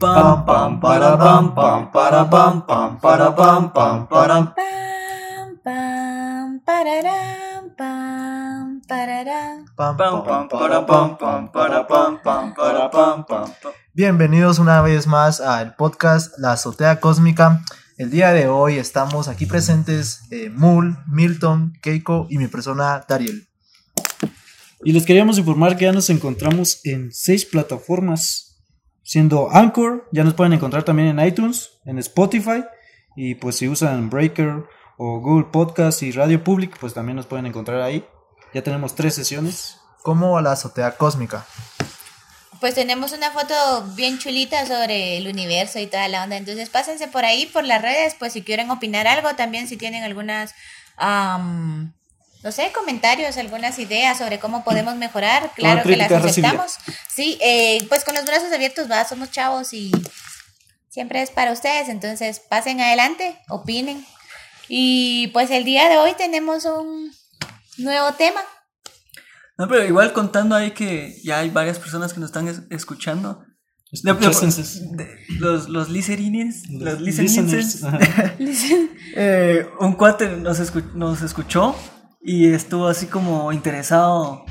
Pam 0.00 0.46
pam 0.46 0.80
para 0.80 1.14
pam 1.18 1.54
pam 1.54 1.90
para 1.92 2.24
pam 2.24 2.60
pam 2.62 2.96
para 2.96 3.30
pam 3.32 3.68
pam 3.68 4.06
para 4.06 4.54
Pam, 4.56 5.56
pam, 5.62 6.60
pararam, 6.64 7.68
pam, 7.76 8.80
pararam. 8.88 9.66
pam 9.76 9.96
pam 9.98 10.24
pam 10.24 10.48
para 10.48 10.80
pam 10.80 11.16
pam 11.16 11.46
para 11.48 11.84
pam 11.84 12.16
pam 12.16 12.54
para 12.54 12.88
pam 12.88 13.24
pam 13.24 13.52
pam. 13.62 13.72
Bienvenidos 13.92 14.58
una 14.58 14.80
vez 14.80 15.06
más 15.06 15.42
al 15.42 15.76
podcast 15.76 16.32
La 16.38 16.52
Azotea 16.52 16.98
Cósmica. 16.98 17.60
El 17.98 18.10
día 18.10 18.32
de 18.32 18.48
hoy 18.48 18.78
estamos 18.78 19.28
aquí 19.28 19.44
presentes 19.44 20.22
eh, 20.30 20.48
Mul, 20.48 20.96
Milton, 21.08 21.74
Keiko 21.82 22.26
y 22.30 22.38
mi 22.38 22.46
persona 22.46 23.04
Dariel. 23.06 23.46
Y 24.82 24.92
les 24.92 25.04
queríamos 25.04 25.36
informar 25.36 25.76
que 25.76 25.84
ya 25.84 25.92
nos 25.92 26.08
encontramos 26.08 26.80
en 26.84 27.12
seis 27.12 27.44
plataformas, 27.44 28.49
siendo 29.02 29.50
Anchor, 29.50 30.08
ya 30.12 30.24
nos 30.24 30.34
pueden 30.34 30.52
encontrar 30.52 30.82
también 30.82 31.08
en 31.08 31.26
iTunes, 31.26 31.80
en 31.84 31.98
Spotify, 31.98 32.64
y 33.16 33.34
pues 33.34 33.56
si 33.56 33.68
usan 33.68 34.10
Breaker 34.10 34.64
o 34.96 35.20
Google 35.20 35.48
Podcast 35.50 36.02
y 36.02 36.12
Radio 36.12 36.42
Public, 36.44 36.78
pues 36.78 36.94
también 36.94 37.16
nos 37.16 37.26
pueden 37.26 37.46
encontrar 37.46 37.80
ahí. 37.82 38.04
Ya 38.52 38.62
tenemos 38.62 38.94
tres 38.94 39.14
sesiones. 39.14 39.76
Como 40.02 40.40
La 40.40 40.52
Azotea 40.52 40.96
Cósmica. 40.96 41.44
Pues 42.58 42.74
tenemos 42.74 43.12
una 43.12 43.30
foto 43.30 43.54
bien 43.94 44.18
chulita 44.18 44.66
sobre 44.66 45.18
el 45.18 45.26
universo 45.28 45.78
y 45.78 45.86
toda 45.86 46.08
la 46.08 46.24
onda. 46.24 46.36
Entonces 46.36 46.68
pásense 46.70 47.08
por 47.08 47.24
ahí, 47.24 47.46
por 47.46 47.64
las 47.64 47.82
redes, 47.82 48.16
pues 48.18 48.32
si 48.32 48.42
quieren 48.42 48.70
opinar 48.70 49.06
algo, 49.06 49.34
también 49.34 49.68
si 49.68 49.76
tienen 49.76 50.04
algunas, 50.04 50.54
no 52.42 52.52
sé, 52.52 52.72
comentarios, 52.72 53.36
algunas 53.36 53.78
ideas 53.78 54.18
sobre 54.18 54.38
cómo 54.38 54.64
podemos 54.64 54.96
mejorar, 54.96 55.52
claro 55.54 55.82
que 55.82 55.96
las 55.96 56.10
aceptamos. 56.12 56.76
Sí, 57.14 57.38
eh, 57.42 57.84
pues 57.88 58.04
con 58.04 58.14
los 58.14 58.24
brazos 58.24 58.52
abiertos, 58.52 58.90
va, 58.90 59.04
somos 59.04 59.30
chavos 59.30 59.72
y 59.74 59.90
siempre 60.88 61.22
es 61.22 61.30
para 61.30 61.52
ustedes. 61.52 61.88
Entonces 61.88 62.40
pasen 62.40 62.80
adelante, 62.80 63.38
opinen. 63.48 64.04
Y 64.68 65.28
pues 65.28 65.50
el 65.50 65.64
día 65.64 65.88
de 65.88 65.98
hoy 65.98 66.12
tenemos 66.16 66.64
un 66.64 67.12
nuevo 67.78 68.12
tema. 68.14 68.40
No, 69.58 69.68
pero 69.68 69.84
igual 69.84 70.12
contando 70.14 70.54
ahí 70.56 70.70
que 70.70 71.14
ya 71.22 71.40
hay 71.40 71.50
varias 71.50 71.78
personas 71.78 72.12
que 72.14 72.20
nos 72.20 72.30
están 72.30 72.48
es- 72.48 72.62
escuchando. 72.70 73.44
De- 73.92 74.12
de- 74.14 74.20
Escúchense. 74.30 74.62
de- 74.92 75.18
los 75.40 75.68
los 75.68 75.88
los 75.88 75.90
listeners. 75.90 77.82
Eh, 79.16 79.66
un 79.80 79.94
cuate 79.94 80.28
nos, 80.28 80.60
escu- 80.60 80.92
nos 80.94 81.22
escuchó 81.22 81.74
y 82.20 82.52
estuvo 82.52 82.86
así 82.88 83.06
como 83.06 83.52
interesado. 83.52 84.44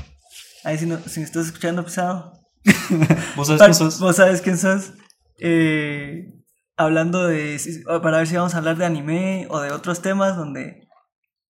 Ahí 0.64 0.76
si, 0.78 0.86
no- 0.86 0.98
si 1.06 1.20
me 1.20 1.26
estás 1.26 1.46
escuchando, 1.46 1.84
pesado. 1.84 2.32
¿Vos 3.36 3.46
sabes 3.48 3.62
quién 3.62 3.74
sos? 3.74 4.00
Vos 4.00 4.16
sabes 4.16 4.40
quién 4.42 4.58
sos. 4.58 4.92
Eh, 5.38 6.32
hablando 6.76 7.26
de. 7.26 7.58
Para 8.02 8.18
ver 8.18 8.26
si 8.26 8.36
vamos 8.36 8.54
a 8.54 8.58
hablar 8.58 8.76
de 8.76 8.84
anime 8.84 9.46
o 9.50 9.60
de 9.60 9.72
otros 9.72 10.02
temas 10.02 10.36
donde 10.36 10.86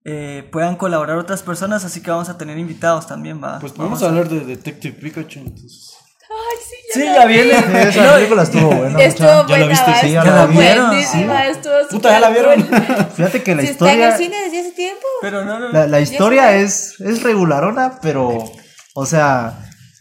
eh, 0.05 0.49
puedan 0.53 0.77
colaborar 0.77 1.19
otras 1.19 1.43
personas. 1.43 1.85
Así 1.85 2.03
que 2.03 2.11
vamos 2.11 2.29
a 2.29 2.39
tener 2.39 2.57
invitados 2.59 3.07
también, 3.09 3.43
va. 3.43 3.59
Pues 3.59 3.75
vamos 3.77 4.03
a 4.03 4.09
hablar 4.09 4.29
de 4.29 4.41
Detective 4.41 4.97
Pikachu. 5.01 5.41
entonces. 5.41 5.97
Ay, 6.31 6.59
sí, 6.65 6.77
Sí, 6.93 7.05
ya 7.05 7.25
viene. 7.27 7.53
Esa 7.89 8.05
No, 8.05 8.15
película 8.15 8.43
estuvo 8.43 8.71
buena. 8.71 8.99
Estuvo 9.01 9.43
mucha. 9.45 9.47
¿Ya 9.49 9.59
la 9.59 9.67
buena, 9.67 9.67
viste? 9.69 9.95
Sí, 10.01 10.13
ya 10.13 10.25
la 10.25 10.47
vieron, 10.47 10.87
buenísima, 10.91 11.47
estuvo 11.47 11.75
Puta, 11.91 12.11
¿ya 12.11 12.21
la 12.21 12.31
vieron? 12.31 12.69
Fíjate 13.17 13.43
que 13.43 13.55
la 13.55 13.63
Si 13.63 13.69
está 13.69 13.93
en 13.93 14.01
historia, 14.01 14.09
el 14.09 14.17
cine 14.19 14.37
desde 14.43 14.61
hace 14.61 14.73
tiempo. 14.73 15.07
Pero 15.23 15.45
no, 15.45 15.59
no. 15.59 15.69
la, 15.71 15.87
la 15.87 16.01
historia 16.01 16.57
es, 16.57 17.01
es 17.01 17.23
regularona, 17.23 17.99
pero, 18.03 18.45
o 18.95 19.07
sea, 19.07 19.59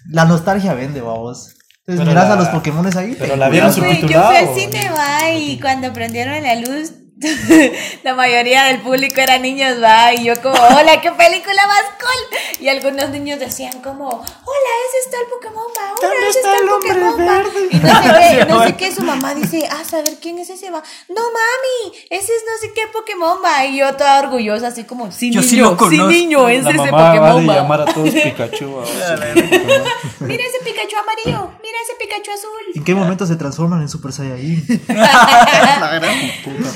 la 0.10 0.26
nostalgia 0.26 0.74
vende, 0.74 1.02
vamos. 1.02 1.56
Entonces 1.88 2.06
Pero 2.06 2.06
miras 2.06 2.28
la- 2.28 2.34
a 2.34 2.38
los 2.38 2.48
Pokémones 2.50 2.96
ahí. 2.96 3.16
pero 3.20 3.36
la 3.36 3.50
vieron 3.50 3.74
fui, 3.74 4.02
yo 4.08 4.22
fui 4.24 4.36
al 4.38 4.54
cine, 4.56 4.90
va, 4.92 5.32
y 5.32 5.60
cuando 5.60 5.92
prendieron 5.94 6.42
la 6.44 6.56
luz, 6.56 6.92
la 8.04 8.14
mayoría 8.16 8.64
del 8.66 8.80
público 8.82 9.20
eran 9.20 9.42
niños, 9.42 9.82
va, 9.84 10.14
y 10.14 10.24
yo 10.26 10.42
como, 10.42 10.56
hola, 10.56 11.02
qué 11.02 11.12
película 11.12 11.68
más 11.68 11.84
cool. 12.00 12.40
Y 12.62 12.70
algunos 12.70 13.10
niños 13.10 13.40
decían 13.40 13.82
como, 13.82 14.08
hola, 14.10 14.72
ese 14.88 15.00
está 15.06 15.18
el 15.20 15.28
Pokémon, 15.28 15.66
va, 15.78 15.94
hola, 15.94 16.00
¿Dónde 16.02 16.30
ese 16.30 16.40
está 16.40 16.58
el 16.58 16.68
Pokémon, 16.68 17.20
va". 17.20 17.38
verde? 17.38 17.68
Y 17.72 17.76
no 17.78 17.92
sé 17.92 18.38
qué, 18.38 18.46
no 18.50 18.64
sé 18.66 18.76
qué, 18.78 18.96
su 18.96 19.02
mamá 19.04 19.34
dice, 19.36 19.68
ah, 19.70 19.84
saber 19.84 20.18
quién 20.22 20.40
es 20.40 20.50
ese, 20.50 20.70
va. 20.72 20.82
No, 21.10 21.22
mami, 21.22 21.98
ese 22.10 22.34
es 22.36 22.44
no 22.46 22.58
sé 22.62 22.74
qué 22.74 22.88
Pokémon, 22.88 23.38
va. 23.44 23.66
Y 23.66 23.78
yo 23.78 23.94
toda 23.96 24.20
orgullosa, 24.20 24.68
así 24.68 24.86
como, 24.86 25.12
sí, 25.12 25.32
Yo 25.32 25.42
niño, 25.42 25.50
sí 25.50 25.56
lo 25.58 25.78
conozco. 25.78 26.08
niño, 26.08 26.48
es 26.50 26.64
La 26.64 26.70
ese 26.72 26.78
mamá 26.78 26.92
va 26.92 27.12
Pokémon, 27.14 27.42
de 27.42 27.48
va. 27.48 27.56
llamar 27.56 27.82
a 27.82 27.86
todos 27.86 28.10
Pikachu. 28.24 28.82
sí. 28.86 30.24
Mira 30.26 30.44
ese 30.46 30.60
Pikachu 30.64 30.96
amarillo, 30.98 31.52
mira 31.62 31.78
ese 31.84 31.96
Pikachu 32.00 32.32
azul. 32.32 32.50
¿En 32.76 32.84
qué 32.84 32.96
momento 32.96 33.26
se 33.26 33.36
transforman 33.36 33.82
en 33.82 33.90
Super 33.90 34.12
Saiyajin? 34.14 34.84
La 34.88 35.92
gran 36.00 36.16
puta. 36.44 36.70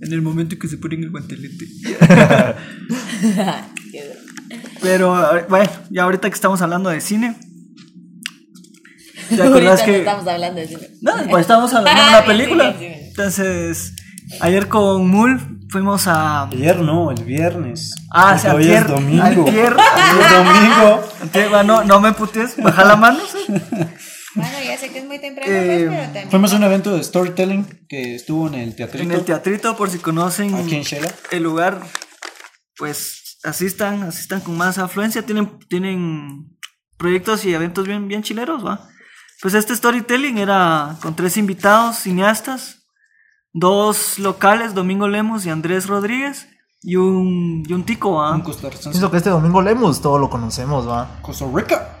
En 0.00 0.12
el 0.12 0.22
momento 0.22 0.56
que 0.58 0.68
se 0.68 0.78
ponen 0.78 1.02
el 1.02 1.10
guantelete. 1.10 1.66
Pero, 4.80 5.44
bueno, 5.48 5.68
ya 5.90 6.04
ahorita 6.04 6.28
que 6.28 6.34
estamos 6.34 6.62
hablando 6.62 6.90
de 6.90 7.00
cine. 7.00 7.36
¿Te 9.28 9.34
Ahorita 9.42 9.44
acordás 9.44 9.80
no 9.80 9.86
que.? 9.86 9.98
estamos 9.98 10.26
hablando 10.28 10.60
de 10.60 10.68
cine. 10.68 10.88
No, 11.02 11.12
pues 11.28 11.40
estábamos 11.42 11.74
hablando 11.74 12.02
de 12.02 12.08
una 12.08 12.24
película. 12.24 12.74
Entonces, 12.80 13.94
ayer 14.40 14.68
con 14.68 15.08
Mul 15.08 15.58
fuimos 15.68 16.06
a. 16.06 16.44
Ayer 16.48 16.78
no, 16.80 17.10
el 17.10 17.24
viernes. 17.24 17.94
Ah, 18.10 18.38
Porque 18.40 18.40
sí, 18.40 18.48
hoy 18.48 18.54
antier, 18.76 18.82
es 18.82 18.88
domingo. 18.88 19.44
Hoy 19.44 19.58
es 19.58 19.70
domingo. 21.50 21.62
No, 21.64 21.84
no 21.84 22.00
me 22.00 22.12
putes, 22.12 22.56
baja 22.56 22.84
la 22.84 22.96
mano. 22.96 23.18
sí. 23.30 23.52
Bueno, 24.38 24.56
ya 24.64 24.76
sé 24.78 24.90
que 24.90 24.98
es 24.98 25.04
muy 25.06 25.18
temprano, 25.18 25.50
Eh, 25.50 25.64
pues, 25.66 25.88
pero 25.90 26.02
también. 26.04 26.30
Fuimos 26.30 26.52
a 26.52 26.56
un 26.56 26.64
evento 26.64 26.96
de 26.96 27.02
storytelling 27.04 27.86
que 27.88 28.14
estuvo 28.14 28.46
en 28.48 28.54
el 28.54 28.74
teatrito. 28.76 29.04
En 29.04 29.12
el 29.12 29.24
teatrito, 29.24 29.76
por 29.76 29.90
si 29.90 29.98
conocen 29.98 30.54
Aquí 30.54 30.76
en 30.76 30.82
Shela. 30.82 31.12
el 31.30 31.42
lugar, 31.42 31.80
pues 32.76 33.38
asistan, 33.44 34.02
asistan 34.02 34.40
con 34.40 34.56
más 34.56 34.78
afluencia. 34.78 35.22
Tienen, 35.24 35.58
tienen 35.68 36.58
proyectos 36.96 37.44
y 37.44 37.54
eventos 37.54 37.86
bien, 37.86 38.08
bien 38.08 38.22
chileros, 38.22 38.64
¿va? 38.66 38.88
Pues 39.40 39.54
este 39.54 39.74
storytelling 39.76 40.38
era 40.38 40.96
con 41.00 41.14
tres 41.14 41.36
invitados, 41.36 41.96
cineastas, 41.98 42.86
dos 43.52 44.18
locales, 44.18 44.74
Domingo 44.74 45.06
Lemos 45.08 45.46
y 45.46 45.50
Andrés 45.50 45.86
Rodríguez, 45.86 46.48
y 46.82 46.96
un, 46.96 47.64
y 47.68 47.72
un 47.72 47.84
tico, 47.84 48.14
¿va? 48.14 48.32
Un 48.34 48.40
costarricense. 48.42 48.90
Pienso 48.90 49.10
que 49.10 49.16
este 49.18 49.30
domingo 49.30 49.62
leemos, 49.62 50.00
todo 50.00 50.18
lo 50.18 50.28
conocemos, 50.28 50.88
va. 50.88 51.18
Costa 51.22 51.44
Rica. 51.52 51.97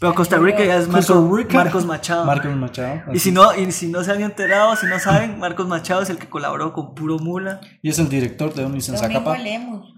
Pero 0.00 0.14
Costa 0.14 0.38
Rica 0.38 0.64
ya 0.64 0.76
es 0.76 0.88
Marcos, 0.88 1.38
Rica. 1.38 1.56
Marcos 1.56 1.86
Machado. 1.86 2.24
Marcos 2.24 2.54
Machado. 2.56 3.02
Y 3.12 3.18
si 3.20 3.30
no, 3.30 3.54
y 3.54 3.70
si 3.70 3.86
no 3.88 4.02
se 4.02 4.10
han 4.10 4.22
enterado, 4.22 4.74
si 4.76 4.86
no 4.86 4.98
saben, 4.98 5.38
Marcos 5.38 5.68
Machado 5.68 6.02
es 6.02 6.10
el 6.10 6.18
que 6.18 6.28
colaboró 6.28 6.72
con 6.72 6.94
Puro 6.94 7.18
Mula. 7.18 7.60
Y 7.80 7.90
es 7.90 7.98
el 7.98 8.08
director 8.08 8.52
de 8.52 8.64
Omnis 8.64 8.88
en 8.88 8.96
Domingo 8.96 9.20
Zacapa. 9.20 9.38
Lemos. 9.38 9.94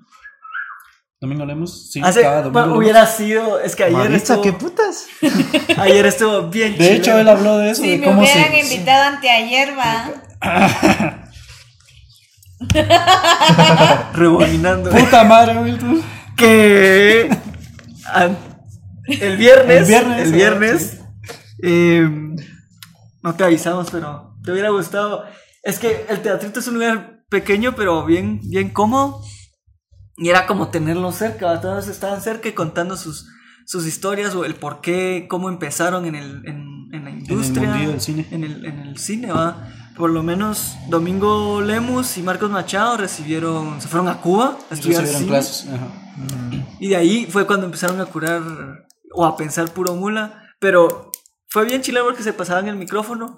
Domingo 1.19 1.47
Lemos. 1.47 1.91
Sí, 1.91 2.01
Hace, 2.05 2.21
cada 2.21 2.43
domingo. 2.43 2.61
bueno, 2.61 2.77
hubiera 2.77 3.07
sido, 3.07 3.59
es 3.59 3.75
que 3.75 3.84
ayer 3.84 3.97
Maritza, 3.97 4.34
estuvo, 4.34 4.43
¿qué 4.43 4.53
putas? 4.53 5.07
ayer 5.79 6.05
estuvo 6.05 6.43
bien 6.49 6.77
De 6.77 6.95
hecho, 6.95 7.19
él 7.19 7.28
habló 7.28 7.57
de 7.57 7.71
eso. 7.71 7.83
Si 7.83 7.93
de 7.93 7.99
me 7.99 8.07
cómo 8.07 8.21
hubieran 8.21 8.51
se, 8.51 8.61
invitado 8.61 9.03
anteayer, 9.15 9.78
va. 9.78 10.11
rebobinando. 14.13 14.91
Puta 14.91 15.25
madre, 15.25 15.55
Milton. 15.55 16.03
que 16.37 17.31
el 19.09 19.37
viernes, 19.37 19.78
El 19.78 19.84
viernes, 19.87 20.27
el 20.27 20.33
viernes, 20.33 21.00
eh, 21.62 22.09
no 23.22 23.34
te 23.34 23.44
avisamos, 23.44 23.89
pero 23.91 24.37
te 24.43 24.53
hubiera 24.53 24.71
gustado. 24.71 25.25
Es 25.62 25.78
que 25.78 26.06
el 26.09 26.22
teatrito 26.22 26.61
es 26.61 26.69
un 26.69 26.75
lugar 26.75 27.25
pequeño, 27.28 27.75
pero 27.75 28.05
bien, 28.05 28.41
bien 28.45 28.71
cómodo. 28.71 29.22
Y 30.16 30.28
era 30.31 30.47
como 30.47 30.69
tenerlo 30.69 31.12
cerca, 31.12 31.61
todos 31.61 31.89
estaban 31.89 32.22
cerca 32.22 32.49
y 32.49 32.53
contando 32.53 32.97
sus, 32.97 33.27
sus 33.66 33.87
historias 33.87 34.34
o 34.34 34.45
el 34.45 34.55
por 34.55 34.81
qué, 34.81 35.27
cómo 35.28 35.49
empezaron 35.49 36.06
en, 36.06 36.15
el, 36.15 36.43
en, 36.47 36.89
en 36.93 37.05
la 37.05 37.11
industria. 37.11 37.69
mundillo 37.69 37.91
del 37.91 38.00
cine. 38.00 38.27
En 38.31 38.45
el, 38.45 38.65
en 38.65 38.78
el 38.81 38.97
cine, 38.97 39.33
va. 39.33 39.69
Por 39.97 40.10
lo 40.10 40.22
menos 40.22 40.77
Domingo 40.89 41.60
Lemus 41.60 42.19
y 42.19 42.22
Marcos 42.22 42.51
Machado 42.51 42.97
recibieron, 42.97 43.80
se 43.80 43.89
fueron 43.89 44.09
a 44.09 44.21
Cuba 44.21 44.59
a 44.71 44.75
estudiar 44.75 45.07
cine. 45.07 45.27
clases. 45.27 45.69
Ajá. 45.69 45.89
Y 46.78 46.89
de 46.89 46.97
ahí 46.97 47.27
fue 47.30 47.47
cuando 47.47 47.66
empezaron 47.66 48.01
a 48.01 48.07
curar 48.07 48.85
o 49.16 49.24
a 49.24 49.36
pensar 49.36 49.68
puro 49.71 49.95
mula. 49.95 50.42
Pero 50.60 51.10
fue 51.48 51.65
bien 51.65 51.83
chileno 51.83 52.04
porque 52.04 52.22
se 52.22 52.33
pasaban 52.33 52.68
el 52.68 52.77
micrófono 52.77 53.36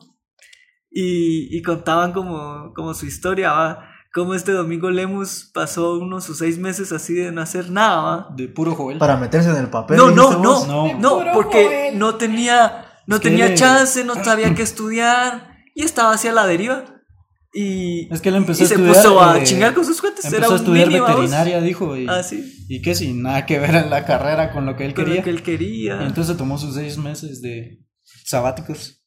y, 0.91 1.57
y 1.57 1.63
contaban 1.63 2.13
como, 2.13 2.73
como 2.75 2.93
su 2.95 3.07
historia, 3.07 3.53
¿va? 3.53 3.89
Como 4.13 4.35
este 4.35 4.53
domingo 4.53 4.91
Lemus 4.91 5.51
pasó 5.53 5.99
unos 5.99 6.25
sus 6.25 6.39
seis 6.39 6.59
meses 6.59 6.93
así 6.93 7.15
de 7.15 7.31
no 7.31 7.43
hacer 7.43 7.71
nada, 7.71 8.01
¿va? 8.01 8.29
De 8.35 8.49
puro 8.49 8.75
Joel. 8.75 8.99
Para 8.99 9.17
meterse 9.17 9.51
en 9.51 9.57
el 9.57 9.69
papel. 9.69 9.97
No, 9.97 10.11
no, 10.11 10.39
no. 10.39 10.99
No. 10.99 11.23
porque 11.33 11.93
no 11.95 12.17
tenía, 12.17 12.87
no 13.07 13.21
tenía 13.21 13.55
chance, 13.55 14.05
no 14.05 14.15
sabía 14.25 14.55
qué 14.55 14.63
estudiar 14.63 15.59
y 15.75 15.85
estaba 15.85 16.13
hacia 16.13 16.33
la 16.33 16.47
deriva. 16.47 16.85
Y, 17.53 18.13
Es 18.13 18.21
que 18.21 18.29
él 18.29 18.37
empezó 18.37 18.63
y 18.63 18.67
a 18.67 18.69
se 18.69 18.75
estudiar, 18.75 18.95
puso 18.97 19.23
a 19.23 19.39
eh, 19.39 19.45
chingar 19.45 19.75
con 19.75 19.85
sus 19.85 20.01
cuentas. 20.01 20.25
Empezó 20.25 20.39
Era 20.39 20.47
a 20.47 20.51
un 20.51 20.57
estudiar 20.57 20.89
niño, 20.89 21.03
¿vamos? 21.03 21.17
veterinaria, 21.17 21.61
dijo. 21.61 21.97
Y, 21.97 22.07
Ah, 22.09 22.23
sí. 22.23 22.67
y 22.69 22.83
que 22.83 22.95
sin 22.95 23.23
nada 23.23 23.47
que 23.47 23.59
ver 23.59 23.75
en 23.75 23.91
la 23.91 24.05
carrera 24.05 24.53
con 24.53 24.67
lo 24.67 24.77
que 24.77 24.85
él 24.85 24.95
Con 24.95 25.05
quería. 25.07 25.21
lo 25.21 25.25
que 25.25 25.31
él 25.31 25.43
quería. 25.43 25.99
Y 26.03 26.07
entonces 26.07 26.37
tomó 26.37 26.59
sus 26.59 26.75
seis 26.75 26.99
meses 26.99 27.41
de 27.41 27.79
sabáticos. 28.25 29.03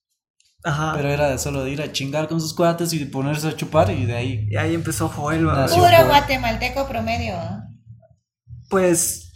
Ajá. 0.64 0.94
Pero 0.96 1.10
era 1.10 1.30
de 1.30 1.38
solo 1.38 1.64
de 1.64 1.72
ir 1.72 1.82
a 1.82 1.92
chingar 1.92 2.28
con 2.28 2.40
sus 2.42 2.54
cuates 2.56 2.94
y 2.94 3.06
ponerse 3.06 3.48
a 3.48 3.56
chupar 3.56 3.90
y 3.92 4.06
de 4.06 4.16
ahí. 4.16 4.48
Y 4.50 4.58
ahí 4.58 4.74
empezó 4.76 5.08
Joel. 5.10 5.42
Puro 5.46 6.06
guatemalteco 6.08 6.88
promedio. 6.88 7.34
¿ah? 7.36 7.64
Pues. 8.70 9.28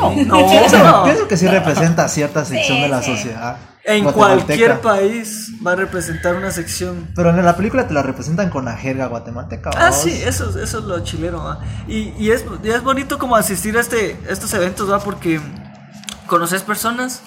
No, 0.00 0.10
no, 0.14 0.48
pienso, 0.50 0.78
no. 0.84 1.04
pienso 1.04 1.28
que 1.28 1.36
sí 1.36 1.46
representa 1.46 2.06
cierta 2.08 2.44
sección 2.44 2.76
Sí, 2.78 2.82
de 2.82 2.88
la 2.88 3.02
sí. 3.02 3.10
sociedad. 3.12 3.56
En 3.84 4.04
cualquier 4.12 4.80
país 4.80 5.52
va 5.66 5.72
a 5.72 5.76
representar 5.76 6.36
una 6.36 6.50
sección. 6.52 7.08
Pero 7.16 7.30
en 7.30 7.44
la 7.44 7.56
película 7.56 7.88
te 7.88 7.94
la 7.94 8.02
representan 8.02 8.48
con 8.48 8.64
la 8.64 8.76
jerga 8.76 9.06
guatemalteca. 9.08 9.70
Ah, 9.76 9.90
sí, 9.92 10.10
eso, 10.24 10.50
es- 10.50 10.56
eso 10.56 10.78
es 10.78 10.84
lo 10.84 11.00
chileno, 11.02 11.42
¿va? 11.44 11.60
Y, 11.88 12.10
y 12.18 12.30
es, 12.30 12.44
y 12.62 12.68
es 12.70 12.82
bonito 12.82 13.18
como 13.18 13.34
asistir 13.34 13.76
a 13.76 13.80
este, 13.80 14.16
estos 14.28 14.52
eventos, 14.54 14.88
¿va? 14.90 15.00
Porque 15.00 15.40
conoces 16.26 16.62
personas 16.62 17.22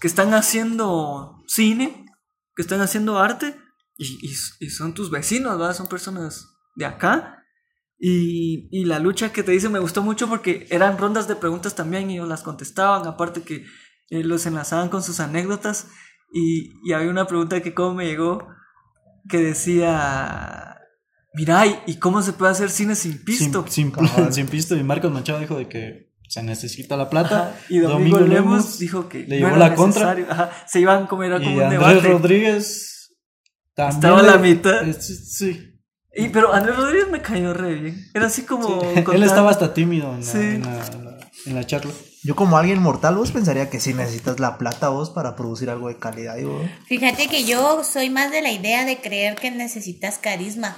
que 0.00 0.08
están 0.08 0.34
haciendo 0.34 1.36
cine, 1.46 2.06
que 2.56 2.62
están 2.62 2.80
haciendo 2.80 3.18
arte, 3.20 3.56
y, 3.96 4.06
y- 4.28 4.34
y 4.66 4.70
son 4.70 4.94
tus 4.94 5.10
vecinos, 5.10 5.60
¿va? 5.60 5.72
Son 5.72 5.86
personas 5.86 6.48
de 6.74 6.84
acá. 6.86 7.38
Y, 7.98 8.68
y 8.72 8.84
la 8.86 8.98
lucha 8.98 9.30
que 9.32 9.44
te 9.44 9.52
dice 9.52 9.68
me 9.68 9.78
gustó 9.78 10.02
mucho 10.02 10.28
porque 10.28 10.66
eran 10.70 10.98
rondas 10.98 11.28
de 11.28 11.36
preguntas 11.36 11.76
también 11.76 12.10
y 12.10 12.14
ellos 12.14 12.26
las 12.28 12.42
contestaban, 12.42 13.06
aparte 13.06 13.42
que 13.42 13.64
eh, 14.12 14.22
los 14.24 14.46
enlazaban 14.46 14.88
con 14.88 15.02
sus 15.02 15.20
anécdotas. 15.20 15.86
Y, 16.32 16.72
y 16.84 16.92
había 16.92 17.10
una 17.10 17.26
pregunta 17.26 17.60
que 17.60 17.74
como 17.74 17.94
me 17.94 18.06
llegó 18.06 18.46
que 19.28 19.38
decía, 19.38 20.78
mira, 21.34 21.66
¿y- 21.66 21.78
¿y 21.86 21.96
cómo 21.96 22.22
se 22.22 22.32
puede 22.32 22.52
hacer 22.52 22.70
cine 22.70 22.94
sin 22.94 23.22
pisto? 23.24 23.64
Sin, 23.68 23.92
sin, 23.94 24.32
sin 24.32 24.46
pisto. 24.48 24.76
Y 24.76 24.82
Marcos 24.82 25.12
Machado 25.12 25.40
dijo 25.40 25.56
de 25.58 25.68
que 25.68 26.10
se 26.28 26.42
necesita 26.42 26.96
la 26.96 27.10
plata. 27.10 27.48
Ajá, 27.50 27.56
Y 27.68 27.78
Domingo, 27.78 28.20
Lemos 28.20 28.78
dijo 28.78 29.08
que 29.08 29.26
le 29.26 29.38
llevó 29.38 29.56
la 29.56 29.74
contra. 29.74 30.12
Ajá, 30.28 30.50
se 30.66 30.80
iban 30.80 31.06
como 31.06 31.22
era 31.24 31.36
Y 31.38 31.44
como 31.44 31.56
un 31.56 31.62
Andrés 31.64 31.80
debate. 31.80 32.08
Rodríguez 32.08 33.14
también 33.74 33.96
Estaba 33.96 34.18
a 34.18 34.22
le- 34.22 34.28
la 34.30 34.38
mitad. 34.38 34.88
eh, 34.88 34.94
sí. 34.94 35.68
Y, 36.14 36.28
pero 36.28 36.52
Andrés 36.52 36.76
Rodríguez 36.76 37.08
me 37.10 37.22
cayó 37.22 37.54
re 37.54 37.74
bien. 37.74 38.06
Era 38.14 38.26
así 38.26 38.42
como. 38.42 38.80
Él 39.12 39.22
estaba 39.22 39.50
hasta 39.50 39.72
tímido 39.74 40.12
en 40.14 40.20
la, 40.20 40.26
Sí. 40.26 40.38
en 40.38 40.62
la- 40.62 40.86
en 40.86 41.04
la- 41.04 41.18
en 41.46 41.54
la 41.54 41.66
charla. 41.66 41.92
Yo 42.24 42.36
como 42.36 42.56
alguien 42.56 42.80
mortal, 42.80 43.16
vos 43.16 43.32
pensaría 43.32 43.68
que 43.68 43.80
sí 43.80 43.94
necesitas 43.94 44.38
la 44.38 44.56
plata 44.56 44.88
vos 44.90 45.10
para 45.10 45.34
producir 45.34 45.70
algo 45.70 45.88
de 45.88 45.98
calidad. 45.98 46.36
Digo, 46.36 46.60
Fíjate 46.86 47.26
que 47.26 47.44
yo 47.44 47.82
soy 47.82 48.10
más 48.10 48.30
de 48.30 48.42
la 48.42 48.50
idea 48.52 48.84
de 48.84 49.00
creer 49.00 49.34
que 49.34 49.50
necesitas 49.50 50.18
carisma. 50.18 50.76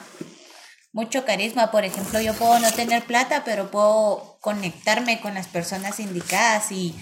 Mucho 0.92 1.24
carisma. 1.26 1.70
Por 1.70 1.84
ejemplo, 1.84 2.20
yo 2.20 2.32
puedo 2.34 2.58
no 2.60 2.70
tener 2.72 3.02
plata, 3.04 3.42
pero 3.44 3.70
puedo 3.70 4.38
conectarme 4.40 5.20
con 5.20 5.34
las 5.34 5.46
personas 5.48 6.00
indicadas 6.00 6.72
y 6.72 6.94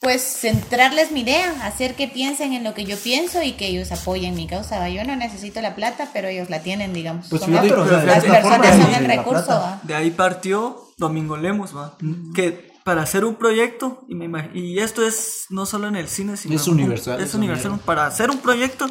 pues 0.00 0.20
centrarles 0.22 1.12
mi 1.12 1.20
idea, 1.20 1.64
hacer 1.64 1.94
que 1.94 2.08
piensen 2.08 2.52
en 2.52 2.62
lo 2.64 2.74
que 2.74 2.84
yo 2.84 2.98
pienso 2.98 3.42
y 3.42 3.52
que 3.52 3.68
ellos 3.68 3.90
apoyen 3.92 4.34
mi 4.34 4.46
causa. 4.46 4.86
Yo 4.90 5.02
no 5.04 5.16
necesito 5.16 5.62
la 5.62 5.74
plata, 5.74 6.10
pero 6.12 6.28
ellos 6.28 6.50
la 6.50 6.60
tienen, 6.60 6.92
digamos. 6.92 7.28
Pues 7.30 7.44
fíjate, 7.44 7.68
las- 7.68 8.24
personas 8.24 8.82
son 8.82 8.94
el 8.94 9.06
recurso. 9.06 9.78
De 9.84 9.94
ahí 9.94 10.10
partió 10.10 10.88
Domingo 10.98 11.36
Lemos, 11.38 11.74
¿va? 11.74 11.96
Que 12.34 12.73
para 12.84 13.02
hacer 13.02 13.24
un 13.24 13.34
proyecto, 13.36 14.04
y, 14.08 14.14
me 14.14 14.50
y 14.54 14.78
esto 14.78 15.04
es 15.04 15.46
no 15.48 15.64
solo 15.66 15.88
en 15.88 15.96
el 15.96 16.06
cine, 16.06 16.36
sino. 16.36 16.54
Es 16.54 16.68
universal, 16.68 17.18
Es 17.20 17.30
es 17.30 17.34
universal. 17.34 17.80
Para 17.84 18.06
hacer 18.06 18.30
un 18.30 18.38
proyecto, 18.38 18.86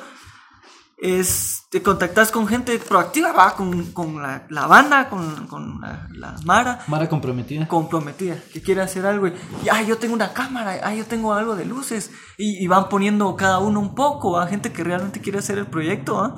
es 0.97 1.63
te 1.69 1.83
contactas 1.83 2.31
con 2.31 2.47
gente 2.47 2.77
proactiva, 2.79 3.33
va, 3.33 3.55
con, 3.55 3.91
con 3.91 4.21
la, 4.21 4.47
la 4.49 4.67
banda, 4.67 5.09
con, 5.09 5.47
con 5.47 5.79
la, 5.81 6.07
la 6.13 6.35
Mara. 6.43 6.79
Mara 6.87 7.07
comprometida. 7.07 7.67
comprometida, 7.67 8.37
que 8.51 8.61
quiere 8.61 8.81
hacer 8.81 9.05
algo 9.05 9.27
y, 9.27 9.33
y, 9.63 9.69
ay, 9.71 9.85
yo 9.85 9.97
tengo 9.97 10.15
una 10.15 10.33
cámara, 10.33 10.79
ay, 10.83 10.97
yo 10.97 11.05
tengo 11.05 11.33
algo 11.33 11.55
de 11.55 11.65
luces 11.65 12.09
y, 12.37 12.63
y 12.63 12.67
van 12.67 12.89
poniendo 12.89 13.35
cada 13.35 13.59
uno 13.59 13.79
un 13.79 13.93
poco 13.93 14.39
a 14.39 14.47
gente 14.47 14.71
que 14.71 14.83
realmente 14.83 15.21
quiere 15.21 15.39
hacer 15.39 15.57
el 15.59 15.67
proyecto, 15.67 16.19
¿ah? 16.19 16.35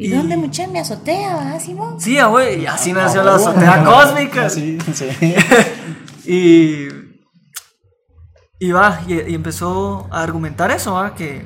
¿Y 0.00 0.10
dónde 0.10 0.36
mucha 0.36 0.68
me 0.68 0.78
azotea, 0.78 1.34
va, 1.34 1.58
Simón? 1.58 2.00
Sí, 2.00 2.18
ah, 2.18 2.26
güey, 2.26 2.62
y 2.62 2.66
así 2.66 2.92
nació 2.92 3.24
la 3.24 3.34
azotea 3.34 3.84
cósmica. 3.84 4.46
Ah, 4.46 4.50
Sí, 4.50 4.78
sí. 4.94 5.06
Y, 6.28 6.88
y 8.58 8.70
va, 8.70 9.00
y, 9.08 9.14
y 9.14 9.34
empezó 9.34 10.08
a 10.10 10.22
argumentar 10.22 10.70
eso, 10.70 10.92
¿va? 10.92 11.14
Que, 11.14 11.42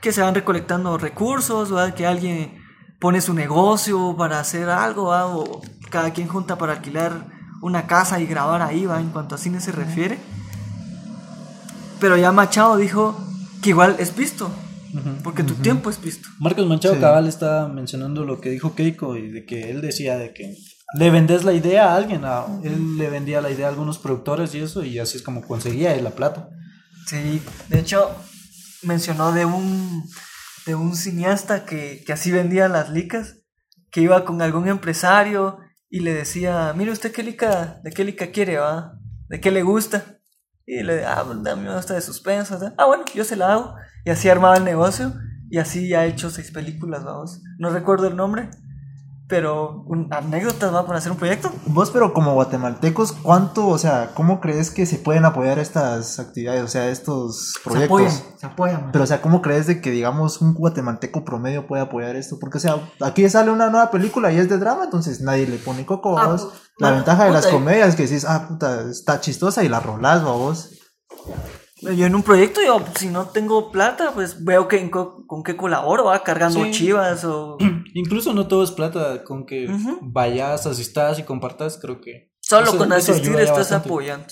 que 0.00 0.10
se 0.10 0.22
van 0.22 0.34
recolectando 0.34 0.98
recursos, 0.98 1.72
¿va? 1.72 1.94
Que 1.94 2.04
alguien 2.04 2.60
pone 2.98 3.20
su 3.20 3.32
negocio 3.32 4.16
para 4.18 4.40
hacer 4.40 4.68
algo, 4.68 5.04
¿va? 5.04 5.28
O 5.28 5.60
cada 5.88 6.12
quien 6.12 6.26
junta 6.26 6.58
para 6.58 6.72
alquilar 6.72 7.26
una 7.62 7.86
casa 7.86 8.18
y 8.18 8.26
grabar 8.26 8.60
ahí, 8.60 8.86
¿va? 8.86 9.00
En 9.00 9.10
cuanto 9.10 9.36
a 9.36 9.38
cine 9.38 9.60
se 9.60 9.70
refiere. 9.70 10.18
Pero 12.00 12.16
ya 12.16 12.32
Machado 12.32 12.76
dijo 12.76 13.16
que 13.62 13.70
igual 13.70 13.94
es 14.00 14.16
visto, 14.16 14.50
porque 15.22 15.44
tu 15.44 15.54
tiempo 15.54 15.90
es 15.90 16.02
visto. 16.02 16.28
Marcos 16.40 16.66
Manchado 16.66 16.96
Sí. 16.96 17.00
Cabal 17.00 17.28
está 17.28 17.68
mencionando 17.68 18.24
lo 18.24 18.40
que 18.40 18.50
dijo 18.50 18.74
Keiko 18.74 19.16
y 19.16 19.30
de 19.30 19.44
que 19.46 19.70
él 19.70 19.80
decía 19.80 20.18
de 20.18 20.34
que 20.34 20.56
le 20.94 21.10
vendes 21.10 21.44
la 21.44 21.52
idea 21.52 21.92
a 21.92 21.96
alguien, 21.96 22.24
a- 22.24 22.44
él 22.62 22.96
le 22.98 23.08
vendía 23.10 23.40
la 23.40 23.50
idea 23.50 23.66
a 23.66 23.70
algunos 23.70 23.98
productores 23.98 24.54
y 24.54 24.60
eso, 24.60 24.84
y 24.84 24.98
así 24.98 25.16
es 25.18 25.22
como 25.22 25.42
conseguía 25.46 25.94
él 25.94 26.04
la 26.04 26.10
plata. 26.10 26.48
Sí, 27.06 27.42
de 27.68 27.78
hecho, 27.80 28.10
mencionó 28.82 29.32
de 29.32 29.44
un, 29.44 30.04
de 30.66 30.74
un 30.74 30.94
cineasta 30.96 31.64
que, 31.64 32.02
que 32.06 32.12
así 32.12 32.30
vendía 32.30 32.68
las 32.68 32.90
licas, 32.90 33.38
que 33.90 34.00
iba 34.02 34.24
con 34.24 34.40
algún 34.42 34.68
empresario 34.68 35.58
y 35.90 36.00
le 36.00 36.14
decía, 36.14 36.72
mire 36.74 36.92
usted 36.92 37.12
qué 37.12 37.22
lica, 37.22 37.80
de 37.82 37.90
qué 37.90 38.04
lica 38.04 38.30
quiere, 38.30 38.58
va, 38.58 38.94
de 39.28 39.40
qué 39.40 39.50
le 39.50 39.62
gusta. 39.62 40.18
Y 40.64 40.82
le 40.84 41.04
ah, 41.04 41.22
pues, 41.26 41.38
a 41.46 41.56
mí 41.56 41.62
me 41.64 41.74
gusta 41.74 41.94
de 41.94 42.00
suspenso. 42.00 42.58
Ah, 42.78 42.86
bueno, 42.86 43.04
yo 43.14 43.24
se 43.24 43.36
la 43.36 43.52
hago. 43.52 43.74
Y 44.04 44.10
así 44.10 44.28
armaba 44.28 44.56
el 44.56 44.64
negocio. 44.64 45.12
Y 45.50 45.58
así 45.58 45.88
ya 45.88 46.00
ha 46.00 46.06
hecho 46.06 46.30
seis 46.30 46.50
películas, 46.50 47.04
vamos. 47.04 47.42
No 47.58 47.68
recuerdo 47.70 48.06
el 48.06 48.16
nombre, 48.16 48.48
pero 49.32 49.82
un, 49.86 50.12
anécdotas, 50.12 50.74
va, 50.74 50.84
para 50.84 50.98
hacer 50.98 51.10
un 51.10 51.16
proyecto. 51.16 51.50
Vos, 51.64 51.90
pero 51.90 52.12
como 52.12 52.34
guatemaltecos, 52.34 53.12
¿cuánto, 53.12 53.66
o 53.66 53.78
sea, 53.78 54.10
cómo 54.14 54.42
crees 54.42 54.70
que 54.70 54.84
se 54.84 54.98
pueden 54.98 55.24
apoyar 55.24 55.58
estas 55.58 56.18
actividades, 56.18 56.62
o 56.62 56.68
sea, 56.68 56.90
estos 56.90 57.54
Se 57.54 57.60
proyectos? 57.64 58.00
apoyan, 58.02 58.38
se 58.38 58.46
apoyan. 58.46 58.90
Pero, 58.92 59.04
o 59.04 59.06
sea, 59.06 59.22
¿cómo 59.22 59.40
crees 59.40 59.66
de 59.66 59.80
que, 59.80 59.90
digamos, 59.90 60.42
un 60.42 60.52
guatemalteco 60.52 61.24
promedio 61.24 61.66
puede 61.66 61.80
apoyar 61.82 62.14
esto? 62.14 62.36
Porque, 62.38 62.58
o 62.58 62.60
sea, 62.60 62.76
aquí 63.00 63.26
sale 63.30 63.50
una 63.50 63.70
nueva 63.70 63.90
película 63.90 64.30
y 64.30 64.36
es 64.38 64.50
de 64.50 64.58
drama, 64.58 64.84
entonces 64.84 65.22
nadie 65.22 65.46
le 65.46 65.56
pone 65.56 65.86
coco, 65.86 66.18
Ah, 66.18 66.26
vos. 66.26 66.48
pu- 66.48 66.52
La 66.78 66.90
no, 66.90 66.96
ventaja 66.96 67.24
de 67.24 67.30
las 67.30 67.46
comedias 67.46 67.88
es 67.88 67.96
que 67.96 68.02
decís, 68.02 68.26
ah, 68.28 68.48
puta, 68.48 68.82
está 68.90 69.18
chistosa 69.22 69.64
y 69.64 69.70
la 69.70 69.80
rolás, 69.80 70.22
vos. 70.22 70.72
Yo 71.82 72.06
en 72.06 72.14
un 72.14 72.22
proyecto, 72.22 72.60
yo 72.64 72.84
si 72.96 73.08
no 73.08 73.26
tengo 73.26 73.72
plata, 73.72 74.12
pues 74.14 74.44
veo 74.44 74.68
que 74.68 74.88
con 74.90 75.42
qué 75.42 75.56
colaboro, 75.56 76.04
va 76.04 76.22
cargando 76.22 76.64
Sí. 76.64 76.70
chivas 76.70 77.24
o 77.24 77.58
Incluso 77.94 78.32
no 78.32 78.46
todo 78.46 78.62
es 78.64 78.70
plata, 78.70 79.24
con 79.24 79.44
que 79.46 79.66
vayas, 80.00 80.66
asistas 80.66 81.18
y 81.18 81.24
compartas, 81.24 81.78
creo 81.78 82.00
que... 82.00 82.32
solo 82.40 82.68
eso- 82.68 82.78
con 82.78 82.92
asistir 82.92 83.34
estás 83.36 83.58
bastante. 83.58 83.88
apoyando. 83.88 84.26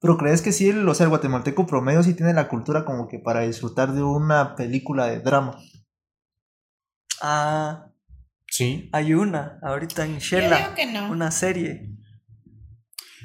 Pero 0.00 0.16
crees 0.16 0.42
que 0.42 0.50
sí, 0.52 0.68
el, 0.70 0.88
o 0.88 0.94
sea, 0.94 1.04
el 1.04 1.10
guatemalteco 1.10 1.66
promedio 1.66 2.02
sí 2.02 2.14
tiene 2.14 2.32
la 2.34 2.48
cultura 2.48 2.84
como 2.84 3.06
que 3.08 3.18
para 3.18 3.40
disfrutar 3.42 3.92
de 3.92 4.02
una 4.02 4.56
película 4.56 5.06
de 5.06 5.20
drama. 5.20 5.58
Ah, 7.20 7.86
Sí. 8.50 8.90
hay 8.92 9.14
una 9.14 9.58
ahorita 9.62 10.04
en 10.04 10.14
Yo 10.18 10.36
Shela, 10.38 10.56
digo 10.58 10.74
que 10.74 10.86
no. 10.86 11.10
una 11.10 11.30
serie. 11.30 11.90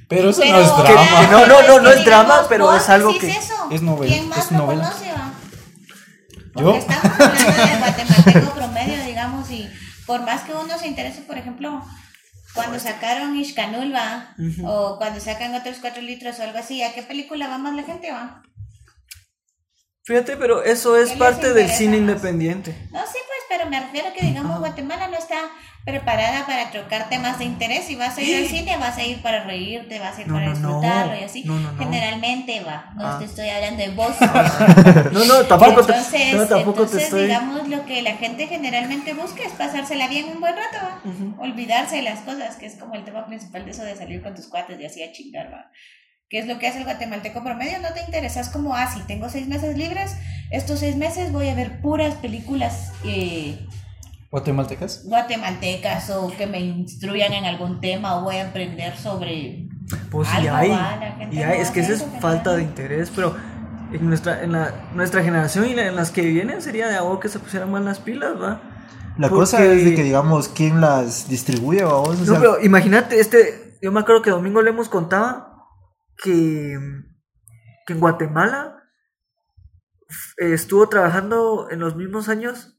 Pero 0.09 0.29
eso 0.29 0.41
Pero, 0.41 0.53
no 0.57 0.63
es 0.63 0.71
Que- 0.71 0.93
drama. 0.93 1.19
que 1.19 1.27
no, 1.27 1.45
no, 1.47 1.61
no, 1.67 1.79
no 1.81 1.89
que 1.91 1.97
es 1.99 2.05
drama, 2.05 2.45
pero 2.47 2.73
es 2.75 2.87
algo 2.89 3.17
que- 3.19 3.29
eso. 3.29 3.67
es 3.71 3.81
novela, 3.81 4.13
¿Quién 4.13 4.29
más 4.29 4.37
es 4.45 4.51
lo 4.51 4.57
novela. 4.59 4.83
conoce, 4.83 5.11
va? 5.11 5.33
¿Yo? 6.55 6.63
Porque 6.63 6.79
estamos 6.79 7.19
hablando 7.19 7.65
de 7.65 7.77
guatemalteco 7.77 8.49
promedio, 8.55 9.03
digamos, 9.05 9.51
y 9.51 9.69
por 10.05 10.21
más 10.21 10.41
que 10.43 10.53
uno 10.53 10.77
se 10.79 10.87
interese, 10.87 11.21
por 11.21 11.37
ejemplo, 11.37 11.83
cuando 12.53 12.79
sacaron 12.79 13.35
Ishkanul, 13.35 13.93
va, 13.93 14.33
o 14.65 14.97
cuando 14.97 15.19
sacan 15.19 15.53
otros 15.55 15.77
cuatro 15.81 16.01
litros 16.01 16.39
o 16.39 16.43
algo 16.43 16.57
así, 16.57 16.81
¿a 16.81 16.93
qué 16.93 17.03
película 17.03 17.47
va 17.47 17.57
más 17.57 17.75
la 17.75 17.83
gente, 17.83 18.11
va? 18.11 18.41
Fíjate, 20.05 20.37
pero 20.37 20.63
eso 20.63 20.95
es 20.95 21.09
¿Qué 21.09 21.15
les 21.15 21.19
parte 21.19 21.53
del 21.53 21.69
cine 21.69 21.91
más? 21.91 21.99
independiente. 21.99 22.71
No, 22.91 23.01
sí, 23.01 23.17
pues, 23.27 23.39
pero 23.49 23.69
me 23.69 23.79
refiero 23.79 24.07
que, 24.17 24.25
digamos, 24.25 24.57
Guatemala 24.59 25.09
no 25.09 25.17
está 25.17 25.41
preparada 25.87 26.45
para 26.45 26.69
trocar 26.69 27.07
temas 27.07 27.39
de 27.39 27.45
interés. 27.45 27.85
Si 27.85 27.95
vas 27.95 28.17
a 28.17 28.21
ir 28.21 28.35
al 28.35 28.45
cine, 28.45 28.75
vas 28.77 28.97
a 28.97 29.03
ir 29.03 29.21
para 29.21 29.45
reírte, 29.45 29.97
vas 29.99 30.17
a 30.17 30.21
ir 30.21 30.27
No, 30.27 30.33
para 30.35 30.45
no, 30.47 30.53
no. 30.53 30.57
disfrutarlo 30.59 31.15
y 31.19 31.23
así. 31.23 31.45
Generalmente 31.79 32.59
va, 32.61 32.91
no 32.95 33.07
Ah. 33.07 33.15
te 33.19 33.25
estoy 33.25 33.47
hablando 33.49 33.81
de 33.83 33.89
vos. 33.91 34.13
No, 35.13 35.23
no, 35.25 35.43
tampoco 35.45 35.85
te, 35.85 35.93
entonces, 35.93 36.33
no, 36.35 36.45
tampoco 36.45 36.69
entonces 36.83 36.97
te 36.97 37.03
estoy. 37.05 37.21
digamos, 37.23 37.67
lo 37.69 37.85
que 37.85 38.01
la 38.01 38.13
gente 38.17 38.47
generalmente 38.47 39.13
busca 39.13 39.43
es 39.43 39.53
pasársela 39.53 40.07
bien 40.09 40.25
un 40.27 40.41
buen 40.41 40.53
rato, 40.55 40.77
¿va? 40.83 41.41
olvidarse 41.41 41.95
de 41.97 42.01
las 42.01 42.19
cosas, 42.19 42.57
que 42.57 42.65
es 42.65 42.75
como 42.75 42.93
el 42.95 43.05
tema 43.05 43.25
principal 43.25 43.63
de 43.65 43.71
eso 43.71 43.83
de 43.83 43.95
salir 43.95 44.21
con 44.21 44.35
tus 44.35 44.47
cuates 44.47 44.79
y 44.79 44.85
así 44.85 45.01
a 45.03 45.11
chingar, 45.13 45.51
¿va? 45.53 45.71
¿Qué 46.29 46.39
es 46.39 46.45
lo 46.47 46.59
que 46.59 46.67
hace 46.67 46.79
el 46.79 46.83
guatemalteco 46.83 47.41
promedio? 47.41 47.79
No 47.79 47.93
te 47.93 48.01
interesas 48.01 48.49
como, 48.49 48.75
ah, 48.75 48.91
si 48.93 48.99
tengo 49.07 49.29
seis 49.29 49.47
meses 49.47 49.77
libres, 49.77 50.17
estos 50.51 50.79
seis 50.81 50.97
meses 50.97 51.31
voy 51.31 51.47
a 51.47 51.55
ver 51.55 51.79
puras 51.81 52.15
películas 52.15 52.91
eh, 53.05 53.57
¿Guatemaltecas? 54.29 55.03
guatemaltecas 55.05 56.09
o 56.09 56.29
que 56.35 56.47
me 56.47 56.59
instruyan 56.59 57.33
en 57.33 57.45
algún 57.45 57.79
tema 57.79 58.17
o 58.17 58.23
voy 58.23 58.37
a 58.37 58.49
aprender 58.49 58.95
sobre... 58.97 59.69
Pues 60.11 60.27
y 60.33 60.47
Algo 60.47 60.55
hay, 60.55 60.67
y 61.31 61.37
no 61.37 61.45
hay, 61.49 61.59
es 61.61 61.71
que 61.71 61.79
esa 61.79 61.93
es 61.93 62.01
eso, 62.01 62.11
falta 62.19 62.55
de 62.57 62.63
interés, 62.63 63.09
pero 63.15 63.35
en 63.93 64.05
nuestra, 64.09 64.43
en 64.43 64.51
la, 64.51 64.89
nuestra 64.93 65.23
generación 65.23 65.65
y 65.65 65.79
en 65.79 65.95
las 65.95 66.11
que 66.11 66.23
vienen 66.23 66.61
sería 66.61 66.89
de 66.89 66.97
algo 66.97 67.21
que 67.21 67.29
se 67.29 67.39
pusieran 67.39 67.71
más 67.71 67.81
las 67.85 67.99
pilas, 67.99 68.33
¿va? 68.35 68.61
La 69.17 69.29
Porque- 69.29 69.39
cosa 69.41 69.63
es 69.63 69.85
de 69.85 69.95
que, 69.95 70.03
digamos, 70.03 70.49
quién 70.49 70.81
las 70.81 71.29
distribuye, 71.29 71.83
vamos. 71.85 72.19
O 72.19 72.25
sea, 72.25 72.33
No, 72.33 72.39
pero 72.41 72.61
imagínate, 72.61 73.17
este, 73.21 73.77
yo 73.81 73.93
me 73.93 74.01
acuerdo 74.01 74.21
que 74.21 74.29
Domingo 74.29 74.61
Lemos 74.61 74.89
contaba 74.89 75.65
que, 76.21 76.77
que 77.85 77.93
en 77.93 77.99
Guatemala 78.01 78.83
estuvo 80.37 80.87
trabajando 80.89 81.69
en 81.71 81.79
los 81.79 81.95
mismos 81.95 82.27
años 82.27 82.76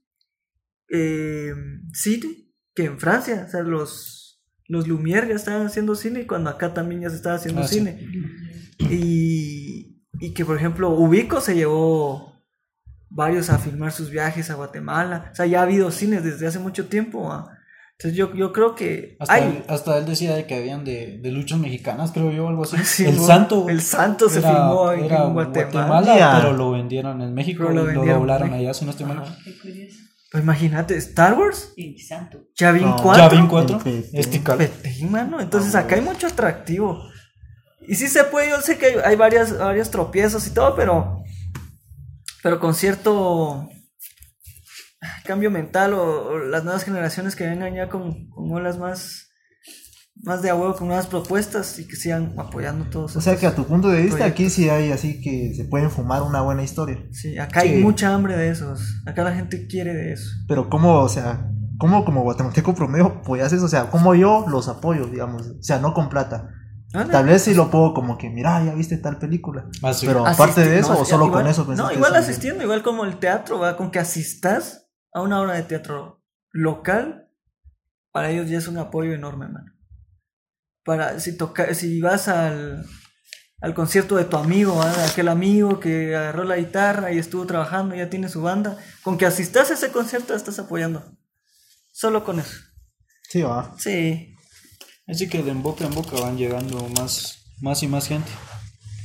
eh, 0.90 1.52
cine 1.92 2.28
que 2.75 2.85
en 2.85 2.99
Francia, 2.99 3.45
o 3.47 3.50
sea, 3.50 3.62
los, 3.62 4.40
los 4.66 4.87
Lumière 4.87 5.28
ya 5.28 5.35
estaban 5.35 5.66
haciendo 5.66 5.95
cine 5.95 6.26
cuando 6.26 6.50
acá 6.50 6.73
también 6.75 7.00
ya 7.02 7.11
se 7.11 7.16
estaba 7.16 7.37
haciendo 7.37 7.62
Ah, 7.62 7.68
sí. 7.68 7.76
cine. 7.76 8.07
Y, 8.90 10.00
y 10.21 10.35
que, 10.35 10.45
por 10.45 10.57
ejemplo, 10.57 10.90
Ubico 10.90 11.40
se 11.40 11.54
llevó 11.54 12.42
varios 13.11 13.50
a 13.50 13.59
filmar 13.59 13.92
sus 13.92 14.11
viajes 14.11 14.50
a 14.50 14.54
Guatemala. 14.54 15.30
O 15.33 15.35
sea, 15.35 15.47
ya 15.47 15.61
ha 15.61 15.62
habido 15.64 15.90
cines 15.90 16.23
desde 16.23 16.47
hace 16.47 16.59
mucho 16.59 16.87
tiempo. 16.87 17.28
Entonces 17.92 18.16
yo, 18.16 18.33
yo 18.35 18.52
creo 18.52 18.76
que... 18.76 19.16
Hasta, 19.18 19.35
hay- 19.35 19.42
él, 19.42 19.64
hasta 19.66 19.99
él 19.99 20.07
decía 20.07 20.37
de 20.37 20.47
que 20.47 20.54
habían 20.54 20.85
de, 20.85 21.18
de 21.21 21.33
luchas 21.33 21.59
mexicanas, 21.59 22.12
creo 22.12 22.30
yo, 22.30 22.47
algo 22.47 22.62
así. 22.62 22.76
Sí, 22.85 23.04
el 23.04 23.18
Santo. 23.18 23.68
el 23.68 23.80
Santo 23.80 24.28
se 24.28 24.38
era- 24.38 24.50
filmó 24.52 24.92
en 24.92 25.33
Guatemala. 25.33 26.38
Pero 26.40 26.57
lo 26.57 26.71
vendieron 26.71 27.21
en 27.23 27.35
México 27.35 27.64
Pero 27.66 27.85
lo 27.87 27.90
y 27.90 27.95
lo 27.95 28.04
doblaron 28.07 28.50
México. 28.50 28.68
allá, 28.68 28.75
si 28.75 28.85
no 28.85 28.92
estoy 28.92 29.07
mal. 29.07 29.18
Ajá. 29.18 29.37
Qué 29.45 29.59
curioso. 29.59 29.99
Pues 30.30 30.42
imagínate, 30.44 30.94
Star 30.99 31.38
Wars, 31.38 31.73
Y 31.76 31.99
santo. 32.00 32.44
Yavin 32.56 32.82
No, 32.85 32.97
4. 33.02 33.23
Ya 33.23 33.28
vi 33.42 33.49
cuatro. 33.49 33.76
El 33.76 33.82
PT. 34.02 34.20
Este 34.20 34.42
cal- 34.42 34.58
Petín, 34.58 35.11
mano. 35.11 35.40
Entonces 35.40 35.75
acá 35.75 35.94
hay 35.94 36.02
mucho 36.02 36.26
atractivo. 36.26 37.02
Y 37.87 37.94
sí 37.94 38.08
se 38.08 38.25
puede, 38.25 38.50
yo 38.50 38.61
sé 38.61 38.76
que 38.76 38.87
hay, 38.87 38.94
hay 39.04 39.16
varias, 39.16 39.56
varios 39.56 39.90
tropiezos 39.90 40.47
y 40.47 40.50
todo, 40.50 40.76
pero. 40.76 41.23
Pero 42.42 42.61
con 42.61 42.75
cierto 42.75 43.68
cambio 45.25 45.50
mental 45.50 45.94
o, 45.94 46.26
o 46.26 46.38
las 46.38 46.64
nuevas 46.64 46.85
generaciones 46.85 47.35
que 47.37 47.47
vengan 47.47 47.75
ya 47.75 47.88
con, 47.88 48.28
con 48.28 48.50
olas 48.52 48.78
más. 48.78 49.27
Más 50.25 50.42
de 50.42 50.50
a 50.50 50.54
huevo, 50.56 50.75
con 50.75 50.88
nuevas 50.88 51.06
propuestas 51.06 51.78
y 51.78 51.87
que 51.87 51.94
sigan 51.94 52.34
apoyando 52.38 52.84
todos. 52.87 53.14
o 53.14 53.20
sea 53.20 53.37
que 53.37 53.46
a 53.46 53.54
tu 53.54 53.64
punto 53.64 53.88
de 53.88 54.02
vista, 54.02 54.25
aquí 54.25 54.50
sí 54.50 54.68
hay 54.68 54.90
así 54.90 55.20
que 55.20 55.54
se 55.54 55.64
pueden 55.64 55.90
fumar 55.90 56.22
una 56.22 56.40
buena 56.40 56.62
historia. 56.64 56.98
Sí, 57.12 57.38
acá 57.38 57.60
hay 57.60 57.80
mucha 57.82 58.12
hambre 58.12 58.37
de 58.37 58.50
esos. 58.50 58.80
Acá 59.06 59.22
la 59.22 59.32
gente 59.34 59.66
quiere 59.68 59.94
de 59.94 60.12
eso. 60.14 60.28
Pero 60.48 60.68
cómo, 60.68 61.00
o 61.00 61.08
sea, 61.08 61.48
cómo 61.78 62.04
como 62.04 62.22
guatemalteco 62.22 62.75
promedio 62.75 63.06
apoyas 63.06 63.52
eso, 63.52 63.66
o 63.66 63.68
sea, 63.68 63.90
cómo 63.90 64.14
yo 64.16 64.44
los 64.48 64.68
apoyo, 64.68 65.06
digamos, 65.06 65.46
o 65.46 65.62
sea, 65.62 65.78
no 65.78 65.94
con 65.94 66.08
plata. 66.08 66.50
Anda. 66.94 67.12
Tal 67.12 67.26
vez 67.26 67.42
sí 67.42 67.54
lo 67.54 67.70
puedo 67.70 67.94
como 67.94 68.16
que, 68.18 68.28
mira, 68.30 68.64
ya 68.64 68.75
viste 68.75 68.96
tal 68.96 69.18
película. 69.18 69.68
Ah, 69.82 69.92
sí. 69.92 70.06
Pero 70.06 70.26
aparte 70.26 70.64
de 70.64 70.78
eso, 70.80 70.94
no, 70.94 71.00
o 71.00 71.04
solo 71.04 71.26
igual- 71.26 71.42
con 71.42 71.50
eso 71.50 71.64
No, 71.76 71.92
igual 71.92 72.16
asistiendo, 72.16 72.64
igual 72.64 72.82
como 72.82 73.04
el 73.04 73.18
teatro, 73.18 73.58
va, 73.60 73.76
con 73.76 73.90
que 73.90 73.98
asistas 73.98 74.88
a 75.12 75.20
una 75.22 75.40
obra 75.40 75.54
de 75.54 75.62
teatro 75.62 76.25
local, 76.50 77.28
para 78.10 78.30
ellos 78.30 78.48
ya 78.48 78.58
es 78.58 78.66
un 78.68 78.78
apoyo 78.78 79.12
enorme, 79.12 79.46
mano. 79.48 79.70
Para, 80.88 81.21
si 81.21 81.37
toca, 81.37 81.75
si 81.75 82.00
vas 82.00 82.28
al, 82.28 82.83
al 83.61 83.75
concierto 83.75 84.16
de 84.16 84.25
tu 84.25 84.38
amigo, 84.38 84.80
aquel 84.80 85.28
amigo 85.28 85.80
que 85.80 86.16
agarró 86.16 86.45
la 86.45 86.57
guitarra 86.57 87.12
y 87.12 87.18
estuvo 87.18 87.45
trabajando, 87.45 87.95
ya 87.95 88.09
tiene 88.09 88.30
su 88.30 88.40
banda, 88.40 88.78
con 89.02 89.18
que 89.18 89.26
asistas 89.26 89.71
a 89.71 89.75
ese 89.75 89.92
concierto 89.92 90.35
estás 90.35 90.59
apoyando. 90.59 91.04
Solo 91.92 92.25
con 92.25 92.40
eso. 92.40 92.54
Sí, 93.28 93.42
va. 93.42 93.75
Sí. 93.76 94.35
Así 95.07 95.28
que 95.28 95.42
de 95.42 95.52
boca 95.52 95.85
en 95.85 95.92
boca 95.92 96.18
van 96.23 96.38
llegando 96.38 96.88
más, 96.97 97.52
más 97.61 97.83
y 97.83 97.87
más 97.87 98.09
gente. 98.09 98.30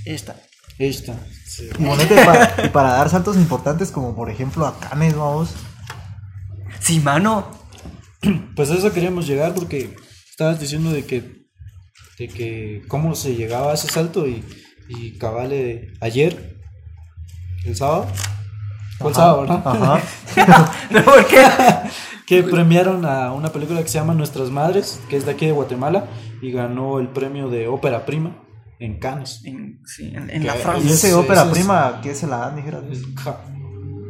Esta. 0.05 0.37
Esta. 0.79 1.19
Sí. 1.45 1.67
Y 1.77 1.83
ponete 1.83 2.15
para, 2.23 2.65
y 2.65 2.69
para 2.69 2.93
dar 2.93 3.09
saltos 3.09 3.35
importantes 3.35 3.91
como 3.91 4.15
por 4.15 4.29
ejemplo 4.29 4.65
a 4.65 4.79
Canes, 4.79 5.17
vamos. 5.17 5.49
Sí, 6.79 7.01
mano. 7.01 7.51
Pues 8.55 8.71
a 8.71 8.75
eso 8.75 8.93
queríamos 8.93 9.27
llegar 9.27 9.53
porque 9.53 9.93
estabas 10.29 10.61
diciendo 10.61 10.93
de 10.93 11.05
que, 11.05 11.42
de 12.27 12.33
que 12.33 12.81
cómo 12.87 13.15
se 13.15 13.35
llegaba 13.35 13.71
a 13.71 13.73
ese 13.75 13.87
salto 13.87 14.27
y, 14.27 14.43
y 14.89 15.17
cabale 15.17 15.93
ayer, 16.01 16.57
el 17.65 17.75
sábado. 17.75 18.07
Fue 18.99 19.09
el 19.09 19.15
sábado, 19.15 19.41
¿verdad? 19.41 19.61
Ajá. 19.65 20.73
¿Por 21.05 21.27
qué? 21.27 21.43
que 22.25 22.43
premiaron 22.43 23.05
a 23.05 23.33
una 23.33 23.49
película 23.49 23.81
que 23.83 23.89
se 23.89 23.97
llama 23.99 24.13
Nuestras 24.13 24.49
Madres, 24.49 25.01
que 25.09 25.17
es 25.17 25.25
de 25.25 25.31
aquí 25.31 25.45
de 25.45 25.51
Guatemala, 25.51 26.07
y 26.41 26.51
ganó 26.51 26.99
el 26.99 27.09
premio 27.09 27.49
de 27.49 27.67
ópera 27.67 28.05
prima 28.05 28.37
en 28.79 28.99
Cannes. 28.99 29.41
En, 29.43 29.81
sí, 29.85 30.11
en, 30.15 30.29
en 30.29 30.45
la 30.45 30.53
Que- 30.53 30.59
Y 30.59 30.61
Francia. 30.61 30.91
ese 30.93 31.13
ópera 31.13 31.49
prima, 31.51 31.99
¿qué 32.01 32.15
se 32.15 32.27
la 32.27 32.37
dan, 32.37 32.55
dijera? 32.55 32.81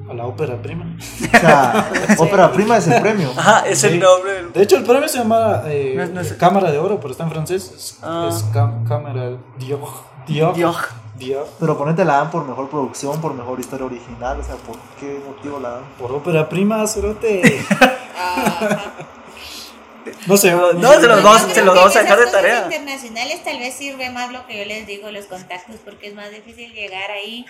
A 0.09 0.13
la 0.13 0.25
ópera 0.25 0.61
prima. 0.61 0.85
O 0.99 1.01
sea, 1.39 1.91
ópera 2.19 2.51
prima 2.51 2.77
es 2.77 2.87
el 2.87 3.01
premio. 3.01 3.31
Ajá, 3.37 3.65
es 3.67 3.83
el 3.85 3.93
Sí. 3.93 3.97
nombre 3.99 4.33
del 4.33 4.51
De 4.53 4.61
hecho, 4.63 4.75
el 4.77 4.83
premio 4.83 5.07
se 5.07 5.17
llama 5.19 5.63
eh, 5.67 5.93
No 5.95 6.03
es- 6.03 6.09
no 6.11 6.21
es- 6.21 6.33
Cámara 6.33 6.71
de 6.71 6.77
Oro, 6.79 6.99
pero 6.99 7.11
está 7.11 7.23
en 7.23 7.31
francés. 7.31 7.71
Es, 7.75 7.99
Ah. 8.03 8.29
es 8.29 8.43
Cámara 8.53 9.37
Diog. 9.57 9.89
Diog. 10.27 10.55
Dios. 10.55 10.77
Diog. 11.17 11.47
Pero 11.59 11.77
ponete 11.77 12.03
la 12.05 12.15
dan 12.17 12.31
por 12.31 12.45
mejor 12.45 12.69
producción, 12.69 13.21
por 13.21 13.33
mejor 13.33 13.59
historia 13.59 13.85
original, 13.85 14.39
o 14.39 14.43
sea, 14.43 14.55
¿por 14.55 14.75
qué 14.99 15.21
motivo 15.25 15.59
la 15.59 15.69
dan? 15.69 15.83
Por 15.99 16.11
ópera 16.11 16.49
prima, 16.49 16.85
cerote. 16.87 17.41
no 20.27 20.37
sé. 20.37 20.51
No, 20.51 20.73
no 20.73 20.91
se 20.93 21.07
los 21.07 21.23
vamos- 21.23 21.47
yo 21.47 21.53
se 21.53 21.61
los 21.63 21.73
que 21.73 21.79
vamos 21.79 21.95
a 21.95 22.01
en 22.01 22.07
sacar 22.07 22.25
de 22.25 22.31
tarea. 22.31 22.63
internacionales 22.65 23.43
tal 23.43 23.59
vez 23.59 23.73
sirve 23.75 24.09
más 24.09 24.31
lo 24.31 24.45
que 24.47 24.57
yo 24.59 24.65
les 24.65 24.85
digo, 24.87 25.09
los 25.11 25.25
contactos, 25.25 25.77
porque 25.85 26.07
es 26.09 26.15
más 26.15 26.29
difícil 26.31 26.73
llegar 26.73 27.09
ahí 27.11 27.45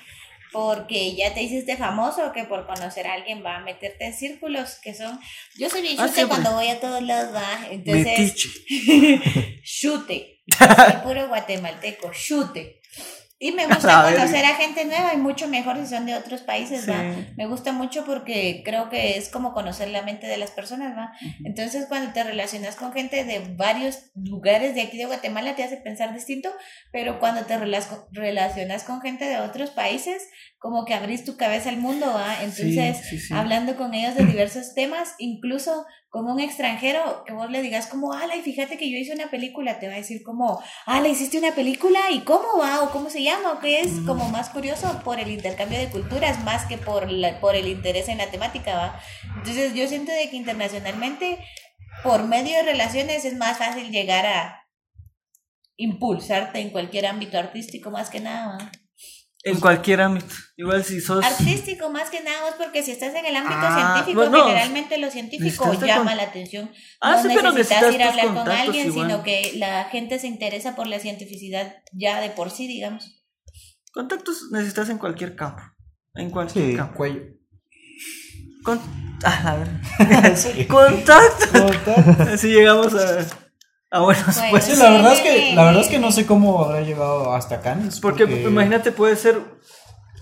porque 0.54 1.16
ya 1.16 1.34
te 1.34 1.42
hiciste 1.44 1.76
famoso 1.76 2.32
que 2.32 2.44
por 2.46 2.66
conocer 2.66 3.08
a 3.08 3.14
alguien 3.16 3.44
va 3.44 3.58
a 3.58 3.62
meterte 3.62 4.06
en 4.06 4.14
círculos 4.14 4.80
que 4.82 4.94
son... 4.94 5.20
Yo 5.58 5.70
soy 5.70 5.82
bien 5.82 5.96
Ah, 6.00 6.04
chute 6.04 6.14
siempre. 6.16 6.38
cuando 6.38 6.54
voy 6.54 6.68
a 6.70 6.80
todos 6.80 7.02
lados, 7.02 7.36
va. 7.36 7.68
Entonces, 7.72 8.36
chute. 9.64 10.42
Soy 10.58 10.94
puro 11.04 11.28
guatemalteco, 11.28 12.12
chute. 12.14 12.80
Y 13.46 13.52
me 13.52 13.66
gusta 13.68 14.04
conocer 14.10 14.46
a 14.46 14.56
gente 14.56 14.86
nueva 14.86 15.14
y 15.14 15.18
mucho 15.18 15.48
mejor 15.50 15.76
si 15.78 15.88
son 15.88 16.06
de 16.06 16.16
otros 16.16 16.42
países, 16.42 16.86
Sí. 16.86 16.92
va. 16.92 17.04
Me 17.36 17.46
gusta 17.46 17.74
mucho 17.74 18.06
porque 18.06 18.62
creo 18.64 18.90
que 18.90 19.18
es 19.18 19.28
como 19.30 19.54
conocer 19.54 19.90
la 19.90 20.02
mente 20.02 20.28
de 20.28 20.38
las 20.38 20.52
personas, 20.52 20.98
va. 20.98 21.12
Entonces, 21.44 21.86
cuando 21.90 22.14
te 22.14 22.24
relacionas 22.24 22.76
con 22.78 22.94
gente 22.94 23.26
de 23.26 23.40
varios 23.58 24.12
lugares 24.16 24.76
de 24.76 24.82
aquí 24.84 24.98
de 24.98 25.06
Guatemala, 25.08 25.56
te 25.56 25.64
hace 25.64 25.76
pensar 25.78 26.14
distinto, 26.14 26.50
pero 26.92 27.20
cuando 27.20 27.42
te 27.46 27.58
relac- 27.60 28.08
relacionas 28.12 28.84
con 28.84 29.02
gente 29.02 29.26
de 29.26 29.38
otros 29.40 29.72
países, 29.72 30.24
como 30.64 30.86
que 30.86 30.94
abrís 30.94 31.26
tu 31.26 31.36
cabeza 31.36 31.68
al 31.68 31.76
mundo, 31.76 32.06
¿va? 32.14 32.42
Entonces, 32.42 32.98
Sí, 33.00 33.18
sí, 33.18 33.20
sí. 33.20 33.34
hablando 33.34 33.76
con 33.76 33.94
ellos 33.94 34.16
de 34.16 34.24
diversos 34.24 34.74
temas, 34.76 35.14
incluso 35.18 35.86
con 36.08 36.26
un 36.26 36.40
extranjero, 36.40 37.26
que 37.26 37.34
vos 37.34 37.52
le 37.52 37.62
digas 37.62 37.88
como, 37.88 38.14
ala, 38.14 38.38
y 38.38 38.42
fíjate 38.44 38.78
que 38.78 38.90
yo 38.90 38.98
hice 38.98 39.14
una 39.14 39.30
película, 39.30 39.80
te 39.80 39.88
va 39.88 39.96
a 39.96 39.98
decir 39.98 40.24
como, 40.24 40.62
ala, 40.86 41.10
hiciste 41.10 41.38
una 41.38 41.54
película, 41.54 42.00
¿y 42.12 42.22
cómo 42.22 42.60
va? 42.62 42.82
¿O 42.82 42.92
cómo 42.92 43.10
se 43.10 43.22
llama? 43.22 43.52
¿O 43.52 43.60
qué 43.60 43.82
es? 43.82 43.92
Como 44.06 44.30
más 44.30 44.52
curioso 44.52 45.02
por 45.04 45.20
el 45.20 45.32
intercambio 45.32 45.78
de 45.80 45.90
culturas, 45.90 46.42
más 46.46 46.66
que 46.66 46.78
por, 46.78 47.12
la, 47.12 47.42
por 47.42 47.58
el 47.58 47.68
interés 47.68 48.08
en 48.08 48.20
la 48.20 48.32
temática, 48.32 48.74
¿va? 48.74 49.02
Entonces, 49.36 49.74
yo 49.74 49.86
siento 49.90 50.14
de 50.14 50.30
que 50.30 50.38
internacionalmente, 50.38 51.40
por 52.04 52.24
medio 52.24 52.56
de 52.56 52.64
relaciones, 52.64 53.26
es 53.26 53.36
más 53.36 53.58
fácil 53.58 53.92
llegar 53.92 54.26
a 54.26 54.66
impulsarte 55.76 56.60
en 56.62 56.70
cualquier 56.70 57.08
ámbito 57.08 57.38
artístico, 57.38 57.92
más 57.92 58.10
que 58.10 58.22
nada, 58.22 58.58
¿va? 58.58 58.72
En 59.46 59.60
cualquier 59.60 60.00
ámbito. 60.02 60.34
Igual 60.56 60.84
si 60.86 61.02
sos. 61.02 61.24
Artístico 61.26 61.90
más 61.90 62.10
que 62.10 62.22
nada, 62.22 62.50
es 62.50 62.56
porque 62.56 62.82
si 62.82 62.92
estás 62.92 63.14
en 63.14 63.26
el 63.26 63.36
ámbito 63.36 63.56
Ah, 63.60 63.94
científico, 64.04 64.22
bueno, 64.30 64.46
generalmente 64.46 64.98
lo 64.98 65.12
científico 65.12 65.74
llama 65.86 66.12
con- 66.12 66.18
la 66.18 66.24
atención. 66.24 66.72
Ah, 67.02 67.18
no 67.18 67.22
sí, 67.30 67.36
pero 67.36 67.52
necesitas 67.52 67.82
necesitas 67.82 67.96
ir 67.96 68.02
a 68.04 68.10
hablar 68.28 68.28
con 68.46 68.52
alguien, 68.52 68.88
igual. 68.88 69.08
sino 69.10 69.24
que 69.24 69.52
la 69.58 69.84
gente 69.86 70.18
se 70.20 70.28
interesa 70.28 70.76
por 70.76 70.88
la 70.88 71.00
cientificidad 71.00 71.76
ya 71.92 72.22
de 72.22 72.30
por 72.30 72.52
sí, 72.52 72.68
digamos. 72.68 73.22
Contactos 73.92 74.50
necesitas 74.52 74.90
en 74.90 74.98
cualquier 74.98 75.36
campo. 75.36 75.62
En 76.16 76.30
cualquier 76.30 76.72
Sí. 76.72 76.76
campo. 76.78 76.96
Cuello. 76.96 77.22
Con... 78.64 78.80
Ah, 79.26 79.42
a 79.52 79.56
ver. 79.58 80.68
Contacto. 80.68 81.66
Así 82.32 82.48
llegamos 82.48 82.94
a, 82.94 83.26
a 83.94 84.00
buenos 84.02 84.26
Bueno, 84.36 84.50
pues. 84.52 84.64
Sí, 84.66 84.76
la 84.76 84.90
verdad 84.90 85.14
es 85.14 85.22
que 85.22 85.54
la 85.56 85.64
verdad 85.66 85.82
es 85.82 85.88
que 85.88 86.00
no 86.00 86.12
sé 86.12 86.26
cómo 86.26 86.64
habrá 86.64 86.82
llegado 86.82 87.34
hasta 87.34 87.62
Cannes. 87.62 88.00
Porque 88.00 88.24
imagínate, 88.24 88.92
puede 88.92 89.16
ser 89.16 89.40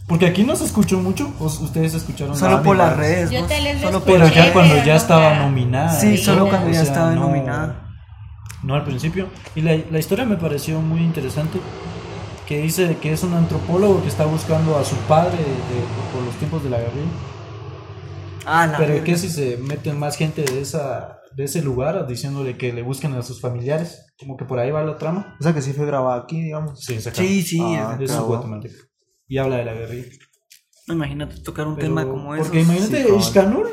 Porque 0.07 0.25
aquí 0.27 0.43
no 0.43 0.55
se 0.55 0.65
escuchó 0.65 0.99
mucho. 0.99 1.33
o 1.39 1.45
ustedes 1.45 1.93
escucharon 1.93 2.35
solo 2.37 2.61
por 2.61 2.75
las 2.75 2.95
redes. 2.97 3.31
Yo 3.31 3.39
Solo 3.81 4.03
Pero 4.03 4.27
ya 4.27 4.51
cuando 4.53 4.75
ya 4.83 4.95
estaba 4.95 5.35
nominada. 5.35 5.89
Sí, 5.99 6.17
solo 6.17 6.47
cuando 6.49 6.69
ya 6.69 6.81
estaba 6.81 7.11
no- 7.11 7.21
nominada. 7.21 7.87
No 8.63 8.75
al 8.75 8.83
principio. 8.83 9.27
Y 9.55 9.61
la, 9.61 9.75
la 9.89 9.97
historia 9.99 10.25
me 10.25 10.35
pareció 10.35 10.79
muy 10.81 10.99
interesante. 10.99 11.59
Que 12.45 12.61
dice 12.61 12.97
que 13.01 13.13
es 13.13 13.23
un 13.23 13.33
antropólogo 13.33 14.01
que 14.03 14.09
está 14.09 14.25
buscando 14.25 14.77
a 14.77 14.83
su 14.83 14.95
padre 15.07 15.37
de- 15.37 15.43
de- 15.45 15.87
por 16.13 16.21
los 16.23 16.35
tiempos 16.35 16.61
de 16.63 16.69
la 16.69 16.77
guerrilla. 16.79 17.09
Ah, 18.45 18.73
Pero 18.77 19.03
que 19.03 19.17
si 19.17 19.29
se 19.29 19.57
meten 19.57 19.97
más 19.97 20.17
gente 20.17 20.41
de 20.43 20.61
esa 20.61 21.20
de 21.35 21.43
ese 21.45 21.61
lugar 21.61 22.05
diciéndole 22.07 22.57
que 22.57 22.73
le 22.73 22.81
busquen 22.81 23.13
a 23.13 23.21
sus 23.23 23.39
familiares. 23.41 24.13
Como 24.19 24.37
que 24.37 24.45
por 24.45 24.59
ahí 24.59 24.71
va 24.71 24.83
la 24.83 24.97
trama. 24.97 25.35
O 25.39 25.43
sea 25.43 25.53
que 25.53 25.61
sí 25.61 25.73
fue 25.73 25.85
grabada 25.85 26.21
aquí, 26.23 26.41
digamos. 26.41 26.79
Sí, 26.83 26.99
se 27.01 27.13
Sí, 27.13 27.41
sí. 27.41 27.59
Ah, 27.61 27.97
es- 27.99 28.15
guatemalteco. 28.19 28.75
y 29.27 29.37
habla 29.37 29.57
de 29.57 29.65
la 29.65 29.73
guerrilla. 29.73 30.09
Imagínate 30.87 31.37
tocar 31.41 31.67
un 31.67 31.75
Pero- 31.75 31.87
tema 31.87 32.05
como 32.05 32.35
ese. 32.35 32.43
Porque 32.43 32.61
imagínate, 32.61 33.03
Sí. 33.05 33.09
Ishkanur, 33.17 33.69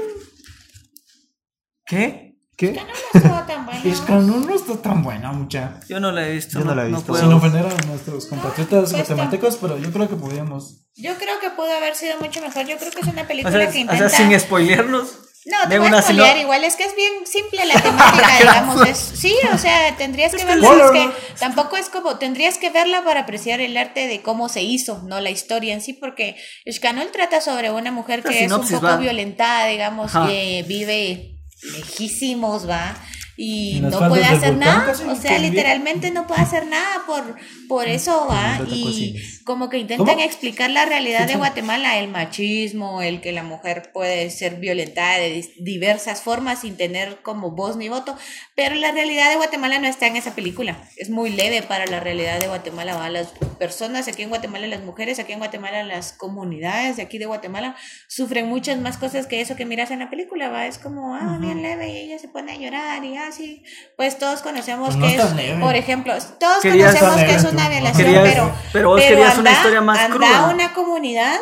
¿Qué? 1.86 2.36
¿Qué? 2.56 2.72
No. 3.14 3.90
Ishkanur 3.90 4.44
no 4.46 4.54
está 4.54 4.76
tan 4.82 5.02
buena, 5.02 5.32
mucha. 5.32 5.80
Yo 5.88 6.00
no 6.00 6.10
la 6.12 6.28
he 6.28 6.32
visto. 6.34 6.58
Yo 6.58 6.64
no 6.64 6.74
la 6.74 6.84
he 6.84 6.88
visto. 6.88 7.04
puedo. 7.06 7.22
Sin 7.22 7.32
ofender 7.32 7.64
a 7.66 7.86
nuestros 7.86 8.26
compatriotas 8.26 8.90
pues, 8.90 8.92
guatemaltecos, 8.92 9.56
pero 9.56 9.78
yo 9.78 9.90
creo 9.92 10.08
que 10.08 10.16
podríamos. 10.16 10.86
Yo 10.96 11.14
creo 11.16 11.38
que 11.40 11.50
pudo 11.50 11.72
haber 11.72 11.94
sido 11.94 12.18
mucho 12.20 12.40
mejor. 12.40 12.66
Yo 12.66 12.76
creo 12.76 12.90
que 12.90 13.00
es 13.00 13.06
una 13.06 13.22
O 13.22 13.26
película 13.26 13.52
sea, 13.56 13.70
que 13.70 13.78
o 13.78 13.80
intenta. 13.80 14.08
sea, 14.08 14.28
sin 14.28 14.38
spoilearnos. 14.40 15.18
No, 15.50 15.62
te 15.62 15.68
de 15.74 15.78
voy 15.78 15.88
a 15.88 16.02
spoilear 16.02 16.28
sino- 16.32 16.40
igual, 16.42 16.62
es 16.64 16.76
que 16.76 16.84
es 16.84 16.94
bien 16.94 17.12
simple 17.26 17.64
la 17.64 17.80
temática, 17.82 18.38
digamos. 18.38 18.86
Es, 18.86 18.98
sí, 18.98 19.34
o 19.52 19.56
sea, 19.58 19.96
tendrías 19.96 20.34
que 20.34 20.44
verla. 20.44 20.68
Es 20.84 20.90
que 20.90 21.10
tampoco 21.40 21.76
es 21.76 21.88
como, 21.88 22.18
tendrías 22.18 22.58
que 22.58 22.70
verla 22.70 23.02
para 23.02 23.20
apreciar 23.20 23.60
el 23.60 23.76
arte 23.76 24.06
de 24.06 24.20
cómo 24.20 24.48
se 24.48 24.62
hizo, 24.62 25.02
no 25.06 25.20
la 25.20 25.30
historia 25.30 25.72
en 25.74 25.80
sí, 25.80 25.94
porque 25.94 26.36
Ishkanul 26.66 27.10
trata 27.12 27.40
sobre 27.40 27.70
una 27.70 27.90
mujer 27.92 28.20
La 28.24 28.30
que 28.30 28.44
es 28.44 28.52
un 28.52 28.68
poco 28.68 28.86
va. 28.86 28.96
violentada, 28.98 29.66
digamos, 29.66 30.14
Ajá. 30.14 30.28
que 30.28 30.64
vive 30.68 31.38
lejísimos, 31.62 32.68
va. 32.68 32.96
Y 33.40 33.78
no 33.82 34.00
puede 34.08 34.24
hacer 34.24 34.54
volcán 34.54 34.58
nada, 34.58 34.92
o 35.12 35.14
sea, 35.14 35.38
literalmente 35.38 36.10
no 36.10 36.26
puede 36.26 36.40
hacer 36.40 36.66
nada 36.66 37.02
por, 37.06 37.36
por 37.68 37.86
eso 37.86 38.26
va. 38.28 38.58
Y. 38.68 39.14
como 39.48 39.70
que 39.70 39.78
intentan 39.78 40.06
¿Cómo? 40.06 40.20
explicar 40.20 40.68
la 40.70 40.84
realidad 40.84 41.26
de 41.26 41.36
Guatemala, 41.36 41.96
el 41.98 42.08
machismo, 42.08 43.00
el 43.00 43.22
que 43.22 43.32
la 43.32 43.42
mujer 43.42 43.90
puede 43.94 44.28
ser 44.30 44.56
violentada 44.56 45.16
de 45.16 45.50
diversas 45.58 46.20
formas 46.20 46.60
sin 46.60 46.76
tener 46.76 47.22
como 47.22 47.52
voz 47.52 47.76
ni 47.78 47.88
voto, 47.88 48.14
pero 48.54 48.74
la 48.74 48.92
realidad 48.92 49.30
de 49.30 49.36
Guatemala 49.36 49.78
no 49.78 49.88
está 49.88 50.06
en 50.06 50.16
esa 50.16 50.34
película, 50.34 50.76
es 50.98 51.08
muy 51.08 51.30
leve 51.30 51.62
para 51.62 51.86
la 51.86 51.98
realidad 51.98 52.38
de 52.38 52.46
Guatemala, 52.48 52.94
¿va? 52.94 53.08
las 53.08 53.28
personas 53.58 54.06
aquí 54.06 54.22
en 54.22 54.28
Guatemala, 54.28 54.66
las 54.66 54.82
mujeres 54.82 55.18
aquí 55.18 55.32
en 55.32 55.38
Guatemala, 55.38 55.82
las 55.82 56.12
comunidades 56.12 56.96
de 56.96 57.02
aquí 57.04 57.16
de 57.16 57.24
Guatemala 57.24 57.74
sufren 58.06 58.48
muchas 58.48 58.78
más 58.78 58.98
cosas 58.98 59.26
que 59.26 59.40
eso 59.40 59.56
que 59.56 59.64
miras 59.64 59.90
en 59.90 60.00
la 60.00 60.10
película, 60.10 60.50
va, 60.50 60.66
es 60.66 60.76
como, 60.78 61.14
ah, 61.14 61.38
bien 61.40 61.62
leve 61.62 61.88
y 61.88 61.96
ella 61.96 62.18
se 62.18 62.28
pone 62.28 62.52
a 62.52 62.56
llorar 62.56 63.02
y 63.02 63.16
así, 63.16 63.62
pues 63.96 64.18
todos 64.18 64.42
conocemos 64.42 64.88
Pues 64.94 64.96
no 64.98 65.06
que 65.06 65.16
es 65.16 65.32
leve. 65.34 65.60
por 65.60 65.74
ejemplo, 65.74 66.12
todos 66.38 66.62
conocemos 66.62 67.16
que 67.22 67.34
es 67.34 67.44
una 67.44 67.68
violación, 67.70 68.04
Querías- 68.12 68.22
pero 68.34 68.54
pero 68.72 68.88
vos 68.90 69.00
una 69.40 69.50
anda- 69.50 69.52
historia 69.60 69.80
más 69.80 69.98
anda 69.98 70.16
cruda. 70.16 70.38
a 70.46 70.50
una 70.54 70.72
comunidad 70.74 71.34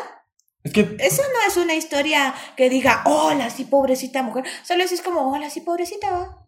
Es 0.65 0.73
que 0.73 0.97
eso 0.99 1.23
no 1.23 1.49
es 1.51 1.57
una 1.57 1.75
historia 1.75 2.35
que 2.57 2.69
diga, 2.71 3.03
hola, 3.05 3.51
sí, 3.51 3.65
pobrecita 3.65 4.23
mujer. 4.23 4.45
Solo 4.65 4.83
es 4.85 5.01
como, 5.03 5.33
hola, 5.33 5.49
sí, 5.51 5.61
pobrecita, 5.61 6.11
va. 6.11 6.39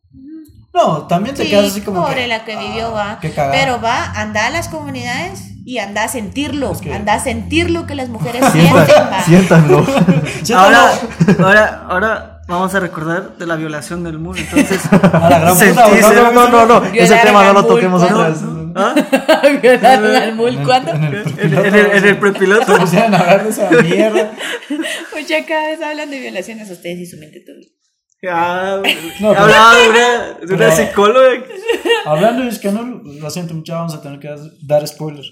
no, 0.74 1.06
también 1.06 1.34
te 1.34 1.44
Sí, 1.44 1.50
quedas 1.50 1.66
así 1.72 1.80
como. 1.82 2.02
pobre 2.02 2.22
que, 2.22 2.26
la 2.28 2.44
que 2.44 2.56
vivió, 2.56 2.92
va. 2.92 3.12
ah, 3.12 3.18
Qué 3.20 3.30
cagada. 3.30 3.52
Pero 3.52 3.80
va, 3.80 4.12
anda 4.16 4.46
a 4.46 4.50
las 4.50 4.68
comunidades 4.68 5.40
y 5.64 5.78
anda 5.78 6.04
a 6.04 6.08
sentirlo. 6.08 6.72
Es 6.72 6.80
que- 6.80 6.92
Anda 6.94 7.14
a 7.14 7.20
sentir 7.20 7.70
lo 7.70 7.86
que 7.86 7.94
las 7.94 8.08
mujeres 8.08 8.42
sienten, 8.52 8.86
Sientan, 8.86 9.12
va. 9.12 9.22
siéntanlo. 9.22 9.86
Ahora, 10.56 10.90
ahora, 11.42 11.86
ahora 11.88 12.40
vamos 12.48 12.74
a 12.74 12.80
recordar 12.80 13.36
de 13.36 13.46
la 13.46 13.56
violación 13.56 14.02
del 14.04 14.18
muro. 14.18 14.38
Entonces, 14.40 14.80
A 14.92 15.28
la 15.30 15.38
gran 15.40 15.54
puta, 15.54 15.88
No, 16.00 16.32
no, 16.32 16.48
no, 16.48 16.66
no, 16.66 16.80
Violaron 16.80 16.96
ese 16.96 17.16
tema 17.16 17.44
no 17.44 17.52
lo 17.52 17.66
toquemos 17.66 18.02
otra 18.02 18.28
vez. 18.28 18.38
¿Ah? 18.76 18.94
Violaron 19.62 20.36
mul, 20.36 20.54
En 20.54 20.58
el- 20.60 20.64
¿cuándo? 20.66 20.92
En 20.92 22.04
el, 22.04 22.18
prepiloto. 22.18 22.74
Se 22.74 22.80
pusieron 22.80 23.14
a 23.14 23.18
hablar 23.18 23.44
de 23.44 23.50
esa 23.50 23.70
mierda. 23.70 24.32
Oye, 25.16 25.44
cada 25.46 25.68
vez 25.68 25.82
hablan 25.82 26.10
de 26.10 26.18
violaciones 26.20 26.70
ustedes 26.70 26.98
y 26.98 27.06
su 27.06 27.16
mente 27.18 27.40
todo. 27.40 27.56
Ah, 28.32 28.80
No, 29.20 29.30
pero- 29.30 29.40
hablaba 29.42 29.76
de 29.76 29.88
una, 29.88 30.24
de 30.40 30.54
una 30.54 30.56
pero- 30.56 30.76
psicóloga. 30.76 31.44
Hablando 32.04 32.42
de 32.42 32.48
Ishkanul, 32.48 33.18
lo 33.20 33.30
siento 33.30 33.54
mucho, 33.54 33.74
vamos 33.74 33.94
a 33.94 34.02
tener 34.02 34.18
que 34.18 34.34
dar 34.62 34.86
spoiler. 34.86 35.24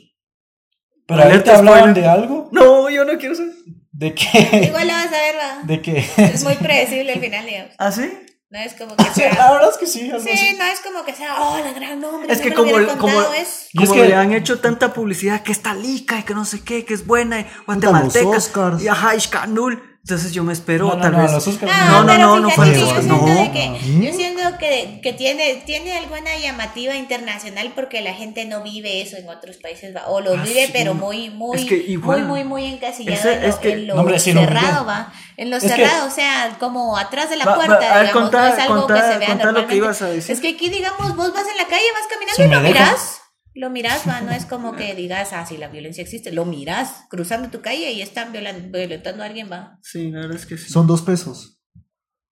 Pero 1.06 1.22
ahorita 1.22 1.58
hablaban 1.58 1.80
spoiler. 1.92 2.02
de 2.02 2.08
algo, 2.08 2.48
No, 2.52 2.90
yo 2.90 3.04
no 3.04 3.16
quiero 3.18 3.34
saber. 3.34 3.52
de 3.92 4.12
que. 4.14 4.66
Igual 4.66 4.88
lo 4.88 4.92
vas 4.92 5.06
a 5.06 5.10
ver, 5.10 5.34
va. 5.36 5.62
De 5.64 5.80
que. 5.80 6.04
Es 6.16 6.42
muy 6.44 6.54
predecible 6.54 7.12
el 7.12 7.20
final, 7.20 7.46
digamos. 7.46 7.72
¿Ah, 7.78 7.92
sí? 7.92 8.10
No 8.48 8.58
es 8.60 8.74
como 8.74 8.94
que 8.96 9.04
Sí, 9.14 9.20
sea. 9.20 9.34
la 9.34 9.52
verdad 9.52 9.70
es 9.70 9.76
que 9.76 9.86
sí, 9.86 10.00
Sí, 10.00 10.30
así. 10.30 10.56
no 10.56 10.64
es 10.64 10.80
como 10.80 11.04
que 11.04 11.12
sea, 11.14 11.34
oh, 11.40 11.58
la 11.58 11.73
gran 11.73 12.00
nombre. 12.00 12.32
Es 12.32 12.40
que 12.40 12.52
como, 12.54 12.71
como, 12.73 12.86
contado, 12.99 13.34
es. 13.34 13.68
Y 13.73 13.82
es 13.82 13.88
como 13.88 14.02
que- 14.02 14.08
le 14.08 14.14
han 14.14 14.32
hecho 14.32 14.60
tanta 14.60 14.92
publicidad 14.92 15.42
que 15.42 15.52
está 15.52 15.75
lica 15.75 16.18
y 16.18 16.23
que 16.23 16.34
no 16.34 16.44
sé 16.44 16.62
qué, 16.62 16.84
que 16.84 16.94
es 16.94 17.06
buena 17.06 17.40
y 17.40 17.47
guatemalteca. 17.66 18.38
Y 18.80 18.88
ajá, 18.88 19.14
Ishkanul. 19.16 19.96
Entonces 20.06 20.30
yo 20.30 20.45
me 20.45 20.52
espero, 20.52 20.86
No, 20.86 20.95
no, 20.95 21.02
tal 21.02 21.12
no, 21.14 21.19
vez. 21.23 21.32
los 21.32 21.49
Oscars 21.49 21.73
No, 21.76 21.84
No, 21.90 22.00
no, 22.04 22.06
pero 22.06 22.19
no, 22.28 22.38
no 22.38 22.50
fíjate 22.50 22.71
fue 22.71 22.73
que 22.75 22.80
yo 22.80 22.86
siento 23.00 23.52
que, 23.52 24.00
yo 24.04 24.12
siento 24.14 24.58
que, 24.58 25.00
que 25.02 25.12
tiene, 25.14 25.54
tiene 25.66 25.97
alguna 25.99 26.36
llamativa 26.38 26.95
internacional 26.95 27.73
porque 27.75 28.00
la 28.02 28.14
gente 28.14 28.45
no 28.45 28.62
vive 28.62 29.02
eso 29.02 29.16
en 29.16 29.28
otros 29.28 29.56
países, 29.56 29.97
va, 29.97 30.06
o 30.06 30.21
lo 30.21 30.34
Ah, 30.34 30.42
vive, 30.45 30.66
sí. 30.66 30.71
pero 30.73 30.95
muy, 30.95 31.30
muy, 31.30 31.58
Es 31.58 31.64
que 31.64 31.75
igual- 31.88 32.21
muy, 32.23 32.45
muy, 32.45 32.45
muy 32.45 32.73
encasillado 32.73 33.19
Ese- 33.19 33.32
en 33.34 33.42
lo, 33.42 33.49
es 33.49 33.54
que- 33.56 33.73
en 33.73 33.86
lo 33.88 33.95
hombre, 33.97 34.21
cerrado, 34.21 34.86
va, 34.86 35.12
en 35.36 35.50
lo 35.50 35.56
Es 35.56 35.64
que- 35.64 35.71
cerrado, 35.71 36.06
o 36.06 36.10
sea, 36.12 36.56
como 36.60 36.97
atrás 36.97 37.28
de 37.28 37.36
la 37.38 37.45
Va, 37.45 37.50
va, 37.50 37.56
puerta, 37.66 37.75
a 37.75 37.99
ver, 37.99 38.06
digamos, 38.06 38.30
contá- 38.30 38.49
no 38.49 38.54
es 38.54 38.60
algo 38.60 38.75
contá- 38.86 38.95
que 38.95 39.00
se 39.12 39.19
vea 39.19 39.28
contá 39.28 39.32
lo 39.32 39.38
que 39.38 39.45
normalmente. 39.45 39.76
ibas 39.76 40.02
a 40.02 40.06
decir. 40.06 40.30
Es 40.36 40.40
que 40.40 40.49
aquí, 40.50 40.69
digamos, 40.69 41.16
vos 41.16 41.32
vas 41.34 41.47
en 41.50 41.56
la 41.56 41.64
calle, 41.66 41.82
vas 41.92 42.06
caminando 42.08 42.36
Si 42.36 42.42
y 42.42 42.47
lo 42.47 42.62
dejan. 42.62 42.84
miras. 42.92 43.23
Lo 43.56 43.71
miras, 43.71 44.02
va, 44.06 44.21
no 44.21 44.32
es 44.32 44.45
como 44.45 44.76
que 44.76 44.95
digas, 44.95 45.32
ah, 45.32 45.47
si 45.47 45.56
la 45.56 45.69
violencia 45.69 46.02
existe, 46.02 46.30
lo 46.30 46.45
miras 46.45 47.04
cruzando 47.08 47.49
tu 47.49 47.62
calle 47.62 47.90
y 47.92 48.02
están 48.02 48.30
violentando 48.32 49.23
a 49.23 49.26
alguien, 49.26 49.50
va. 49.50 49.78
Sí, 49.82 50.10
la 50.10 50.21
verdad 50.21 50.36
es 50.36 50.47
que 50.47 50.58
sí. 50.58 50.71
Son 50.71 50.86
dos 50.86 51.00
pesos. 51.02 51.54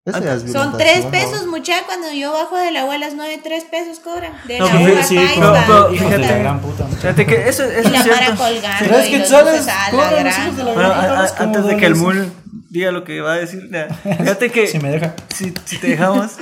Ese 0.07 0.21
ya 0.23 0.35
es 0.35 0.53
Son 0.53 0.77
tres 0.77 1.07
¿no? 1.07 1.11
pesos, 1.11 1.47
mucha. 1.47 1.83
Cuando 1.87 2.13
yo 2.13 2.31
bajo 2.31 2.59
de 2.59 2.71
la 2.73 2.83
a 2.83 2.99
las 2.99 3.15
nueve, 3.15 3.41
tres 3.43 3.65
pesos 3.65 4.01
cobran. 4.01 4.35
De 4.47 4.59
No, 4.59 4.67
la 4.67 4.79
pues, 4.81 5.07
Sí, 5.09 5.17
pero, 5.17 5.89
fíjate. 5.89 6.39
gran 6.41 6.61
puta. 6.61 6.87
Fíjate 6.89 7.25
que 7.25 7.49
eso, 7.49 7.65
eso 7.65 7.89
y 7.89 7.93
la 7.93 7.99
es 8.01 8.05
cierto. 8.05 8.37
colgando. 8.37 9.07
Y 9.09 9.17
los 9.17 9.31
dulces 9.31 9.69
a 9.69 9.93
la 9.93 10.11
gran. 10.11 10.57
gran 10.57 10.79
a- 10.79 11.21
a- 11.25 11.35
antes 11.39 11.65
de 11.65 11.77
que 11.79 11.87
el 11.87 11.95
mul 11.97 12.31
diga 12.69 12.93
lo 12.93 13.03
que 13.05 13.23
va 13.23 13.33
a 13.33 13.37
decir, 13.37 13.71
fíjate 14.03 14.51
que 14.51 14.67
Si 14.67 14.79
me 14.79 14.91
deja. 14.91 15.15
si, 15.35 15.55
si 15.65 15.79
te 15.79 15.87
dejamos, 15.89 16.33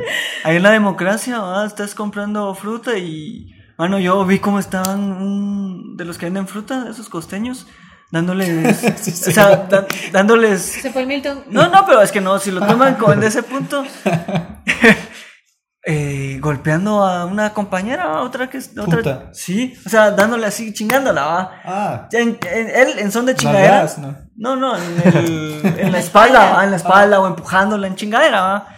ahí 0.42 0.56
en 0.56 0.62
la 0.64 0.72
democracia, 0.72 1.38
¿va? 1.38 1.64
estás 1.64 1.94
comprando 1.94 2.52
fruta 2.56 2.98
y, 2.98 3.52
bueno, 3.78 3.98
yo 3.98 4.24
vi 4.24 4.38
cómo 4.38 4.58
estaban 4.58 5.00
un- 5.00 5.96
de 5.96 6.04
los 6.04 6.18
que 6.18 6.26
venden 6.26 6.46
fruta, 6.48 6.86
esos 6.90 7.08
costeños, 7.08 7.66
dándoles, 8.10 8.76
Sí, 9.00 9.10
sí. 9.10 9.30
o 9.30 9.32
sea, 9.32 9.56
da- 9.68 9.86
dándoles 10.12 10.60
Se 10.62 10.90
fue 10.92 11.02
el 11.02 11.08
Milton. 11.08 11.44
No, 11.48 11.68
no, 11.68 11.84
pero 11.86 12.00
es 12.02 12.12
que 12.12 12.20
no, 12.20 12.38
si 12.38 12.50
lo 12.50 12.64
toman 12.66 12.94
como 12.96 13.12
en 13.14 13.22
ese 13.22 13.42
punto, 13.42 13.84
eh, 15.84 16.38
golpeando 16.40 17.02
a 17.04 17.24
una 17.26 17.52
compañera, 17.52 18.04
a 18.04 18.22
otra 18.22 18.48
que 18.48 18.58
es 18.58 18.70
otra, 18.78 18.98
Puta. 18.98 19.30
sí, 19.32 19.74
o 19.84 19.88
sea, 19.88 20.12
dándole 20.12 20.46
así, 20.46 20.72
chingándola, 20.72 21.24
va. 21.24 21.50
Ah, 21.64 22.08
En- 22.12 22.38
en- 22.52 22.68
él 22.70 22.98
en 22.98 23.10
son 23.10 23.26
de 23.26 23.34
chingadera. 23.34 23.88
¿no? 23.98 24.16
No, 24.36 24.56
no, 24.56 24.76
en, 24.76 25.16
el- 25.16 25.74
en 25.78 25.90
la 25.92 25.98
espalda, 25.98 26.52
va, 26.54 26.64
en 26.64 26.70
la 26.70 26.76
espalda 26.82 27.20
o 27.20 27.26
empujándola 27.26 27.86
en 27.88 27.96
chingadera, 27.96 28.40
va. 28.42 28.68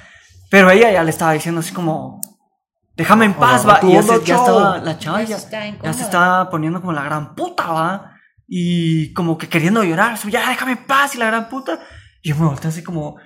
Pero 0.50 0.70
ella 0.70 0.90
ya 0.92 1.02
le 1.04 1.10
estaba 1.10 1.32
diciendo 1.32 1.60
así 1.60 1.74
como, 1.74 2.20
déjame 2.96 3.24
en 3.26 3.34
paz, 3.34 3.66
va. 3.68 3.80
Y 3.82 3.92
ya, 3.92 4.02
se- 4.02 4.24
ya 4.24 4.36
estaba 4.36 4.78
la 4.78 4.98
chava, 4.98 5.22
Ya 5.22 5.28
ya, 5.36 5.38
se 5.38 5.50
ya 5.50 5.90
estaba 5.90 6.50
poniendo 6.50 6.80
como 6.80 6.92
la 6.92 7.02
gran 7.04 7.34
puta, 7.34 7.66
va. 7.66 8.10
Y 8.46 9.12
como 9.14 9.38
que 9.38 9.48
queriendo 9.48 9.82
llorar, 9.84 10.18
ya 10.28 10.48
déjame 10.48 10.72
en 10.72 10.86
paz 10.86 11.14
y 11.14 11.18
la 11.18 11.26
gran 11.26 11.48
puta. 11.48 11.78
Y 12.22 12.30
yo 12.30 12.36
me 12.36 12.46
volteé 12.46 12.68
así 12.68 12.82
como, 12.82 13.16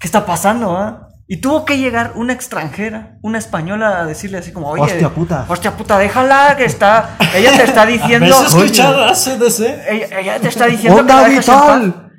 ¿qué 0.00 0.06
está 0.06 0.24
pasando, 0.24 0.72
va? 0.72 1.08
Y 1.30 1.42
tuvo 1.42 1.64
que 1.66 1.76
llegar 1.76 2.12
una 2.14 2.32
extranjera, 2.32 3.18
una 3.22 3.36
española, 3.36 3.98
a 4.00 4.06
decirle 4.06 4.38
así 4.38 4.50
como, 4.50 4.68
oye, 4.70 4.82
Hostia 4.84 5.10
puta. 5.10 5.44
hostia 5.46 5.76
puta, 5.76 5.98
déjala, 5.98 6.56
que 6.56 6.64
está, 6.64 7.16
ella 7.34 7.54
te 7.54 7.64
está 7.64 7.84
diciendo, 7.94 8.26
¿Ves 8.40 8.54
escuchado 8.54 9.04
ACDC? 9.04 9.60
ella, 9.90 10.20
ella 10.20 10.40
te 10.40 10.48
está 10.48 10.66
diciendo 10.66 11.00
¡Onda 11.00 11.16
que 11.16 11.22
la 11.22 11.28
dejes 11.28 11.48
en 11.48 11.54
paz. 11.54 11.80
vital! 11.84 12.12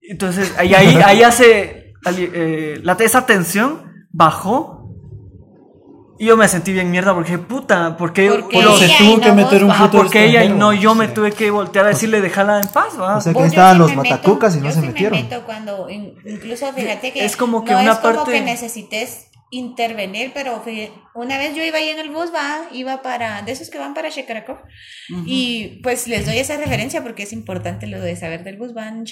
Entonces, 0.00 0.54
ahí, 0.58 0.74
ahí, 0.74 0.96
ahí 0.96 1.22
hace. 1.22 1.92
eh, 2.16 2.80
la, 2.82 2.92
esa 3.00 3.26
tensión 3.26 3.92
bajó. 4.10 4.83
Y 6.18 6.26
yo 6.26 6.36
me 6.36 6.46
sentí 6.46 6.72
bien 6.72 6.90
mierda 6.90 7.12
porque 7.12 7.32
dije, 7.32 7.42
puta, 7.42 7.96
¿por 7.96 8.12
qué, 8.12 8.28
Porque 8.30 8.62
los- 8.62 8.78
se 8.78 8.84
ella 8.84 8.98
tuvo 8.98 9.20
que 9.20 9.28
no 9.30 9.34
meter 9.34 9.64
un 9.64 9.72
puto 9.72 9.98
porque 9.98 10.24
ella 10.26 10.44
y 10.44 10.48
no 10.50 10.72
yo 10.72 10.94
me 10.94 11.08
Sí. 11.08 11.14
tuve 11.14 11.32
que 11.32 11.50
voltear 11.50 11.86
a 11.86 11.88
decirle, 11.88 12.20
déjala 12.20 12.60
en 12.60 12.68
paz, 12.68 12.98
va. 13.00 13.16
O 13.16 13.20
sea 13.20 13.32
que 13.32 13.44
estaban 13.44 13.72
sí 13.74 13.78
los 13.80 13.90
me 13.90 13.96
meto- 14.02 14.10
matacucas 14.14 14.54
y 14.56 14.60
no 14.60 14.66
yo 14.66 14.72
se 14.72 14.80
sí 14.80 14.86
metieron. 14.86 15.18
Me 15.18 15.24
meto 15.24 15.44
cuando, 15.44 15.90
in- 15.90 16.14
incluso 16.24 16.72
fíjate 16.72 17.12
que 17.12 17.24
Es 17.24 17.36
como 17.36 17.64
que 17.64 17.72
no 17.72 17.80
una 17.80 17.92
es 17.92 17.98
como 17.98 18.14
parte- 18.16 18.32
que 18.32 18.40
necesites 18.42 19.26
intervenir, 19.50 20.32
pero 20.34 20.62
una 21.14 21.38
vez 21.38 21.54
yo 21.54 21.62
iba 21.62 21.78
ahí 21.78 21.88
en 21.88 21.98
el 22.00 22.10
bus, 22.10 22.32
va, 22.34 22.62
iba 22.72 23.02
para, 23.02 23.42
de 23.42 23.52
esos 23.52 23.70
que 23.70 23.78
van 23.78 23.94
para 23.94 24.08
Shekarakov, 24.08 24.56
y 25.26 25.80
pues 25.82 26.08
les 26.08 26.26
doy 26.26 26.38
esa 26.38 26.56
referencia 26.56 27.02
porque 27.04 27.22
es 27.22 27.32
importante 27.32 27.86
lo 27.86 28.00
de 28.00 28.16
saber 28.16 28.42
del 28.42 28.56
bus, 28.56 28.74
van 28.74 28.98
en 28.98 29.04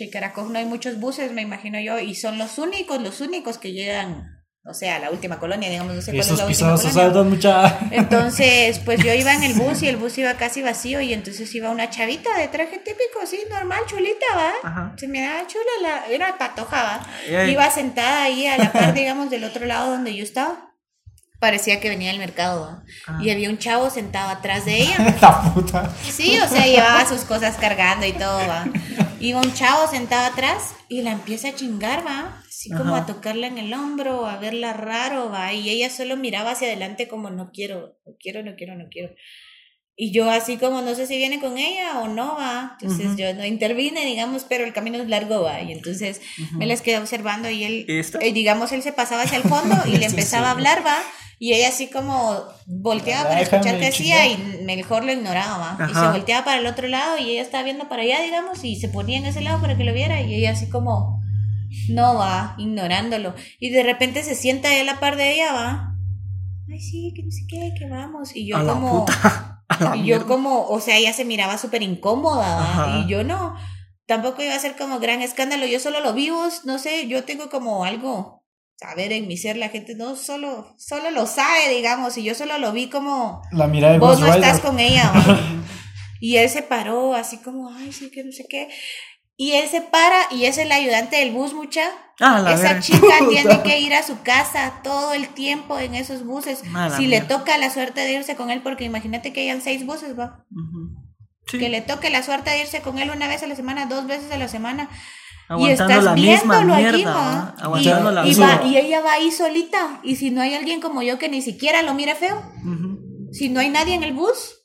no 0.51 0.59
hay 0.59 0.65
muchos 0.65 0.99
buses, 0.99 1.33
me 1.33 1.43
imagino 1.43 1.79
yo, 1.81 1.99
y 2.01 2.15
son 2.17 2.39
los 2.39 2.59
únicos, 2.59 3.01
los 3.01 3.21
únicos 3.21 3.59
que 3.59 3.73
llegan, 3.73 4.42
o 4.65 4.75
sea, 4.75 4.97
a 4.97 4.99
la 5.01 5.11
última 5.11 5.41
colonia, 5.41 5.69
digamos, 5.69 5.93
no 5.93 6.01
sé 6.01 6.13
cuál 6.13 6.21
es 6.21 6.39
la 6.39 6.47
última 6.47 6.77
colonia. 6.77 7.23
mucha. 7.25 7.79
Entonces, 7.91 8.79
pues 8.79 9.03
yo 9.03 9.13
iba 9.13 9.35
en 9.35 9.43
el 9.43 9.55
bus 9.61 9.83
y 9.83 9.89
el 9.89 9.97
bus 9.97 10.17
iba 10.19 10.35
casi 10.35 10.63
vacío 10.63 11.01
y 11.01 11.13
entonces 11.13 11.53
iba 11.55 11.69
una 11.71 11.91
chavita 11.91 12.37
de 12.39 12.47
traje 12.47 12.79
típico, 12.79 13.21
así, 13.23 13.41
normal, 13.51 13.81
chulita, 13.89 14.27
¿va? 14.37 14.53
Ajá. 14.63 14.95
Se 14.97 15.09
me 15.09 15.21
daba 15.21 15.47
chula, 15.49 15.65
la, 15.83 16.07
era 16.07 16.39
patoja, 16.39 16.83
¿va? 16.83 17.07
Ay, 17.27 17.35
ay. 17.35 17.51
Iba 17.51 17.69
sentada 17.73 18.23
ahí 18.23 18.47
a 18.47 18.57
la 18.57 18.73
par, 18.73 18.95
digamos, 18.95 19.31
del 19.31 19.43
otro 19.43 19.67
lado 19.67 19.91
donde 19.91 20.15
yo 20.15 20.23
estaba. 20.23 20.71
parecía 21.41 21.81
que 21.81 21.89
venía 21.89 22.11
del 22.11 22.21
mercado. 22.21 22.61
¿va? 22.63 22.83
Ah. 23.09 23.19
Y 23.21 23.31
había 23.31 23.51
un 23.51 23.59
chavo 23.59 23.91
sentado 23.91 24.31
atrás 24.31 24.65
de 24.65 24.83
ella. 24.83 25.17
La 25.21 25.43
puta. 25.43 25.91
Sí, 26.09 26.39
o 26.39 26.49
sea, 26.49 26.67
llevaba 26.67 27.05
sus 27.05 27.23
cosas 27.23 27.57
cargando 27.57 28.07
y 28.07 28.13
todo, 28.13 28.39
va. 28.47 28.65
Iba 29.23 29.41
un 29.41 29.55
chavo 29.55 29.89
sentado 29.89 30.33
atrás 30.33 30.75
y 30.89 31.03
la 31.03 31.13
empieza 31.13 31.51
a 31.51 31.55
chingar, 31.55 32.05
va. 32.05 32.43
Así 32.45 32.71
como 32.71 32.97
Ajá. 32.97 33.05
a 33.05 33.07
tocarla 33.07 33.47
en 33.47 33.57
el 33.57 33.73
hombro, 33.73 34.27
a 34.27 34.37
verla 34.37 34.73
raro, 34.73 35.31
va. 35.31 35.53
Y 35.53 35.71
ella 35.71 35.91
solo 35.91 36.17
miraba 36.17 36.51
hacia 36.51 36.67
adelante 36.67 37.07
como 37.07 37.31
no 37.31 37.53
quiero, 37.53 37.97
no 38.05 38.17
quiero, 38.19 38.43
no 38.43 38.57
quiero, 38.57 38.75
no 38.75 38.89
quiero. 38.91 39.15
Y 39.95 40.11
yo 40.11 40.29
así 40.29 40.57
como 40.57 40.83
no 40.83 40.97
sé 40.97 41.07
si 41.07 41.19
viene 41.19 41.39
con 41.39 41.57
ella 41.57 42.01
o 42.01 42.09
no, 42.09 42.35
va. 42.35 42.77
Entonces 42.81 43.17
yo 43.17 43.33
no 43.35 43.47
intervine, 43.47 44.05
digamos, 44.05 44.45
pero 44.49 44.65
el 44.65 44.73
camino 44.73 45.01
es 45.01 45.09
largo, 45.09 45.43
va. 45.43 45.63
Y 45.63 45.71
entonces 45.71 46.21
me 46.53 46.67
las 46.67 46.83
quedé 46.83 46.99
observando 46.99 47.49
y 47.49 47.63
él, 47.63 47.87
eh, 47.89 48.33
digamos, 48.33 48.73
él 48.73 48.83
se 48.83 48.93
pasaba 48.93 49.23
hacia 49.23 49.39
el 49.39 49.45
fondo 49.45 49.77
y 49.87 49.97
le 49.99 50.07
empezaba 50.07 50.49
a 50.49 50.53
hablar, 50.53 50.85
va. 50.85 50.99
Y 51.43 51.55
ella 51.55 51.71
así 51.71 51.89
como 51.89 52.39
volteaba 52.67 53.31
para 53.31 53.41
escuchar 53.41 53.81
qué 53.81 53.89
hacía 53.89 54.29
y 54.29 54.63
mejor 54.63 55.05
lo 55.05 55.11
ignoraba. 55.11 55.77
Y 55.91 55.93
se 55.93 56.07
volteaba 56.07 56.45
para 56.45 56.61
el 56.61 56.67
otro 56.69 56.87
lado 56.87 57.19
y 57.19 57.31
ella 57.31 57.43
estaba 57.43 57.65
viendo 57.65 57.89
para 57.89 58.03
allá, 58.03 58.23
digamos, 58.23 58.63
y 58.63 58.77
se 58.77 58.89
ponía 58.89 59.19
en 59.19 59.27
ese 59.27 59.41
lado 59.41 59.61
para 59.61 59.77
que 59.77 59.83
lo 59.83 59.93
viera 59.93 60.21
y 60.21 60.37
ella 60.37 60.53
así 60.53 60.69
como 60.69 61.21
no 61.89 62.15
va, 62.15 62.55
ignorándolo. 62.59 63.35
Y 63.59 63.71
de 63.71 63.83
repente 63.83 64.23
se 64.23 64.37
sienta 64.37 64.73
él 64.73 64.89
a 64.89 64.93
la 64.93 65.01
par 65.01 65.17
de 65.17 65.35
ella, 65.35 65.53
va. 65.53 65.97
Ay, 66.71 66.79
sí, 66.79 67.13
que 67.13 67.25
no 67.25 67.33
sé 67.33 67.41
qué, 67.49 67.75
que 67.77 67.89
vamos. 67.89 68.37
Y 68.37 68.47
yo 68.47 68.59
A 68.59 68.65
como... 68.65 69.05
Y 69.97 70.05
yo 70.05 70.29
como, 70.29 70.69
o 70.69 70.79
sea, 70.79 70.97
ella 70.97 71.13
se 71.13 71.25
miraba 71.25 71.59
súper 71.59 71.83
incómoda, 71.83 73.01
y 73.01 73.09
yo 73.09 73.25
no, 73.25 73.57
tampoco 74.07 74.43
iba 74.43 74.55
a 74.55 74.59
ser 74.59 74.77
como 74.77 75.01
gran 75.01 75.23
escándalo, 75.23 75.65
yo 75.65 75.81
solo 75.81 76.01
lo 76.01 76.13
vivo, 76.13 76.47
no 76.65 76.79
sé, 76.79 77.09
yo 77.09 77.25
tengo 77.25 77.49
como 77.49 77.83
algo, 77.87 78.42
saber 78.83 79.13
en 79.13 79.27
mi 79.29 79.37
ser, 79.37 79.57
la 79.57 79.69
gente 79.69 79.95
no 79.95 80.17
solo, 80.17 80.75
solo 80.79 81.11
lo 81.11 81.27
sabe, 81.27 81.69
digamos, 81.71 82.17
y 82.19 82.25
yo 82.25 82.35
solo 82.35 82.59
lo 82.59 82.73
vi 82.73 82.89
como, 82.89 83.43
La 83.53 83.67
mirada 83.69 83.95
de 83.95 83.99
vos 84.01 84.11
Ghost 84.19 84.21
no 84.21 84.27
Rider. 84.35 84.43
estás 84.45 84.61
con 84.61 84.79
ella, 84.81 85.13
y 86.21 86.37
él 86.37 86.49
se 86.49 86.63
paró 86.63 87.15
así 87.15 87.39
como, 87.39 87.71
ay, 87.71 87.93
sí, 87.93 88.11
que 88.11 88.25
no 88.25 88.33
sé 88.33 88.47
qué, 88.49 88.69
y 89.37 89.53
él 89.53 89.69
se 89.69 89.81
para 89.81 90.17
y 90.31 90.45
es 90.45 90.59
el 90.59 90.71
ayudante 90.71 91.17
del 91.17 91.33
bus, 91.33 91.55
mucha. 91.55 91.83
Ah, 92.21 92.41
la 92.41 92.53
Esa 92.53 92.63
verga. 92.65 92.81
chica 92.81 93.15
tiene 93.31 93.63
que 93.63 93.81
ir 93.81 93.95
a 93.95 94.03
su 94.03 94.21
casa 94.23 94.81
todo 94.85 95.15
el 95.15 95.29
tiempo 95.29 95.79
en 95.81 95.95
esos 95.95 96.25
buses. 96.25 96.63
Ah, 96.75 96.89
la 96.91 96.97
si 96.97 97.05
le 97.07 97.21
mierda. 97.21 97.39
toca 97.39 97.57
la 97.59 97.71
suerte 97.71 98.03
de 98.03 98.13
irse 98.13 98.37
con 98.37 98.51
él, 98.51 98.63
porque 98.63 98.85
imagínate 98.85 99.33
que 99.33 99.41
hayan 99.41 99.63
seis 99.63 99.85
buses, 99.87 100.17
va. 100.17 100.45
Ujú. 100.53 100.95
Sí. 101.47 101.59
Que 101.59 101.71
le 101.71 101.81
toque 101.81 102.11
la 102.11 102.23
suerte 102.23 102.51
de 102.51 102.61
irse 102.61 102.83
con 102.83 102.99
él 102.99 103.11
una 103.11 103.27
vez 103.27 103.43
a 103.43 103.47
la 103.49 103.57
semana, 103.57 103.87
dos 103.87 104.07
veces 104.07 104.31
a 104.31 104.37
la 104.37 104.47
semana. 104.49 104.89
Y 105.59 105.65
Aguantando 105.65 105.93
estás 105.93 106.05
la 106.05 106.15
misma 106.15 106.59
allí, 106.59 106.67
mierda. 106.99 107.13
¿va? 107.15 107.23
¿va? 107.23 107.55
Y, 107.59 107.63
Aguantando 107.63 108.11
la 108.13 108.27
y 108.27 108.35
va- 108.35 108.61
y 108.65 108.77
ella 108.77 109.01
va 109.03 109.13
ahí 109.13 109.31
solita. 109.31 110.01
Y 110.03 110.17
si 110.17 110.31
no 110.31 110.41
hay 110.41 110.55
alguien 110.55 110.81
como 110.81 111.03
yo 111.03 111.19
que 111.19 111.29
ni 111.29 111.43
siquiera 111.43 111.83
lo 111.83 111.95
mire 111.95 112.15
feo, 112.15 112.43
si 113.33 113.49
no 113.49 113.61
hay 113.61 113.71
nadie 113.71 113.95
en 113.95 114.03
el 114.03 114.13
bus, 114.13 114.57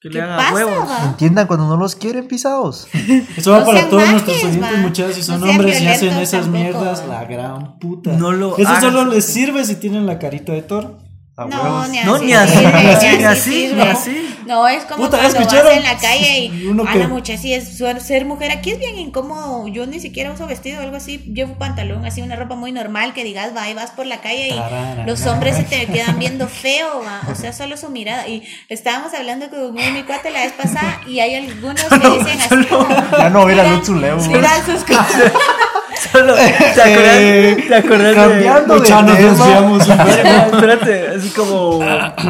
Que 0.00 0.08
¿qué 0.10 0.18
le 0.18 0.22
haga 0.22 0.36
pasa? 0.36 0.54
huevos. 0.54 0.88
va? 0.88 1.04
Entiendan 1.06 1.46
cuando 1.46 1.66
no 1.66 1.76
los 1.76 1.94
quieren 1.96 2.28
pisados. 2.28 2.86
Eso 3.36 3.52
va 3.52 3.60
No 3.60 3.66
para 3.66 3.88
todos 3.88 4.02
majes, 4.02 4.12
nuestros 4.12 4.44
oyentes, 4.44 4.78
muchachos. 4.78 5.14
Si 5.14 5.22
son 5.22 5.40
No 5.40 5.46
hombres 5.50 5.80
y 5.80 5.86
hacen 5.86 6.10
esas 6.18 6.42
tampoco, 6.42 6.58
mierdas, 6.58 7.02
va. 7.02 7.06
la 7.06 7.24
gran 7.24 7.78
puta. 7.78 8.12
No 8.12 8.32
lo 8.32 8.56
Eso 8.58 8.68
hagas. 8.68 8.82
solo 8.82 9.04
les 9.06 9.24
sirve 9.24 9.64
si 9.64 9.76
tienen 9.76 10.06
la 10.06 10.18
carita 10.18 10.52
de 10.52 10.62
Thor. 10.62 10.98
A 11.36 11.46
No, 11.46 11.62
huevos. 11.62 11.88
ni 11.88 12.00
No, 12.00 12.14
así. 12.14 12.24
ni 12.26 12.32
así, 12.32 12.56
sirve, 12.58 12.82
ni 12.84 12.88
así, 12.90 13.06
ni 13.18 13.24
así, 13.24 13.70
ni 13.74 13.82
así. 13.82 14.36
No, 14.46 14.68
es 14.68 14.84
como 14.84 15.04
Puta, 15.06 15.18
cuando 15.18 15.38
¿escucharon? 15.40 15.66
vas 15.66 15.76
en 15.78 15.82
la 15.82 15.96
calle 15.96 16.38
y 16.44 16.66
uno 16.66 16.84
a 16.86 16.92
que- 16.92 16.98
la 17.00 17.08
muchacha 17.08 17.40
sí 17.42 17.52
es 17.52 17.76
ser 18.06 18.24
mujer. 18.24 18.52
Aquí 18.52 18.70
es 18.70 18.78
bien 18.78 18.96
incómodo. 18.98 19.66
Yo 19.66 19.84
ni 19.86 19.98
siquiera 19.98 20.30
uso 20.30 20.46
vestido 20.46 20.78
o 20.78 20.82
algo 20.84 20.96
así. 20.96 21.18
Llevo 21.34 21.54
pantalón, 21.54 22.04
así 22.06 22.22
una 22.22 22.36
ropa 22.36 22.54
muy 22.54 22.70
normal 22.70 23.14
que 23.14 23.24
digas, 23.24 23.50
va 23.56 23.68
y 23.68 23.74
vas 23.74 23.90
por 23.90 24.06
la 24.06 24.18
calle 24.20 24.48
y 24.48 24.56
Tarara. 24.56 25.06
los 25.06 25.26
hombres 25.26 25.56
se 25.56 25.64
te 25.64 25.86
quedan 25.86 26.20
viendo 26.20 26.46
feo, 26.46 27.02
va. 27.04 27.22
O 27.32 27.34
sea, 27.34 27.52
solo 27.52 27.76
su 27.76 27.88
mirada. 27.90 28.28
Y 28.28 28.44
estábamos 28.68 29.12
hablando 29.12 29.50
con 29.50 29.58
un- 29.60 29.74
mi 29.92 30.02
cuate 30.04 30.30
la 30.30 30.40
vez 30.44 30.52
pasada 30.52 31.00
y 31.08 31.18
hay 31.18 31.34
algunos 31.34 31.82
que 31.84 32.08
dicen 32.18 32.40
así 32.42 32.64
como. 32.68 32.86
Ya 33.18 33.30
no 33.30 33.44
ver 33.44 33.58
a 33.58 33.64
"Mira, 33.64 33.74
Lutzu 33.76 33.94
Leo. 33.96 34.18
Mira 34.18 34.50
sus 34.64 34.84
cosas. 34.84 35.32
Solo, 36.12 36.34
¿Te 36.34 36.42
acordás, 36.82 37.66
¿te 37.68 37.74
acordás 37.74 38.14
cambiando 38.14 38.78
de... 38.80 38.88
de 38.88 39.02
nos 39.02 39.16
desviamos. 39.18 39.88
Espérate, 40.52 41.14
así 41.24 41.34
como 41.34 41.80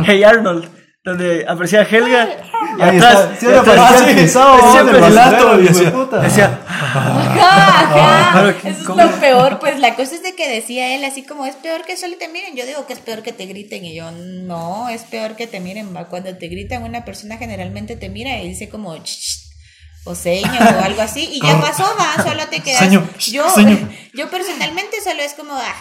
Hey 0.06 0.22
Arnold, 0.24 0.68
donde 1.04 1.44
aparecía 1.48 1.82
Helga 1.82 2.28
y 2.78 2.82
Ahí 2.82 2.96
atrás, 2.96 3.20
está. 3.20 3.34
y 3.34 3.38
Siempre 3.38 3.58
atrás- 3.60 3.78
aparecía 3.90 4.10
el 4.10 4.24
pisado, 4.24 4.72
siempre 4.72 4.94
del 4.94 5.04
el 5.04 5.14
basurero, 5.14 5.30
lato, 5.30 5.60
hijo 5.62 5.72
de 5.72 5.78
decía- 5.78 5.92
puta. 5.92 6.18
decía, 6.20 6.60
Ajá, 6.66 7.20
ajá. 7.20 8.32
Claro, 8.32 8.48
Eso 8.50 8.68
es 8.68 8.76
¿cómo? 8.86 9.02
lo 9.02 9.10
peor, 9.20 9.58
pues 9.60 9.78
la 9.80 9.94
cosa 9.94 10.14
es 10.14 10.22
de 10.22 10.34
que 10.34 10.48
decía 10.48 10.94
él 10.94 11.04
así 11.04 11.24
como 11.24 11.44
es 11.46 11.54
peor 11.56 11.82
que 11.84 11.96
solo 11.96 12.16
te 12.18 12.28
miren. 12.28 12.56
Yo 12.56 12.64
digo 12.66 12.86
que 12.86 12.92
es 12.94 12.98
peor 13.00 13.22
que 13.22 13.32
te 13.32 13.46
griten 13.46 13.84
y 13.84 13.94
yo 13.94 14.10
no, 14.12 14.88
es 14.88 15.02
peor 15.02 15.36
que 15.36 15.46
te 15.46 15.60
miren. 15.60 15.94
Va. 15.94 16.06
Cuando 16.08 16.36
te 16.36 16.48
gritan 16.48 16.82
una 16.82 17.04
persona 17.04 17.36
generalmente 17.36 17.96
te 17.96 18.08
mira 18.08 18.38
y 18.40 18.48
dice 18.48 18.68
como 18.68 18.94
"Ch, 18.96 19.04
ch", 19.04 19.40
o 20.04 20.14
seño 20.14 20.50
o 20.80 20.84
algo 20.84 21.00
así 21.02 21.28
y 21.32 21.40
ya 21.40 21.60
pasó, 21.60 21.84
va, 21.98 22.22
solo 22.22 22.46
te 22.48 22.60
quedas. 22.60 22.78
Seño, 22.80 23.06
yo, 23.18 23.48
seño. 23.50 23.88
yo 24.14 24.28
personalmente 24.30 24.96
solo 25.02 25.22
es 25.22 25.34
como 25.34 25.54
ah, 25.54 25.74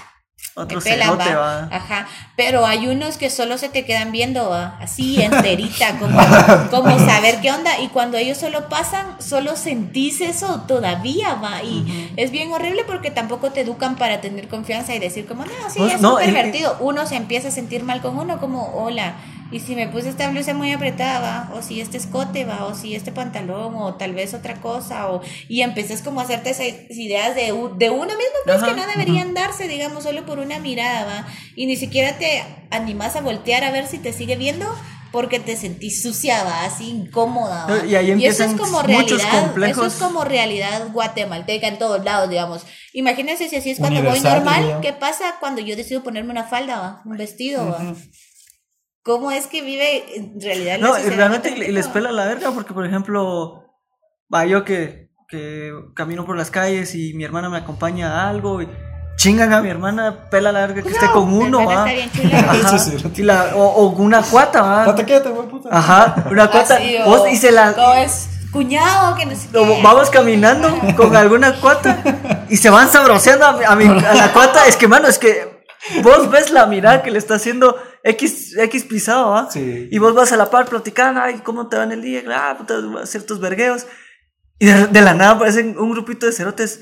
otro 0.56 0.82
cerote, 0.82 1.34
va. 1.34 1.68
va. 1.68 1.70
Ajá. 1.72 2.08
Pero 2.36 2.66
hay 2.66 2.88
unos 2.88 3.18
que 3.18 3.30
solo 3.30 3.58
se 3.58 3.70
te 3.70 3.86
quedan 3.86 4.12
viendo, 4.12 4.50
va, 4.50 4.78
así 4.80 5.22
enterita, 5.22 5.98
como, 5.98 6.20
como 6.70 7.00
saber 7.00 7.42
qué 7.42 7.52
onda. 7.52 7.80
Y 7.80 7.88
cuando 7.88 8.18
ellos 8.18 8.38
solo 8.38 8.70
pasan, 8.70 9.16
solo 9.20 9.56
sentís 9.56 10.22
eso 10.22 10.62
todavía, 10.68 11.36
va. 11.36 11.64
Y 11.64 12.14
es 12.18 12.32
bien 12.32 12.52
horrible 12.52 12.84
porque 12.86 13.10
tampoco 13.10 13.52
te 13.52 13.62
educan 13.62 13.96
para 13.96 14.22
tener 14.22 14.48
confianza 14.48 14.94
y 14.94 15.00
decir 15.00 15.26
como, 15.26 15.46
no, 15.46 15.52
sí, 15.70 15.80
Pues, 15.80 15.96
es 15.96 16.02
no, 16.02 16.18
pervertido. 16.18 16.78
Uno 16.80 17.06
se 17.08 17.16
empieza 17.16 17.48
a 17.48 17.52
sentir 17.52 17.84
mal 17.84 18.02
con 18.02 18.18
uno, 18.18 18.40
como, 18.40 18.74
hola. 18.76 19.16
Y 19.54 19.60
si 19.60 19.76
me 19.76 19.88
puse 19.88 20.10
esta 20.10 20.30
blusa 20.30 20.56
muy 20.56 20.72
apretada, 20.72 21.20
va, 21.20 21.56
o 21.56 21.62
si 21.62 21.80
este 21.80 21.98
escote, 21.98 22.44
va, 22.44 22.66
o 22.66 22.74
si 22.74 22.96
este 22.96 23.12
pantalón, 23.12 23.76
o 23.76 23.94
tal 23.94 24.13
vez 24.13 24.34
otra 24.34 24.60
cosa, 24.60 25.12
o 25.12 25.22
y 25.48 25.62
empezás 25.62 26.02
como 26.02 26.20
a 26.20 26.24
hacerte 26.24 26.50
esas 26.50 26.66
ideas 26.89 27.36
de, 27.36 27.54
de 27.78 27.89
uno 27.92 28.06
mismo, 28.06 28.39
pues 28.46 28.58
Ajá, 28.58 28.70
que 28.70 28.76
no 28.76 28.88
deberían 28.88 29.36
darse, 29.36 29.68
digamos, 29.68 30.06
solo 30.06 30.26
por 30.26 30.39
una 30.39 30.58
mirada, 30.58 31.06
va, 31.06 31.28
y 31.56 31.68
ni 31.68 31.76
siquiera 31.76 32.18
te 32.18 32.44
animás 32.72 33.16
a 33.16 33.22
voltear 33.22 33.63
a 33.63 33.70
ver 33.70 33.86
si 33.86 34.00
te 34.00 34.12
sigue 34.12 34.38
viendo, 34.38 34.66
porque 35.12 35.39
te 35.39 35.56
sentís 35.56 36.02
sucia, 36.02 36.44
va, 36.44 36.66
así 36.66 36.89
incómoda, 36.89 37.68
va. 37.68 37.86
Y 37.86 37.94
ahí 37.94 38.26
eso 38.26 38.46
es 38.46 38.56
como 38.56 38.82
muchos 38.82 39.22
realidad, 39.22 39.70
eso 39.70 39.86
es 39.86 39.94
como 39.94 40.24
realidad 40.24 40.88
guatemalteca 40.92 41.68
en 41.68 41.78
todos 41.78 42.04
lados, 42.04 42.28
digamos. 42.28 42.63
Imagínense 42.92 43.48
si 43.48 43.58
así 43.58 43.70
es 43.70 43.78
cuando 43.78 44.02
voy 44.02 44.20
normal. 44.20 44.80
¿qué 44.82 44.94
pasa 44.94 45.36
cuando 45.39 45.62
yo 45.62 45.76
decido 45.76 46.02
ponerme 46.02 46.32
una 46.32 46.46
falda, 46.46 46.80
va, 46.80 47.02
un 47.06 47.18
vestido, 47.18 47.70
va? 47.70 47.94
¿Cómo 49.04 49.32
es 49.32 49.48
que 49.48 49.62
vive 49.62 50.16
en 50.16 50.39
realidad 50.42 50.78
la 50.80 50.88
No, 50.88 50.94
y 50.94 50.96
sociedad 51.02 51.18
realmente 51.18 51.50
y 51.50 51.52
guatemalteca? 51.52 51.72
les 51.74 51.88
pela 51.89 52.12
la 52.12 52.26
verga 52.26 52.52
porque, 52.52 52.74
por 52.74 52.86
ejemplo, 52.86 53.66
va 54.34 54.46
yo 54.46 54.63
que, 54.63 55.10
que 55.28 55.72
camino 55.96 56.26
por 56.26 56.38
las 56.38 56.50
calles 56.52 56.96
y 56.96 57.13
mi 57.13 57.24
hermana 57.26 57.50
me 57.50 57.58
acompaña 57.58 58.22
a 58.24 58.30
algo 58.30 58.62
y 58.62 58.70
chingan 59.18 59.52
a 59.54 59.62
mi 59.62 59.70
hermana, 59.70 60.30
pela 60.30 60.52
la 60.52 60.62
verga 60.62 60.82
que 60.84 60.89
esté 60.89 61.08
con 61.12 61.32
uno, 61.34 61.66
va. 61.66 61.86
la, 63.18 63.52
o, 63.56 63.62
o 63.63 63.89
una 63.89 64.22
cuata, 64.22 64.62
va. 64.62 64.86
Pata, 64.86 65.06
quédate, 65.06 65.30
güey, 65.30 65.48
puta. 65.48 65.70
Ajá, 65.72 66.26
una 66.32 66.50
cuata. 66.50 66.76
Así, 66.76 66.96
o- 66.98 67.06
vos- 67.06 67.30
y 67.32 67.36
se 67.36 67.52
la. 67.52 67.74
¿Cómo 67.74 67.94
es? 67.96 68.30
Cuñado, 68.52 69.16
que 69.16 69.26
no 69.26 69.36
sé 69.36 69.48
Como 69.52 69.76
qué. 69.78 69.82
vamos 69.82 70.10
caminando 70.12 70.70
con 70.96 71.16
alguna 71.16 71.60
cuata 71.60 72.46
y 72.50 72.58
se 72.58 72.70
van 72.70 72.88
sabroseando 72.89 73.46
a, 73.48 73.54
mi- 73.54 73.66
a, 73.66 73.76
mi- 73.76 74.06
a 74.06 74.13
la 74.13 74.32
cuata. 74.32 74.68
Es 74.68 74.78
que, 74.78 74.88
mano, 74.88 75.08
es 75.08 75.18
que 75.20 75.63
vos 76.04 76.30
ves 76.30 76.52
la 76.52 76.66
mirada 76.68 77.02
que 77.02 77.10
le 77.12 77.18
está 77.18 77.36
haciendo 77.36 77.76
X, 78.04 78.56
X 78.58 78.84
pisado, 78.84 79.32
¿va? 79.32 79.50
Sí. 79.50 79.88
Y 79.89 79.98
vos 79.98 80.13
vas 80.13 80.32
a 80.34 80.38
la 80.38 80.50
par 80.50 80.66
platicando, 80.66 81.22
ay, 81.22 81.39
¿cómo 81.44 81.68
te 81.70 81.78
va 81.78 81.84
en 81.84 81.94
el 81.94 82.02
día? 82.02 82.22
Ah, 82.30 82.56
puta, 82.58 82.76
hacer 83.02 83.26
tus 83.26 83.39
vergueos. 83.39 83.88
Y 84.60 84.66
de, 84.66 84.88
de 84.88 85.02
la 85.02 85.13
nada 85.13 85.32
aparecen 85.32 85.78
un 85.78 85.92
grupito 85.92 86.26
de 86.26 86.34
cerotes. 86.34 86.82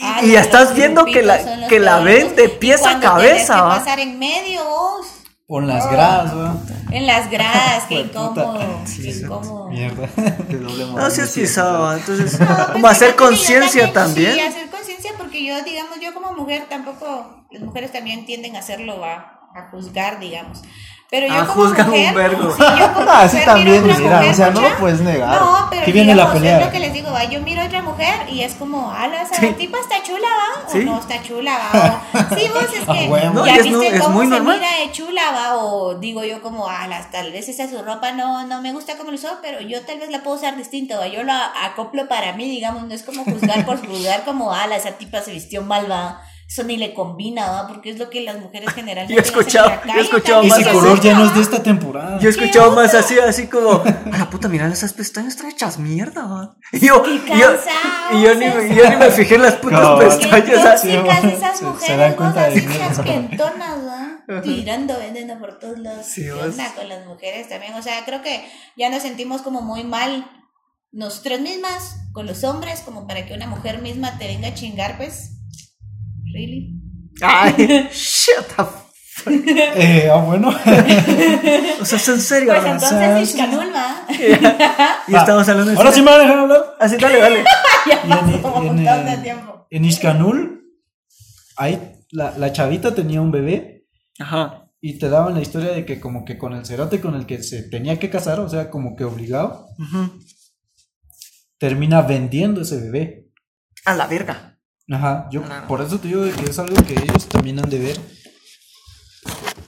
Ah, 0.00 0.20
y 0.24 0.32
los 0.32 0.40
estás 0.40 0.74
viendo 0.74 1.04
que 1.04 1.22
la, 1.22 1.68
que 1.68 1.78
la 1.78 2.00
ven 2.00 2.34
de 2.34 2.48
pies 2.48 2.84
a 2.84 2.98
cabeza, 2.98 3.62
¿va? 3.62 3.78
pasar 3.78 4.00
en 4.00 4.18
medio 4.18 4.64
vos. 4.64 5.06
Con 5.46 5.68
las 5.68 5.88
gradas, 5.90 6.34
güey. 6.34 6.48
En 6.90 7.06
las 7.06 7.30
gradas, 7.30 7.84
qué 7.88 8.00
incómodo. 8.00 8.80
Sí, 8.86 9.02
qué 9.02 9.12
sí. 9.12 9.22
incómodo. 9.22 9.68
Mierda. 9.68 10.08
No, 10.94 11.10
si 11.10 11.20
es 11.20 11.30
sí, 11.30 11.42
pisado, 11.42 11.82
¿va? 11.82 11.96
entonces, 11.96 12.40
No, 12.40 12.46
pues 12.46 12.68
como 12.72 12.86
hacer 12.88 13.14
conciencia 13.14 13.92
también. 13.92 14.32
Sí, 14.32 14.40
hacer 14.40 14.68
conciencia 14.70 15.12
porque 15.18 15.44
yo, 15.44 15.62
digamos, 15.62 16.00
yo 16.00 16.14
como 16.14 16.32
mujer 16.32 16.66
tampoco, 16.68 17.46
las 17.50 17.62
mujeres 17.62 17.92
también 17.92 18.24
tienden 18.24 18.56
a 18.56 18.60
hacerlo, 18.60 18.98
va, 18.98 19.33
a 19.54 19.70
juzgar, 19.70 20.18
digamos. 20.18 20.62
Pero 21.10 21.28
yo 21.28 21.34
A 21.34 21.46
como 21.46 21.62
juzgar 21.62 21.86
un 21.86 21.90
mujer, 21.92 22.14
vergo. 22.14 22.50
sí, 22.56 22.62
yo 22.78 22.92
como 22.92 23.06
Ah, 23.10 23.20
así 23.22 23.36
mujer 23.36 23.44
también, 23.54 23.86
mira, 23.86 23.98
mujer, 24.16 24.30
o 24.30 24.34
sea, 24.34 24.50
no 24.50 24.60
lo 24.62 24.76
puedes 24.78 25.00
negar. 25.00 25.40
No, 25.40 25.66
pero 25.70 25.82
Aquí 25.82 25.92
viene 25.92 26.14
la 26.14 26.22
digamos, 26.24 26.34
pelea. 26.40 26.58
es 26.58 26.64
lo 26.66 26.72
que 26.72 26.78
les 26.80 26.92
digo, 26.92 27.12
va, 27.12 27.24
yo 27.24 27.40
miro 27.42 27.62
a 27.62 27.66
otra 27.66 27.82
mujer 27.82 28.14
y 28.28 28.40
es 28.42 28.54
como, 28.54 28.90
ala, 28.90 29.22
esa 29.22 29.36
Sí. 29.36 29.48
tipa 29.56 29.78
está 29.78 30.02
chula, 30.02 30.26
va, 30.26 30.68
Sí. 30.68 30.78
o 30.78 30.82
no 30.82 30.98
está 30.98 31.22
chula, 31.22 31.56
va, 31.56 32.02
o, 32.12 32.34
sí, 32.36 32.48
vos 32.52 32.64
es 32.64 32.82
Ah, 32.88 32.94
que 32.98 33.06
huevo. 33.08 33.34
No, 33.34 33.46
ya 33.46 33.54
y 33.54 33.58
es 33.58 33.64
viste 33.64 33.86
es 33.96 34.00
cómo 34.02 34.14
muy 34.14 34.24
se 34.26 34.30
normal. 34.30 34.56
mira 34.56 34.68
de 34.84 34.90
chula, 34.92 35.22
va, 35.32 35.56
o 35.58 35.94
digo 35.96 36.24
yo 36.24 36.42
como, 36.42 36.66
ala, 36.68 37.08
tal 37.12 37.30
vez 37.30 37.48
esa 37.48 37.68
su 37.68 37.80
ropa 37.82 38.10
no, 38.12 38.44
no 38.46 38.60
me 38.60 38.72
gusta 38.72 38.96
como 38.96 39.10
lo 39.10 39.16
usó, 39.16 39.38
pero 39.40 39.60
yo 39.60 39.82
tal 39.84 40.00
vez 40.00 40.10
la 40.10 40.22
puedo 40.24 40.36
usar 40.36 40.56
distinto, 40.56 40.96
va, 40.98 41.06
yo 41.06 41.22
la 41.22 41.52
acoplo 41.64 42.08
para 42.08 42.32
mí, 42.32 42.48
digamos, 42.50 42.84
no 42.88 42.94
es 42.94 43.04
como 43.04 43.22
juzgar 43.24 43.64
por 43.66 43.78
juzgar 43.86 44.24
como, 44.24 44.52
ala, 44.52 44.74
esa 44.74 44.92
tipa 44.92 45.20
se 45.20 45.30
vistió 45.30 45.62
mal, 45.62 45.88
va, 45.88 46.22
eso 46.54 46.62
ni 46.62 46.76
le 46.76 46.94
combina, 46.94 47.50
¿va? 47.50 47.66
Porque 47.66 47.90
es 47.90 47.98
lo 47.98 48.08
que 48.10 48.20
las 48.20 48.38
mujeres 48.38 48.72
generalmente 48.72 49.12
Yo 49.14 49.20
he 49.20 49.24
escuchado- 49.24 49.66
hacen 49.70 49.80
en 49.82 49.86
la 49.88 49.94
yo 49.94 49.98
he 50.00 50.02
escuchado 50.04 50.44
más 50.44 50.58
Ese 50.60 50.70
color 50.70 51.00
ya 51.00 51.14
no 51.18 51.24
es 51.24 51.34
de 51.34 51.40
esta 51.40 51.62
temporada. 51.64 52.18
Yo 52.20 52.28
he 52.28 52.30
escuchado 52.30 52.70
más 52.76 52.94
así, 52.94 53.18
así 53.18 53.48
como, 53.48 53.72
a 53.82 54.16
la 54.18 54.30
puta, 54.30 54.48
mira 54.48 54.68
esas 54.68 54.92
pestañas 54.92 55.34
están 55.34 55.50
hechas 55.50 55.78
mierda, 55.78 56.24
va. 56.26 56.56
Y 56.72 56.78
yo, 56.86 57.02
y 57.06 57.18
yo, 57.18 57.24
cansado, 57.26 57.58
y 58.12 58.22
yo, 58.22 58.34
ni, 58.36 58.46
me- 58.46 58.74
yo 58.76 58.88
ni 58.88 58.96
me 58.96 59.10
fijé 59.10 59.34
en 59.34 59.42
las 59.42 59.54
putas. 59.54 59.98
Qué 59.98 60.28
pestañas. 60.28 60.64
así. 60.66 60.92
tóxicas 60.94 61.24
esas 61.24 61.58
se- 61.58 61.64
mujeres, 61.64 61.86
se 61.86 61.96
dan 61.96 62.14
cuenta 62.14 62.48
de 62.48 62.62
mierda. 62.62 62.88
chasquentonas, 62.88 63.78
¿va? 64.28 64.40
Tirando 64.42 64.96
veneno 64.98 65.38
por 65.40 65.58
todos 65.58 65.78
lados. 65.80 66.06
Sí, 66.06 66.22
¿Qué 66.22 66.30
con 66.76 66.88
las 66.88 67.04
mujeres 67.06 67.48
también? 67.48 67.74
O 67.74 67.82
sea, 67.82 68.04
creo 68.04 68.22
que 68.22 68.44
ya 68.76 68.88
nos 68.90 69.02
sentimos 69.02 69.42
como 69.42 69.60
muy 69.60 69.82
mal 69.82 70.24
nosotras 70.92 71.40
mismas, 71.40 71.96
con 72.12 72.26
los 72.26 72.44
hombres, 72.44 72.80
como 72.82 73.06
para 73.08 73.26
que 73.26 73.34
una 73.34 73.48
mujer 73.48 73.82
misma 73.82 74.16
te 74.18 74.28
venga 74.28 74.48
a 74.48 74.54
chingar, 74.54 74.96
pues. 74.96 75.32
¿Really? 76.34 76.74
Ay, 77.22 77.88
shut 77.92 78.58
up. 78.58 78.68
Eh, 79.26 80.08
ah, 80.12 80.16
bueno. 80.16 80.48
O 81.80 81.84
sea, 81.84 81.98
es 81.98 82.08
en 82.08 82.20
serio. 82.20 82.48
Pues 82.52 82.58
ahora. 82.58 82.72
entonces, 82.72 83.30
sí. 83.30 83.36
Ishkanul, 83.36 83.72
¿va? 83.74 84.06
Y 85.08 85.14
estamos 85.14 85.48
hablando 85.48 85.70
de 85.70 85.76
Ahora 85.76 85.92
sí 85.92 86.00
me 86.00 86.10
van 86.10 86.20
a 86.20 86.22
dejar 86.24 86.38
hablar. 86.38 86.76
Así, 86.80 86.96
dale, 86.96 87.18
dale. 87.20 87.44
ya 87.86 88.02
pasó 88.02 88.58
un 88.58 88.76
montón 88.76 89.06
de 89.06 89.18
tiempo. 89.22 89.66
en 89.70 89.84
Ishkanul, 89.84 90.64
ahí 91.56 91.80
la, 92.10 92.36
la 92.36 92.52
chavita 92.52 92.94
tenía 92.94 93.20
un 93.20 93.30
bebé 93.30 93.86
Ajá. 94.18 94.66
y 94.80 94.98
te 94.98 95.08
daban 95.08 95.34
la 95.34 95.42
historia 95.42 95.70
de 95.72 95.84
que 95.86 96.00
como 96.00 96.24
que 96.24 96.36
con 96.38 96.52
el 96.52 96.66
cerote 96.66 97.00
con 97.00 97.14
el 97.14 97.26
que 97.26 97.42
se 97.42 97.62
tenía 97.62 97.98
que 97.98 98.10
casar, 98.10 98.40
o 98.40 98.48
sea, 98.48 98.70
como 98.70 98.96
que 98.96 99.04
obligado, 99.04 99.68
Ujú. 99.78 100.20
termina 101.58 102.02
vendiendo 102.02 102.62
ese 102.62 102.76
bebé. 102.80 103.30
A 103.84 103.94
la 103.94 104.06
verga. 104.06 104.53
Ajá, 104.90 105.28
yo 105.30 105.42
por 105.66 105.80
eso 105.80 105.98
te 105.98 106.08
digo 106.08 106.22
de 106.22 106.32
que 106.32 106.44
es 106.50 106.58
algo 106.58 106.76
que 106.84 106.92
ellos 106.94 107.26
también 107.28 107.58
han 107.58 107.70
de 107.70 107.78
ver 107.78 108.00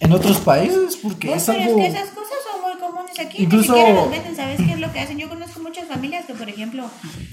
en 0.00 0.12
otros 0.12 0.38
países, 0.40 0.96
porque 1.02 1.28
Pues, 1.28 1.48
es 1.48 1.54
pero 1.56 1.68
algo... 1.70 1.80
es 1.80 1.92
que 1.92 1.98
esas 1.98 2.10
cosas 2.10 2.34
son 2.52 2.60
muy 2.60 2.78
comunes 2.78 3.18
aquí. 3.18 3.42
Incluso- 3.44 3.72
Ni 3.72 3.78
siquiera 3.78 4.00
los 4.00 4.10
venden, 4.10 4.36
¿sabes 4.36 4.58
qué 4.60 4.72
es 4.74 4.78
lo 4.80 4.92
que 4.92 5.00
hacen? 5.00 5.18
Yo 5.18 5.28
conozco 5.30 5.60
muchas 5.60 5.88
familias 5.88 6.26
que, 6.26 6.34
por 6.34 6.48
ejemplo, 6.48 6.90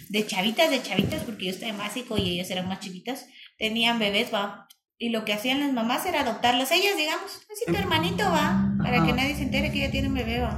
de 0.09 0.25
chavitas, 0.25 0.69
de 0.71 0.81
chavitas, 0.81 1.23
porque 1.23 1.45
yo 1.45 1.51
estoy 1.51 1.69
en 1.69 1.77
básico 1.77 2.17
y 2.17 2.29
ellas 2.35 2.49
eran 2.51 2.69
más 2.69 2.79
chiquitas, 2.79 3.25
tenían 3.57 3.99
bebés, 3.99 4.33
va. 4.33 4.67
Y 4.97 5.09
lo 5.09 5.25
que 5.25 5.33
hacían 5.33 5.59
las 5.59 5.73
mamás 5.73 6.05
era 6.05 6.21
adoptarlas 6.21 6.71
ellas, 6.71 6.95
digamos. 6.95 7.25
Así 7.51 7.65
tu 7.69 7.75
hermanito, 7.75 8.23
va. 8.23 8.69
Para 8.77 8.97
Ajá. 8.99 9.07
que 9.07 9.13
nadie 9.13 9.35
se 9.35 9.41
entere 9.43 9.71
que 9.73 9.79
ella 9.83 9.91
tiene 9.91 10.07
un 10.07 10.13
bebé, 10.13 10.39
va. 10.39 10.57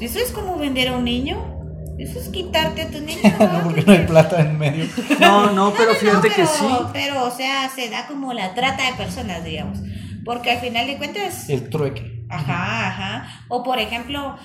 Eso 0.00 0.18
es 0.18 0.30
como 0.30 0.56
vender 0.56 0.88
a 0.88 0.96
un 0.96 1.04
niño. 1.04 1.55
Eso 1.98 2.18
es 2.20 2.28
quitarte 2.28 2.82
a 2.82 2.90
tu 2.90 3.00
niño, 3.00 3.20
va. 3.40 3.62
porque 3.64 3.82
no 3.82 3.92
hay 3.92 4.06
plata 4.06 4.40
en 4.40 4.58
medio. 4.58 4.86
No, 5.18 5.50
no, 5.52 5.72
pero 5.72 5.92
No, 5.92 5.98
fíjate 5.98 6.28
pero, 6.28 6.34
que 6.34 6.46
sí. 6.46 6.66
Pero, 6.92 7.24
o 7.24 7.30
sea, 7.30 7.70
se 7.74 7.88
da 7.88 8.06
como 8.06 8.32
la 8.34 8.54
trata 8.54 8.84
de 8.90 8.92
personas, 8.96 9.42
digamos. 9.44 9.78
Porque 10.24 10.50
al 10.50 10.58
final 10.60 10.86
de 10.86 10.98
cuentas, 10.98 11.48
El 11.48 11.70
trueque. 11.70 12.24
Ajá, 12.28 12.88
ajá. 12.88 13.44
O 13.48 13.62
por 13.62 13.78
ejemplo, 13.78 14.36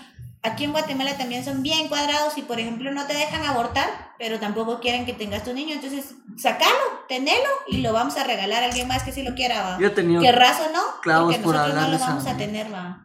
aquí 0.44 0.64
en 0.64 0.72
Guatemala 0.72 1.18
también 1.18 1.44
son 1.44 1.62
bien 1.64 1.88
cuadrados 1.88 2.38
y 2.38 2.44
por 2.44 2.60
ejemplo 2.60 2.92
no 2.92 3.06
te 3.08 3.16
dejan 3.16 3.44
abortar, 3.44 3.88
pero 4.20 4.40
tampoco 4.40 4.80
quieren 4.80 5.06
que 5.06 5.14
tengas 5.14 5.44
tu 5.44 5.54
niño. 5.54 5.74
Entonces, 5.74 6.14
sacalo, 6.38 6.72
tenelo 7.10 7.50
y 7.68 7.78
lo 7.78 7.92
vamos 7.92 8.16
a 8.18 8.24
regalar 8.24 8.64
a 8.64 8.68
alguien 8.68 8.88
más 8.88 9.04
que 9.04 9.12
sí 9.12 9.24
lo 9.24 9.34
quiera, 9.36 9.62
va. 9.64 9.78
Yo 9.80 9.88
he 9.88 9.92
tenido 9.92 10.22
Querrás 10.22 10.60
o 10.62 10.72
no, 10.72 10.80
clavos 11.02 11.34
porque 11.36 11.44
por 11.44 11.56
nosotros 11.56 11.82
no 11.84 11.92
lo 11.92 12.00
vamos 12.00 12.28
a 12.28 12.38
tener, 12.38 12.72
va. 12.74 13.04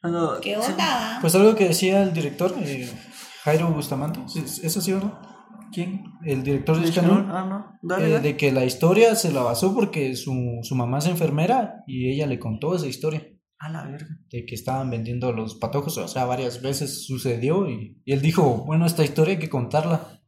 cuando- 0.00 0.40
¿Qué 0.40 0.54
sí. 0.54 0.70
onda, 0.70 0.86
va? 0.86 1.18
Pues 1.20 1.34
algo 1.34 1.54
que 1.56 1.66
decía 1.68 2.02
el 2.02 2.12
director, 2.12 2.54
eh, 2.62 2.90
Jairo 3.44 3.68
Bustamante, 3.70 4.20
¿es- 4.38 4.58
¿eso 4.64 4.80
sí 4.80 4.92
o 4.92 5.00
no? 5.00 5.20
¿Quién? 5.72 6.04
El 6.24 6.42
director 6.42 6.76
de 6.76 6.82
¿De 6.82 6.88
Ishkanul, 6.88 7.16
Chanel? 7.26 7.30
Ah, 7.36 7.44
no. 7.48 7.78
Dale, 7.82 8.06
eh, 8.06 8.10
dale. 8.12 8.22
de 8.28 8.36
que 8.36 8.52
la 8.52 8.64
historia 8.64 9.14
se 9.16 9.32
la 9.32 9.42
basó 9.42 9.74
porque 9.74 10.14
su, 10.16 10.60
su 10.62 10.74
mamá 10.76 10.98
es 10.98 11.06
enfermera 11.06 11.82
y 11.86 12.10
ella 12.10 12.26
le 12.26 12.38
contó 12.38 12.74
esa 12.76 12.86
historia. 12.86 13.26
A 13.58 13.70
la 13.70 13.84
verga. 13.84 14.08
de 14.30 14.44
que 14.44 14.54
estaban 14.54 14.90
vendiendo 14.90 15.32
los 15.32 15.54
patojos, 15.54 15.96
o 15.96 16.06
sea, 16.08 16.26
varias 16.26 16.60
veces 16.60 17.06
sucedió 17.06 17.68
y, 17.70 18.00
y 18.04 18.12
él 18.12 18.20
dijo, 18.20 18.64
bueno, 18.66 18.84
esta 18.84 19.04
historia 19.04 19.34
hay 19.34 19.38
que 19.40 19.48
contarla. 19.48 20.20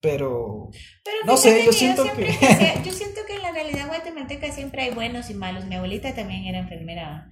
Pero 0.00 0.70
Pero 1.04 1.16
No 1.26 1.36
sé, 1.36 1.64
yo 1.64 1.72
siento 1.72 2.02
siempre 2.02 2.26
que- 2.26 2.82
yo 2.84 2.92
siento 2.92 3.20
que 3.26 3.36
en 3.36 3.42
la 3.42 3.52
realidad 3.52 3.86
guatemalteca 3.88 4.50
siempre 4.52 4.82
hay 4.82 4.94
buenos 4.94 5.30
y 5.30 5.34
malos. 5.34 5.64
Mi 5.66 5.76
abuelita 5.76 6.14
también 6.14 6.44
era 6.44 6.58
enfermera 6.58 7.30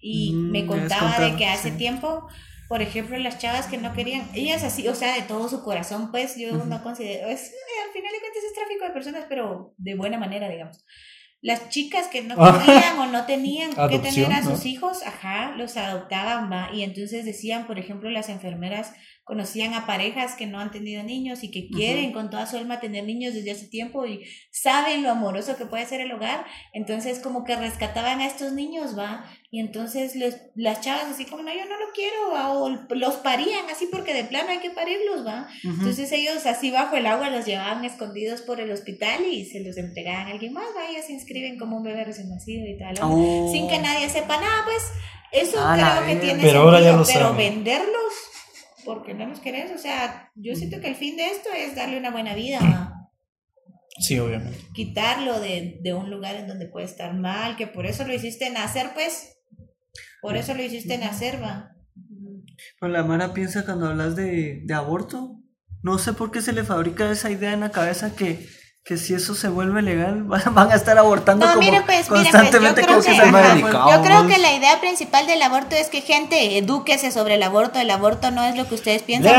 y 0.00 0.32
Mm, 0.32 0.50
me 0.50 0.66
contaba 0.66 1.18
de 1.18 1.36
que 1.36 1.46
hace 1.46 1.72
sí. 1.72 1.76
tiempo, 1.78 2.26
por 2.68 2.82
ejemplo, 2.82 3.16
las 3.18 3.38
chavas 3.38 3.66
que 3.66 3.76
no 3.78 3.92
querían, 3.92 4.28
ellas 4.34 4.62
así, 4.64 4.88
o 4.88 4.94
sea, 4.94 5.14
de 5.14 5.22
todo 5.22 5.48
su 5.48 5.62
corazón, 5.62 6.10
pues 6.10 6.36
yo 6.36 6.52
no 6.52 6.82
considero, 6.82 7.28
es, 7.28 7.48
eh, 7.48 7.54
al 7.86 7.92
final 7.92 8.12
de 8.12 8.20
cuentas 8.20 8.42
es 8.44 8.54
tráfico 8.54 8.84
de 8.84 8.90
personas, 8.90 9.26
pero 9.28 9.74
de 9.76 9.94
buena 9.94 10.18
manera, 10.18 10.48
digamos. 10.48 10.84
Las 11.42 11.68
chicas 11.68 12.08
que 12.08 12.22
no 12.22 12.36
Ah. 12.38 12.62
querían 12.64 12.98
o 12.98 13.06
no 13.06 13.26
tenían 13.26 13.70
que 13.90 13.98
tener 13.98 14.32
a 14.32 14.40
¿no? 14.40 14.50
sus 14.50 14.64
hijos, 14.64 15.02
ajá, 15.04 15.54
los 15.58 15.76
adoptaban, 15.76 16.50
va, 16.50 16.70
y 16.72 16.82
entonces 16.82 17.26
decían, 17.26 17.66
por 17.66 17.78
ejemplo, 17.78 18.08
las 18.08 18.30
enfermeras 18.30 18.92
conocían 19.24 19.72
a 19.72 19.86
parejas 19.86 20.34
que 20.34 20.46
no 20.46 20.60
han 20.60 20.70
tenido 20.70 21.02
niños 21.02 21.42
y 21.42 21.50
que 21.50 21.68
quieren 21.68 22.12
con 22.12 22.28
toda 22.28 22.46
su 22.46 22.56
alma 22.58 22.78
tener 22.80 23.04
niños 23.04 23.32
desde 23.32 23.52
hace 23.52 23.66
tiempo 23.68 24.04
y 24.06 24.22
saben 24.50 25.02
lo 25.02 25.10
amoroso 25.10 25.56
que 25.56 25.64
puede 25.64 25.86
ser 25.86 26.02
el 26.02 26.12
hogar, 26.12 26.44
entonces 26.74 27.20
como 27.20 27.42
que 27.44 27.56
rescataban 27.56 28.20
a 28.20 28.26
estos 28.26 28.52
niños, 28.52 28.98
va, 28.98 29.24
y 29.50 29.60
entonces 29.60 30.14
les, 30.14 30.42
las 30.54 30.82
chavas 30.82 31.04
así 31.06 31.24
como, 31.24 31.42
no, 31.42 31.52
yo 31.54 31.64
no 31.64 31.78
lo 31.78 31.86
quiero, 31.94 32.32
va, 32.34 32.52
o 32.52 32.68
los 32.94 33.14
parían 33.16 33.64
así 33.72 33.88
porque 33.90 34.12
de 34.12 34.24
plano 34.24 34.50
hay 34.50 34.58
que 34.58 34.70
parirlos, 34.70 35.26
va, 35.26 35.48
entonces 35.64 36.12
ellos 36.12 36.44
así 36.44 36.70
bajo 36.70 36.94
el 36.96 37.06
agua 37.06 37.30
los 37.30 37.46
llevaban 37.46 37.82
escondidos 37.84 38.42
por 38.42 38.60
el 38.60 38.70
hospital 38.70 39.24
y 39.24 39.46
se 39.46 39.60
los 39.60 39.78
entregaban 39.78 40.26
a 40.28 40.30
alguien 40.32 40.52
más, 40.52 40.66
va, 40.76 40.90
ellas 40.90 41.06
se 41.06 41.12
inscriben 41.14 41.58
como 41.58 41.78
un 41.78 41.82
bebé 41.82 42.04
recién 42.04 42.28
nacido 42.28 42.66
y 42.68 42.76
tal, 42.76 42.94
Oh. 43.00 43.48
sin 43.52 43.68
que 43.68 43.78
nadie 43.78 44.08
sepa 44.10 44.38
nada, 44.38 44.64
pues. 44.66 44.82
Eso 45.32 45.58
A 45.66 45.76
la 45.76 46.02
creo 46.02 46.06
que 46.06 46.24
tiene 46.26 46.42
Pero 46.42 46.60
ahora 46.60 46.78
ya 46.80 46.92
sentido, 46.92 46.98
lo 46.98 47.06
pero 47.06 47.28
saben. 47.30 47.36
venderlos 47.64 48.12
porque 48.84 49.14
no 49.14 49.26
los 49.26 49.40
querés, 49.40 49.70
o 49.72 49.78
sea, 49.78 50.30
yo 50.34 50.54
siento 50.54 50.80
que 50.80 50.88
el 50.88 50.96
fin 50.96 51.16
de 51.16 51.26
esto 51.26 51.48
es 51.56 51.74
darle 51.74 51.98
una 51.98 52.10
buena 52.10 52.34
vida, 52.34 52.58
¿va? 52.60 53.10
sí, 53.98 54.18
obviamente. 54.18 54.58
quitarlo 54.74 55.40
de, 55.40 55.78
de 55.82 55.94
un 55.94 56.10
lugar 56.10 56.34
en 56.36 56.46
donde 56.46 56.66
puede 56.66 56.86
estar 56.86 57.14
mal, 57.14 57.56
que 57.56 57.66
por 57.66 57.86
eso 57.86 58.06
lo 58.06 58.14
hiciste 58.14 58.50
nacer, 58.50 58.90
pues, 58.94 59.36
por 60.20 60.36
eso 60.36 60.54
lo 60.54 60.62
hiciste 60.62 60.98
nacer, 60.98 61.42
va. 61.42 61.74
Pues 62.80 62.92
la 62.92 63.04
Mara 63.04 63.34
piensa 63.34 63.64
cuando 63.64 63.88
hablas 63.88 64.16
de, 64.16 64.62
de 64.64 64.74
aborto. 64.74 65.40
No 65.82 65.98
sé 65.98 66.14
por 66.14 66.30
qué 66.30 66.40
se 66.40 66.52
le 66.52 66.64
fabrica 66.64 67.10
esa 67.10 67.30
idea 67.30 67.52
en 67.52 67.60
la 67.60 67.70
cabeza 67.70 68.16
que, 68.16 68.46
que 68.84 68.98
si 68.98 69.14
eso 69.14 69.34
se 69.34 69.48
vuelve 69.48 69.80
legal 69.80 70.24
van, 70.24 70.70
a 70.70 70.74
estar 70.74 70.98
abortando 70.98 71.46
No, 71.46 71.54
como 71.54 71.64
mire 71.64 71.82
pues, 71.86 72.10
mire 72.10 72.22
pues, 72.22 72.24
yo 72.26 72.32
constantemente 72.32 72.82
creo 72.82 73.00
como 73.00 73.02
que, 73.02 73.18
ajá, 73.18 73.54
delicado. 73.54 73.90
yo 73.90 74.02
creo 74.02 74.26
que 74.26 74.38
la 74.38 74.52
idea 74.52 74.78
principal 74.80 75.26
del 75.26 75.40
aborto 75.40 75.74
es 75.74 75.88
que 75.88 76.02
gente 76.02 76.58
edúquese 76.58 77.10
sobre 77.10 77.36
el 77.36 77.42
aborto, 77.42 77.78
el 77.80 77.90
aborto 77.90 78.30
no 78.30 78.44
es 78.44 78.56
lo 78.56 78.68
que 78.68 78.74
ustedes 78.74 79.02
piensan. 79.02 79.32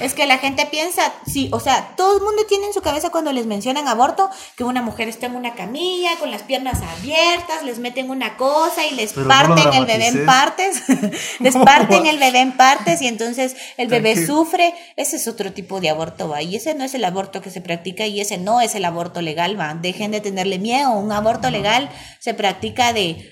Es 0.00 0.14
que 0.14 0.26
la 0.26 0.38
gente 0.38 0.66
piensa, 0.66 1.12
sí, 1.24 1.48
o 1.52 1.60
sea, 1.60 1.94
todo 1.96 2.16
el 2.16 2.22
mundo 2.24 2.42
tiene 2.48 2.66
en 2.66 2.72
su 2.72 2.82
cabeza 2.82 3.10
cuando 3.10 3.32
les 3.32 3.46
mencionan 3.46 3.86
aborto 3.86 4.28
que 4.56 4.64
una 4.64 4.82
mujer 4.82 5.08
está 5.08 5.26
en 5.26 5.36
una 5.36 5.54
camilla 5.54 6.18
con 6.18 6.32
las 6.32 6.42
piernas 6.42 6.80
abiertas, 6.98 7.62
les 7.64 7.78
meten 7.78 8.10
una 8.10 8.36
cosa 8.36 8.84
y 8.84 8.96
les 8.96 9.12
Pero 9.12 9.26
no 9.26 9.34
lo 9.34 9.54
parten 9.54 9.72
el 9.74 9.86
bebé 9.86 10.08
en 10.08 10.26
partes, 10.26 10.82
les 11.38 11.56
parten 11.64 12.06
el 12.06 12.18
bebé 12.18 12.40
en 12.40 12.56
partes 12.56 13.00
y 13.02 13.06
entonces 13.06 13.54
el 13.76 13.86
bebé 13.86 14.26
sufre. 14.26 14.74
Ese 14.96 15.16
es 15.16 15.28
otro 15.28 15.52
tipo 15.52 15.80
de 15.80 15.90
aborto, 15.90 16.28
va, 16.28 16.42
y 16.42 16.56
ese 16.56 16.74
no 16.74 16.82
es 16.82 16.94
el 16.94 17.04
aborto 17.04 17.40
que 17.40 17.50
se 17.50 17.60
practica 17.60 18.06
y 18.06 18.20
ese 18.20 18.36
no 18.36 18.63
es 18.64 18.74
el 18.74 18.84
aborto 18.84 19.20
legal, 19.22 19.58
va. 19.58 19.74
Dejen 19.74 20.10
de 20.10 20.20
tenerle 20.20 20.58
miedo. 20.58 20.90
Un 20.92 21.12
aborto 21.12 21.50
legal 21.50 21.90
se 22.20 22.34
practica 22.34 22.92
de 22.92 23.30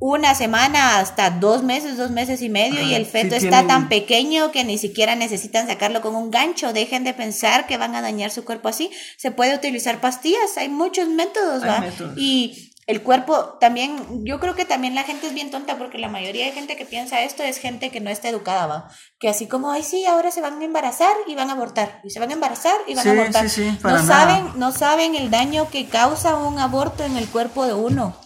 una 0.00 0.36
semana 0.36 1.00
hasta 1.00 1.28
dos 1.30 1.64
meses, 1.64 1.96
dos 1.96 2.12
meses 2.12 2.40
y 2.40 2.48
medio, 2.48 2.80
y 2.82 2.94
el 2.94 3.04
feto 3.04 3.30
sí 3.30 3.46
está 3.46 3.62
tienen- 3.62 3.66
tan 3.66 3.88
pequeño 3.88 4.52
que 4.52 4.62
ni 4.62 4.78
siquiera 4.78 5.16
necesitan 5.16 5.66
sacarlo 5.66 6.00
con 6.02 6.14
un 6.14 6.30
gancho. 6.30 6.72
Dejen 6.72 7.02
de 7.02 7.14
pensar 7.14 7.66
que 7.66 7.76
van 7.78 7.96
a 7.96 8.00
dañar 8.00 8.30
su 8.30 8.44
cuerpo 8.44 8.68
así. 8.68 8.90
Se 9.16 9.32
puede 9.32 9.56
utilizar 9.56 10.00
pastillas, 10.00 10.56
hay 10.56 10.68
muchos 10.68 11.08
métodos, 11.08 11.64
Hay 11.64 11.68
¿va? 11.68 11.80
métodos. 11.80 12.14
Y 12.16 12.67
el 12.88 13.02
cuerpo 13.02 13.58
también, 13.60 14.24
yo 14.24 14.40
creo 14.40 14.54
que 14.56 14.64
también 14.64 14.94
la 14.96 15.04
gente 15.04 15.26
es 15.28 15.34
bien 15.34 15.50
tonta 15.50 15.76
porque 15.78 15.98
la 15.98 16.08
mayoría 16.08 16.46
de 16.46 16.52
gente 16.52 16.74
que 16.74 16.84
piensa 16.86 17.20
esto 17.20 17.42
es 17.42 17.58
gente 17.58 17.90
que 17.90 18.00
no 18.00 18.08
está 18.10 18.28
educada, 18.30 18.66
¿va? 18.66 18.90
Que 19.20 19.28
así 19.28 19.46
como, 19.46 19.70
ay, 19.70 19.82
sí, 19.82 20.06
ahora 20.06 20.30
se 20.30 20.40
van 20.40 20.60
a 20.60 20.64
embarazar 20.64 21.14
y 21.26 21.34
van 21.34 21.50
a 21.50 21.52
abortar. 21.52 22.00
Y 22.02 22.10
se 22.10 22.18
van 22.18 22.30
a 22.30 22.32
embarazar 22.32 22.74
y 22.86 22.94
van 22.94 23.02
Sí, 23.04 23.10
a 23.10 23.12
abortar. 23.12 23.48
sí, 23.48 23.62
sí, 23.70 23.78
para 23.82 23.98
no 23.98 24.02
nada. 24.04 24.20
saben, 24.24 24.58
no 24.58 24.72
saben 24.72 25.14
el 25.14 25.30
daño 25.30 25.68
que 25.70 25.86
causa 25.86 26.34
un 26.36 26.58
aborto 26.58 27.04
en 27.04 27.16
el 27.18 27.28
cuerpo 27.28 27.66
de 27.66 27.74
uno 27.74 28.16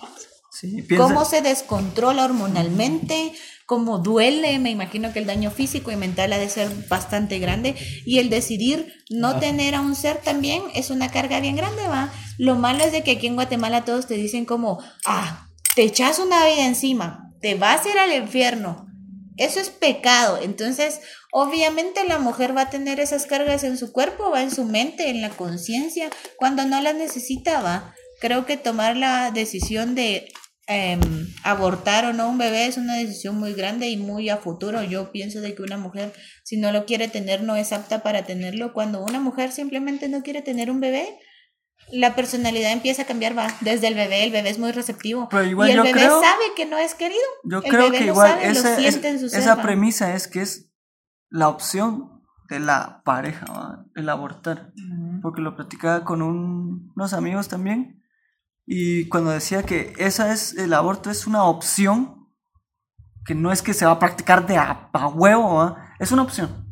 piensa- 0.87 0.97
cómo 0.97 1.25
se 1.25 1.41
descontrola 1.43 2.25
hormonalmente, 2.25 3.33
cómo 3.73 4.01
duele, 4.01 4.59
me 4.59 4.71
imagino 4.71 5.15
que 5.15 5.19
el 5.19 5.25
daño 5.25 5.51
físico 5.51 5.91
y 5.91 5.97
mental 5.97 6.31
ha 6.35 6.39
de 6.39 6.51
ser 6.51 6.69
bastante 6.91 7.39
grande 7.39 7.75
y 8.05 8.19
el 8.19 8.29
decidir 8.29 8.93
no 9.09 9.39
tener 9.39 9.75
a 9.75 9.81
un 9.81 9.97
ser 9.97 10.19
también 10.19 10.63
es 10.75 10.91
una 10.91 11.11
carga 11.11 11.41
bien 11.41 11.57
grande, 11.57 11.89
va. 11.89 12.13
Lo 12.37 12.55
malo 12.55 12.85
es 12.85 12.93
de 12.93 13.03
que 13.03 13.13
aquí 13.13 13.29
en 13.29 13.35
Guatemala 13.35 13.87
todos 13.87 14.07
te 14.07 14.13
dicen 14.13 14.45
como, 14.45 14.79
ah, 15.07 15.49
te 15.75 15.85
echas 15.85 16.19
una 16.19 16.45
vida 16.45 16.67
encima, 16.67 17.33
te 17.41 17.55
vas 17.55 17.87
a 17.87 17.89
ir 17.89 17.99
al 17.99 18.13
infierno. 18.13 18.89
Eso 19.39 19.59
es 19.59 19.71
pecado. 19.71 20.39
Entonces, 20.43 21.01
obviamente 21.33 22.07
la 22.07 22.19
mujer 22.19 22.55
va 22.55 22.65
a 22.65 22.71
tener 22.71 23.01
esas 23.01 23.25
cargas 23.25 23.65
en 23.65 23.79
su 23.79 23.91
cuerpo, 23.91 24.31
va 24.31 24.43
en 24.43 24.51
su 24.51 24.65
mente, 24.65 25.09
en 25.09 25.23
la 25.23 25.31
conciencia, 25.31 26.11
cuando 26.37 26.67
no 26.67 26.79
las 26.83 26.95
necesita, 26.95 27.63
va. 27.63 27.95
creo 28.21 28.45
que 28.45 28.59
tomar 28.59 28.99
la 28.99 29.31
decisión 29.31 29.95
de 29.95 30.29
em, 30.67 31.01
abortar 31.45 32.05
o 32.07 32.13
no 32.13 32.29
un 32.29 32.39
bebé 32.39 32.67
es 32.67 32.77
una 32.77 32.95
decisión 32.95 33.39
muy 33.39 33.53
grande 33.55 33.89
y 33.89 33.97
muy 33.97 34.29
a 34.29 34.37
futuro. 34.37 34.83
Yo 34.83 35.11
pienso 35.13 35.41
de 35.41 35.55
que 35.55 35.63
una 35.63 35.77
mujer, 35.77 36.13
si 36.45 36.57
no 36.57 36.73
lo 36.73 36.87
quiere 36.87 37.09
tener, 37.09 37.43
no 37.43 37.57
es 37.57 37.73
apta 37.73 38.03
para 38.03 38.25
tenerlo. 38.25 38.73
Cuando 38.73 39.03
una 39.03 39.21
mujer 39.21 39.51
simplemente 39.53 40.09
no 40.09 40.23
quiere 40.23 40.41
tener 40.43 40.71
un 40.71 40.81
bebé, 40.81 41.19
la 41.91 42.15
personalidad 42.15 42.71
empieza 42.73 43.03
a 43.03 43.07
cambiar, 43.07 43.37
va, 43.37 43.49
desde 43.61 43.89
el 43.89 43.95
bebé, 43.95 44.23
el 44.25 44.31
bebé 44.31 44.51
es 44.51 44.59
muy 44.59 44.71
receptivo. 44.71 45.29
Pero 45.31 45.45
igual 45.45 45.69
y 45.69 45.73
el 45.73 45.77
yo 45.79 45.83
bebé 45.83 45.99
creo- 46.01 46.21
sabe 46.23 46.45
que 46.57 46.65
no 46.65 46.79
es 46.79 46.95
querido. 46.95 47.21
Yo 47.45 47.59
El 47.59 47.65
creo 47.71 47.85
bebé 47.87 47.99
que 47.99 48.05
lo 48.07 48.13
igual 48.13 48.31
sabe, 48.31 48.45
lo 48.47 48.51
esa, 48.53 48.77
siente 48.77 49.09
es- 49.09 49.15
en 49.23 49.31
su 49.31 49.37
esa 49.37 49.61
premisa 49.63 50.15
es 50.15 50.29
que 50.29 50.43
es 50.43 50.71
la 51.29 51.49
opción 51.49 52.23
de 52.49 52.61
la 52.61 53.03
pareja, 53.05 53.47
¿va? 53.53 53.85
el 53.97 54.09
abortar. 54.09 54.73
Porque 55.23 55.41
lo 55.41 55.57
platicaba 55.57 56.05
con 56.05 56.23
un- 56.23 56.93
unos 56.95 57.13
amigos 57.15 57.49
también. 57.49 58.02
Y 58.67 59.09
cuando 59.09 59.31
decía 59.31 59.65
que 59.65 59.93
esa 59.99 60.33
es 60.33 60.57
el 60.57 60.73
aborto 60.73 61.11
es 61.11 61.27
una 61.27 61.45
opción 61.45 62.29
que 63.25 63.35
no 63.35 63.53
es 63.53 63.63
que 63.63 63.75
se 63.75 63.87
va 63.87 63.93
a 63.93 63.99
practicar 63.99 64.47
de 64.47 64.57
a, 64.57 64.91
a 64.93 65.09
huevo, 65.09 65.77
es 65.99 66.13
una 66.13 66.23
opción. 66.23 66.67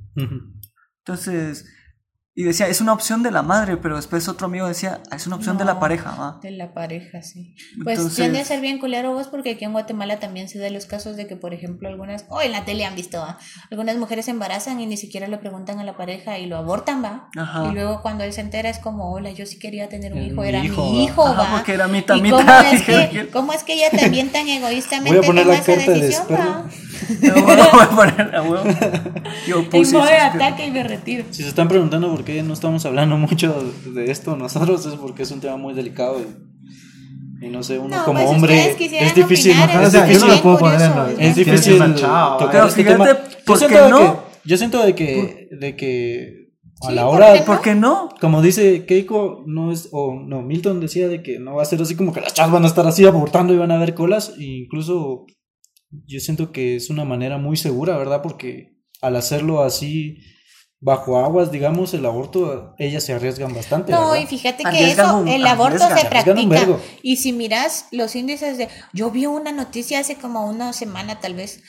Entonces, 0.98 1.66
y 2.32 2.44
decía, 2.44 2.68
es 2.68 2.80
una 2.80 2.92
opción 2.92 3.22
de 3.24 3.30
la 3.32 3.42
madre, 3.42 3.76
pero 3.76 3.96
después 3.96 4.28
otro 4.28 4.46
amigo 4.46 4.66
decía, 4.68 5.00
"Ah, 5.10 5.16
es 5.16 5.26
una 5.26 5.34
opción 5.36 5.58
de 5.58 5.64
la 5.64 5.80
pareja, 5.80 6.12
¿va? 6.12 6.38
De 6.40 6.52
la 6.52 6.72
pareja, 6.72 7.22
sí. 7.22 7.54
Pues 7.82 7.98
Entonces- 7.98 8.16
tiende 8.16 8.40
a 8.40 8.44
ser 8.44 8.60
bien 8.60 8.78
culero 8.78 9.12
vos 9.12 9.26
porque 9.26 9.50
aquí 9.50 9.64
en 9.64 9.72
Guatemala 9.72 10.20
también 10.20 10.48
se 10.48 10.58
da 10.60 10.70
los 10.70 10.86
casos 10.86 11.16
de 11.16 11.26
que, 11.26 11.34
por 11.36 11.52
ejemplo, 11.54 11.88
algunas, 11.88 12.24
o 12.28 12.40
en 12.40 12.52
la 12.52 12.64
tele 12.64 12.84
han 12.84 12.94
visto, 12.94 13.18
¿va? 13.18 13.36
algunas 13.70 13.96
mujeres 13.96 14.26
se 14.26 14.30
embarazan 14.30 14.80
y 14.80 14.86
ni 14.86 14.96
siquiera 14.96 15.26
le 15.26 15.38
preguntan 15.38 15.80
a 15.80 15.84
la 15.84 15.96
pareja 15.96 16.38
y 16.38 16.46
lo 16.46 16.56
abortan, 16.56 17.02
¿va? 17.02 17.28
Ajá. 17.36 17.66
Y 17.68 17.74
luego 17.74 18.00
cuando 18.00 18.22
él 18.24 18.32
se 18.32 18.40
entera 18.42 18.70
es 18.70 18.78
como, 18.78 19.12
hola, 19.12 19.32
yo 19.32 19.44
sí 19.44 19.58
quería 19.58 19.88
tener 19.88 20.12
un 20.12 20.18
Era 20.18 20.26
hijo, 20.28 20.40
mi 20.42 20.48
era 20.48 20.64
hijo, 20.64 20.84
mi 20.92 20.98
¿va? 20.98 21.02
hijo, 21.04 21.26
Ajá, 21.26 21.42
¿va? 21.42 21.50
porque 21.56 21.74
era 21.74 21.88
mitad, 21.88 22.14
¿Y 22.16 22.22
mitad, 22.22 22.38
cómo 22.38 22.60
es, 22.72 22.82
que, 23.10 23.28
cómo 23.32 23.52
es 23.52 23.64
que 23.64 23.74
ella 23.74 23.90
también 23.90 24.30
tan 24.30 24.48
egoístamente 24.48 25.10
Voy 25.16 25.24
a 25.24 25.26
poner 25.26 25.44
toma 25.44 25.54
la 25.56 25.60
esa 25.60 25.74
carta 25.74 25.92
de 25.92 26.00
decisión, 26.00 26.28
desperdo. 26.28 26.64
Yo 27.22 27.34
voy 27.34 27.82
a 27.82 27.90
poner 27.90 28.34
a 28.34 28.42
huevo. 28.42 28.64
Yo 29.46 29.68
puse 29.70 29.92
modo 29.96 30.06
de 30.06 30.16
eso, 30.16 30.24
ataque 30.26 30.66
y 30.66 30.70
me 30.70 30.82
retiro. 30.82 31.24
Si 31.30 31.42
se 31.42 31.48
están 31.48 31.68
preguntando 31.68 32.10
por 32.10 32.24
qué 32.24 32.42
no 32.42 32.52
estamos 32.54 32.84
hablando 32.86 33.16
mucho 33.18 33.72
de 33.86 34.10
esto 34.10 34.36
nosotros, 34.36 34.84
es 34.86 34.94
porque 34.94 35.22
es 35.22 35.30
un 35.30 35.40
tema 35.40 35.56
muy 35.56 35.74
delicado 35.74 36.20
y, 36.20 37.46
y 37.46 37.48
no 37.48 37.62
sé, 37.62 37.78
uno 37.78 37.96
No, 37.96 38.04
como 38.04 38.20
pues 38.20 38.30
hombre 38.30 38.70
es 38.70 39.14
difícil, 39.14 39.52
opinar, 39.52 39.82
es 39.82 39.88
o 39.88 39.90
sea, 39.90 40.06
yo 40.12 40.18
no 40.20 40.26
lo 40.28 40.42
puedo 40.42 40.58
poner 40.58 40.80
en 40.82 40.90
la- 40.90 41.10
es 41.12 41.18
es 41.20 41.34
difícil 41.36 41.74
una 41.74 41.94
chava, 41.94 42.38
tocar 42.38 42.66
este 42.68 42.84
tema. 42.84 43.06
Yo 43.08 43.16
¿por 43.46 43.58
siento, 43.58 43.76
qué 43.76 43.82
de 43.82 43.90
no? 43.90 43.98
que, 43.98 44.20
yo 44.44 44.56
siento 44.56 44.82
de 44.84 44.94
que, 44.94 45.48
de 45.50 45.76
que 45.76 46.36
a 46.82 46.88
Sí, 46.88 46.94
la 46.94 47.04
¿por 47.06 47.14
hora, 47.16 47.32
qué 47.32 47.38
no? 47.40 47.44
¿Por 47.46 47.60
qué 47.60 47.74
no? 47.74 48.08
como 48.20 48.42
dice 48.42 48.84
Keiko, 48.86 49.44
no 49.46 49.70
es, 49.72 49.88
o 49.92 50.14
no, 50.14 50.42
Milton 50.42 50.80
decía 50.80 51.08
de 51.08 51.22
que 51.22 51.38
no 51.38 51.54
va 51.56 51.62
a 51.62 51.66
ser 51.66 51.80
así 51.82 51.94
como 51.94 52.12
que 52.12 52.20
las 52.20 52.32
chavas 52.34 52.52
van 52.52 52.64
a 52.64 52.68
estar 52.68 52.86
así 52.86 53.04
abortando 53.06 53.52
y 53.52 53.58
van 53.58 53.70
a 53.70 53.76
haber 53.76 53.94
colas, 53.94 54.34
e 54.38 54.44
incluso 54.44 55.26
yo 56.06 56.20
siento 56.20 56.52
que 56.52 56.76
es 56.76 56.90
una 56.90 57.04
manera 57.04 57.38
muy 57.38 57.56
segura, 57.56 57.96
¿verdad? 57.96 58.22
Porque 58.22 58.76
al 59.00 59.16
hacerlo 59.16 59.62
así 59.62 60.18
bajo 60.82 61.18
aguas, 61.18 61.50
digamos, 61.52 61.92
el 61.94 62.06
aborto, 62.06 62.74
ellas 62.78 63.04
se 63.04 63.12
arriesgan 63.12 63.54
bastante. 63.54 63.92
No, 63.92 64.10
¿verdad? 64.10 64.22
y 64.24 64.26
fíjate 64.26 64.62
que 64.62 64.68
Arriesgan 64.68 65.06
eso, 65.06 65.18
un- 65.18 65.28
el 65.28 65.46
aborto 65.46 65.78
se 65.78 66.06
practica. 66.06 66.78
Y 67.02 67.16
si 67.16 67.32
miras 67.32 67.86
los 67.90 68.16
índices 68.16 68.56
de. 68.56 68.68
Yo 68.92 69.10
vi 69.10 69.26
una 69.26 69.52
noticia 69.52 69.98
hace 70.00 70.16
como 70.16 70.46
una 70.46 70.72
semana, 70.72 71.20
tal 71.20 71.34
vez, 71.34 71.62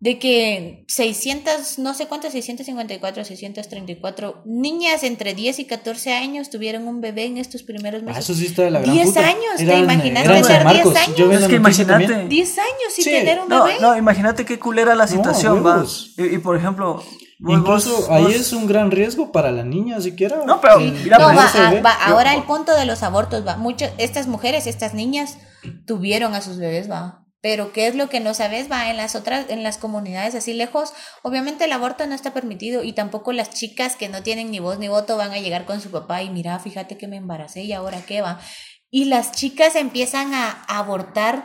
de 0.00 0.18
que 0.20 0.84
600, 0.86 1.78
no 1.80 1.92
sé 1.92 2.06
cuántas, 2.06 2.30
654, 2.32 3.24
634 3.24 4.42
niñas 4.46 5.02
entre 5.02 5.34
10 5.34 5.58
y 5.58 5.64
14 5.66 6.12
años 6.14 6.50
tuvieron 6.50 6.86
un 6.86 7.00
bebé 7.00 7.24
en 7.24 7.36
estos 7.38 7.62
primeros 7.64 8.02
Ah, 8.02 8.06
meses. 8.06 8.24
eso 8.30 8.34
sí 8.34 8.46
está 8.46 8.62
de 8.62 8.70
la 8.70 8.80
gran 8.80 8.94
10 8.94 9.08
puta. 9.08 9.26
años, 9.26 9.42
¿te 9.56 9.62
Eran, 9.64 9.78
eh, 9.78 9.82
imaginas 9.82 10.24
eran 10.24 10.42
tener 10.42 10.44
San 10.58 10.64
Marcos. 10.64 10.94
10 10.94 10.96
años? 11.08 11.16
Yo 11.18 11.32
Es 11.32 11.48
que 11.48 11.56
imagínate. 11.56 12.06
también. 12.06 12.28
10 12.28 12.58
años 12.58 12.92
sin 12.94 13.04
Sí. 13.04 13.10
tener 13.10 13.40
un 13.40 13.48
No, 13.48 13.64
bebé. 13.64 13.78
no, 13.80 13.96
imagínate 13.96 14.44
qué 14.44 14.58
culera 14.60 14.94
la 14.94 15.06
situación, 15.08 15.66
va. 15.66 15.74
huevos. 15.76 16.14
Y, 16.16 16.26
y, 16.34 16.38
por 16.38 16.56
ejemplo, 16.56 17.02
vos- 17.40 17.58
Incluso 17.58 17.96
vos- 17.96 18.10
ahí 18.10 18.22
vos- 18.22 18.34
es 18.36 18.52
un 18.52 18.68
gran 18.68 18.92
riesgo 18.92 19.32
para 19.32 19.50
la 19.50 19.64
niña 19.64 20.00
siquiera. 20.00 20.42
No, 20.46 20.60
pero 20.60 20.78
que- 20.78 20.92
mira, 20.92 21.18
no, 21.18 21.24
pues, 21.24 21.36
va, 21.38 21.68
a- 21.68 21.80
va, 21.82 21.92
ahora 22.06 22.34
Yo- 22.34 22.38
el 22.40 22.44
punto 22.46 22.72
de 22.76 22.84
los 22.84 23.02
abortos 23.02 23.44
va. 23.44 23.56
Muchas, 23.56 23.90
estas 23.98 24.28
mujeres, 24.28 24.68
estas 24.68 24.94
niñas, 24.94 25.38
tuvieron 25.86 26.34
a 26.34 26.40
sus 26.40 26.56
bebés, 26.58 26.88
va. 26.88 27.24
Pero 27.40 27.72
qué 27.72 27.86
es 27.86 27.94
lo 27.94 28.08
que 28.08 28.18
no 28.18 28.34
sabes, 28.34 28.70
va, 28.70 28.90
en 28.90 28.96
las 28.96 29.14
otras, 29.14 29.46
en 29.48 29.62
las 29.62 29.78
comunidades 29.78 30.34
así 30.34 30.54
lejos, 30.54 30.92
obviamente 31.22 31.64
el 31.64 31.72
aborto 31.72 32.06
no 32.06 32.14
está 32.14 32.34
permitido 32.34 32.82
y 32.82 32.92
tampoco 32.92 33.32
las 33.32 33.50
chicas 33.50 33.94
que 33.94 34.08
no 34.08 34.22
tienen 34.22 34.50
ni 34.50 34.58
voz 34.58 34.78
ni 34.78 34.88
voto 34.88 35.16
van 35.16 35.30
a 35.30 35.38
llegar 35.38 35.64
con 35.64 35.80
su 35.80 35.90
papá 35.90 36.22
y 36.22 36.30
mira, 36.30 36.58
fíjate 36.58 36.98
que 36.98 37.06
me 37.06 37.16
embaracé 37.16 37.62
y 37.62 37.72
ahora 37.72 38.02
qué 38.06 38.22
va. 38.22 38.40
Y 38.90 39.04
las 39.04 39.32
chicas 39.32 39.76
empiezan 39.76 40.34
a 40.34 40.64
abortar 40.64 41.44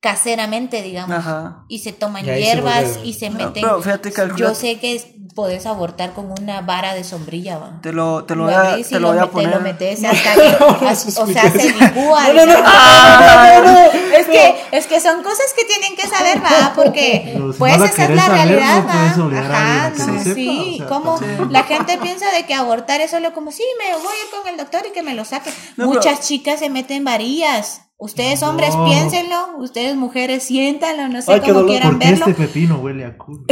caseramente, 0.00 0.82
digamos. 0.82 1.16
Ajá. 1.18 1.64
Y 1.68 1.80
se 1.80 1.92
toman 1.92 2.24
Y 2.24 2.30
ahí 2.30 2.42
se 2.42 2.46
hierbas 2.48 2.98
y 3.04 3.12
se 3.12 3.30
No, 3.30 3.38
meten. 3.38 3.62
pero 3.62 3.82
fíjate, 3.82 4.12
calcula- 4.12 4.36
Yo 4.36 4.54
sé 4.54 4.78
que 4.80 4.96
es- 4.96 5.06
podés 5.34 5.64
abortar 5.66 6.12
con 6.12 6.32
una 6.42 6.60
vara 6.62 6.92
de 6.94 7.04
sombrilla, 7.04 7.56
va. 7.58 7.80
Te 7.82 7.92
lo, 7.92 8.24
te 8.24 8.34
lo, 8.34 8.46
Lo 8.46 8.50
voy 8.50 8.80
a, 8.82 8.82
te 8.88 8.98
lo 8.98 9.08
voy 9.08 9.18
a 9.18 9.20
mete- 9.22 9.32
poner. 9.32 9.50
lo 9.50 9.60
metes 9.60 10.02
hasta 10.04 10.34
que, 10.34 10.56
o 10.64 11.26
sea, 11.26 11.50
se 11.52 11.72
licúa. 11.72 12.28
No, 12.28 12.34
no, 12.34 12.46
no. 12.46 12.56
digamos. 12.56 13.94
Es 14.18 14.26
que, 14.26 14.54
es 14.72 14.86
que 14.88 15.00
son 15.00 15.22
cosas 15.22 15.46
que 15.56 15.64
tienen 15.66 15.94
que 15.96 16.06
saber, 16.08 16.42
va, 16.42 16.72
porque 16.74 17.32
si 17.52 17.58
pues 17.58 17.74
esa 17.80 18.04
es 18.04 18.10
la 18.10 18.28
realidad, 18.28 18.82
no 18.82 18.86
puedes 18.92 19.18
va. 19.18 19.24
obligar 19.24 19.52
a 19.52 19.86
Ajá, 19.86 19.90
no, 19.90 20.04
sepa, 20.22 20.34
sí, 20.34 20.72
o 20.74 20.76
sea, 20.78 20.86
como 20.88 21.18
sí. 21.18 21.24
la 21.50 21.62
gente 21.62 21.98
piensa 21.98 22.30
de 22.32 22.44
que 22.46 22.54
abortar 22.54 23.00
es 23.00 23.10
solo 23.12 23.32
como, 23.32 23.52
sí, 23.52 23.62
me 23.78 23.92
voy 23.96 24.02
a 24.12 24.24
ir 24.24 24.30
con 24.36 24.48
el 24.48 24.56
doctor 24.56 24.82
y 24.88 24.92
que 24.92 25.02
me 25.02 25.14
lo 25.14 25.24
saque. 25.24 25.50
No, 25.76 25.86
Muchas 25.86 26.14
pero- 26.16 26.26
chicas 26.26 26.58
se 26.58 26.70
meten 26.70 27.04
varillas. 27.04 27.82
Ustedes 28.02 28.42
hombres 28.42 28.74
No. 28.74 28.86
piénsenlo, 28.86 29.56
ustedes 29.58 29.94
mujeres 29.94 30.42
siéntanlo, 30.44 31.08
no 31.08 31.20
sé 31.20 31.32
Ay, 31.34 31.40
cómo 31.40 31.52
dolor, 31.52 31.68
quieran 31.68 31.90
¿Por 31.90 31.98
qué 32.00 32.08
verlo. 32.10 32.26
este 32.28 32.42
pepino 32.46 32.78
huele 32.78 33.04
a 33.04 33.18
culo? 33.18 33.44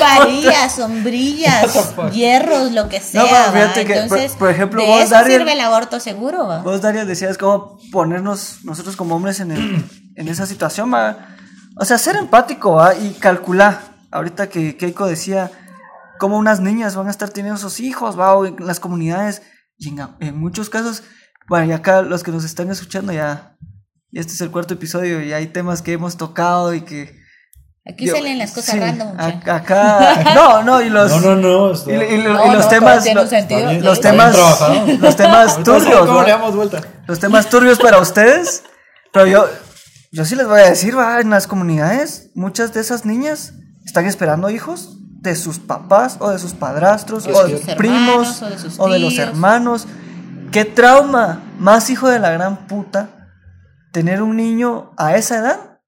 varillas, 0.00 0.72
sombrillas, 0.76 1.94
hierros, 2.12 2.72
lo 2.72 2.88
que 2.88 3.00
sea. 3.00 3.22
No, 3.22 3.28
pero 3.28 3.52
fíjate 3.52 3.84
que, 3.86 3.92
por- 3.94 4.02
Entonces, 4.02 4.32
por 4.32 4.50
ejemplo, 4.50 4.82
de 4.82 4.88
vos, 4.88 5.00
eso 5.02 5.14
Dariel- 5.14 5.38
sirve 5.38 5.52
el 5.52 5.60
aborto 5.60 6.00
seguro. 6.00 6.46
¿va? 6.46 6.62
Vos, 6.62 6.80
Daria, 6.80 7.04
decías 7.04 7.38
cómo 7.38 7.78
ponernos 7.92 8.64
nosotros 8.64 8.96
como 8.96 9.14
hombres 9.16 9.40
en, 9.40 9.52
el- 9.52 9.84
en 10.16 10.28
esa 10.28 10.46
situación, 10.46 10.92
va. 10.92 11.28
O 11.78 11.84
sea, 11.84 11.98
ser 11.98 12.16
empático, 12.16 12.72
va, 12.74 12.94
y 12.94 13.10
calcular. 13.20 13.94
Ahorita 14.10 14.48
que 14.48 14.76
Keiko 14.76 15.06
decía 15.06 15.50
cómo 16.18 16.38
unas 16.38 16.60
niñas 16.60 16.96
van 16.96 17.08
a 17.08 17.10
estar 17.10 17.28
teniendo 17.28 17.60
sus 17.60 17.80
hijos, 17.80 18.18
va, 18.18 18.34
o 18.34 18.46
en 18.46 18.56
las 18.60 18.80
comunidades. 18.80 19.42
Y 19.78 19.90
en, 19.90 19.98
en 20.20 20.38
muchos 20.40 20.70
casos, 20.70 21.02
bueno, 21.48 21.66
y 21.66 21.72
acá 21.72 22.02
los 22.02 22.22
que 22.22 22.30
nos 22.32 22.44
están 22.44 22.70
escuchando 22.70 23.12
ya, 23.12 23.56
y 24.10 24.18
este 24.18 24.32
es 24.32 24.40
el 24.40 24.50
cuarto 24.50 24.74
episodio, 24.74 25.22
y 25.22 25.32
hay 25.32 25.46
temas 25.48 25.82
que 25.82 25.92
hemos 25.92 26.16
tocado 26.16 26.74
y 26.74 26.82
que... 26.82 27.14
Aquí 27.88 28.06
yo- 28.06 28.14
salen 28.16 28.38
las 28.38 28.50
cosas 28.50 28.74
sí, 28.74 28.80
random. 28.80 29.14
Acá, 29.18 30.24
no, 30.34 30.62
no, 30.64 30.82
y 30.82 30.88
los... 30.90 31.10
No, 31.22 31.36
no, 31.36 31.70
no. 31.70 31.72
Y, 31.86 31.90
y- 31.92 32.14
y 32.16 32.22
No, 32.24 32.52
los 32.52 32.64
no, 32.64 32.68
temas, 32.68 32.94
todo 32.96 33.04
tiene 33.04 33.20
un 33.20 33.24
los, 33.24 33.30
sentido. 33.30 33.72
Los 33.80 34.00
temas, 34.00 34.36
los 35.00 35.16
temas 35.16 35.62
turbios, 35.62 36.06
¿Cómo 36.06 36.22
le 36.22 36.30
damos 36.30 36.56
vuelta? 36.56 36.80
los 37.06 37.18
temas 37.20 37.48
turbios 37.48 37.78
para 37.78 38.00
ustedes. 38.00 38.64
Pero 39.12 39.26
yo, 39.28 39.46
yo 40.10 40.24
sí 40.24 40.34
les 40.34 40.48
voy 40.48 40.60
a 40.60 40.64
decir, 40.70 40.98
va, 40.98 41.20
en 41.20 41.30
las 41.30 41.46
comunidades, 41.46 42.30
muchas 42.34 42.74
de 42.74 42.80
esas 42.80 43.04
niñas 43.04 43.52
están 43.84 44.06
esperando 44.06 44.50
hijos 44.50 44.96
de 45.20 45.36
sus 45.36 45.60
papás 45.60 46.16
o 46.18 46.30
de 46.30 46.38
sus 46.40 46.54
padrastros 46.54 47.26
O 47.26 47.30
de 47.30 47.34
o 47.36 47.46
de 47.46 47.58
sus 47.58 47.68
hermanos, 47.68 47.78
primos 47.78 48.42
o 48.42 48.50
de 48.50 48.58
sus 48.58 48.80
o 48.80 48.88
de 48.88 48.98
los 48.98 49.16
hermanos. 49.18 49.86
Qué 50.52 50.64
trauma, 50.64 51.42
más 51.58 51.90
hijo 51.90 52.08
de 52.08 52.18
la 52.18 52.30
gran 52.30 52.66
puta, 52.66 53.28
tener 53.92 54.22
un 54.22 54.36
niño 54.36 54.92
a 54.96 55.16
esa 55.16 55.38
edad 55.38 55.80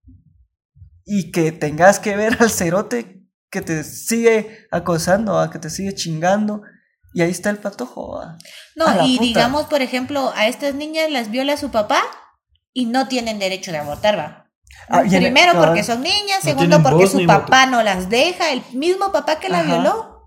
y 1.05 1.31
que 1.33 1.53
tengas 1.53 1.99
que 2.01 2.17
ver 2.17 2.37
al 2.41 2.51
cerote 2.51 3.23
que 3.51 3.63
te 3.63 3.83
sigue 3.85 4.67
acosando, 4.71 5.35
¿va? 5.35 5.51
que 5.51 5.59
te 5.59 5.71
sigue 5.71 5.95
chingando. 5.95 6.63
Y 7.15 7.23
ahí 7.23 7.31
está 7.31 7.49
el 7.49 7.57
patojo. 7.57 8.19
¿va? 8.19 8.25
A 8.33 8.37
No, 8.77 8.85
la 8.95 9.07
y 9.07 9.17
puta. 9.17 9.25
digamos, 9.27 9.65
por 9.67 9.81
ejemplo, 9.81 10.33
a 10.37 10.47
estas 10.49 10.75
niñas 10.75 11.11
las 11.11 11.31
viola 11.31 11.57
su 11.57 11.71
papá 11.71 12.03
y 12.75 12.85
no 12.87 13.09
tienen 13.09 13.39
derecho 13.39 13.73
de 13.73 13.79
abortar, 13.79 14.19
va. 14.19 14.45
Ah, 14.91 15.03
Primero 15.03 15.55
porque 15.55 15.83
son 15.83 16.03
niñas, 16.03 16.45
No 16.45 16.51
segundo 16.51 16.83
porque 16.83 17.07
su 17.07 17.25
papá 17.27 17.65
no 17.67 17.83
las 17.83 18.11
deja, 18.11 18.51
el 18.53 18.63
mismo 18.75 19.11
papá 19.13 19.39
que 19.41 19.49
la 19.49 19.61
Ajá. 19.61 19.67
violó. 19.67 20.18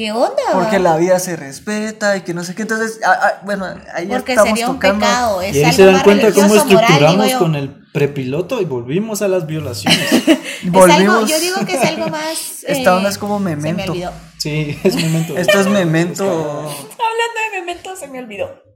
¿Qué 0.00 0.12
onda? 0.12 0.42
Porque 0.54 0.78
la 0.78 0.96
vida 0.96 1.18
se 1.18 1.36
respeta 1.36 2.16
y 2.16 2.22
que 2.22 2.32
no 2.32 2.42
sé 2.42 2.54
qué. 2.54 2.62
Entonces, 2.62 3.00
ah, 3.04 3.18
ah, 3.20 3.40
bueno, 3.44 3.66
ahí 3.92 4.06
Porque 4.06 4.32
estamos 4.32 4.48
sería 4.48 4.70
un 4.70 4.76
tocando. 4.76 5.04
pecado, 5.04 5.42
es 5.42 5.54
Y 5.54 5.58
ahí 5.58 5.64
algo 5.66 5.76
se 5.76 5.84
dan 5.84 6.02
cuenta 6.02 6.32
cómo 6.32 6.48
moral, 6.48 6.62
estructuramos 6.62 7.32
con 7.34 7.54
el 7.54 7.68
prepiloto 7.92 8.62
y 8.62 8.64
volvimos 8.64 9.20
a 9.20 9.28
las 9.28 9.46
violaciones. 9.46 10.10
Es 10.10 10.64
algo, 10.66 10.78
Volvimos. 10.80 11.30
yo 11.30 11.38
digo 11.38 11.66
que 11.66 11.74
es 11.74 11.84
algo 11.84 12.08
más. 12.08 12.64
Esta 12.66 12.90
eh, 12.92 12.96
onda 12.96 13.10
es 13.10 13.18
como 13.18 13.36
Se 13.40 13.44
me 13.44 13.56
memento. 13.56 13.92
olvidó. 13.92 14.12
Sí, 14.38 14.78
es 14.84 14.96
momento. 14.96 15.36
Esto 15.36 15.60
es 15.60 15.66
memento. 15.66 16.24
Hablando 16.24 17.40
de 17.52 17.60
memento, 17.60 17.94
se 17.94 18.08
me 18.08 18.20
olvidó. 18.20 18.69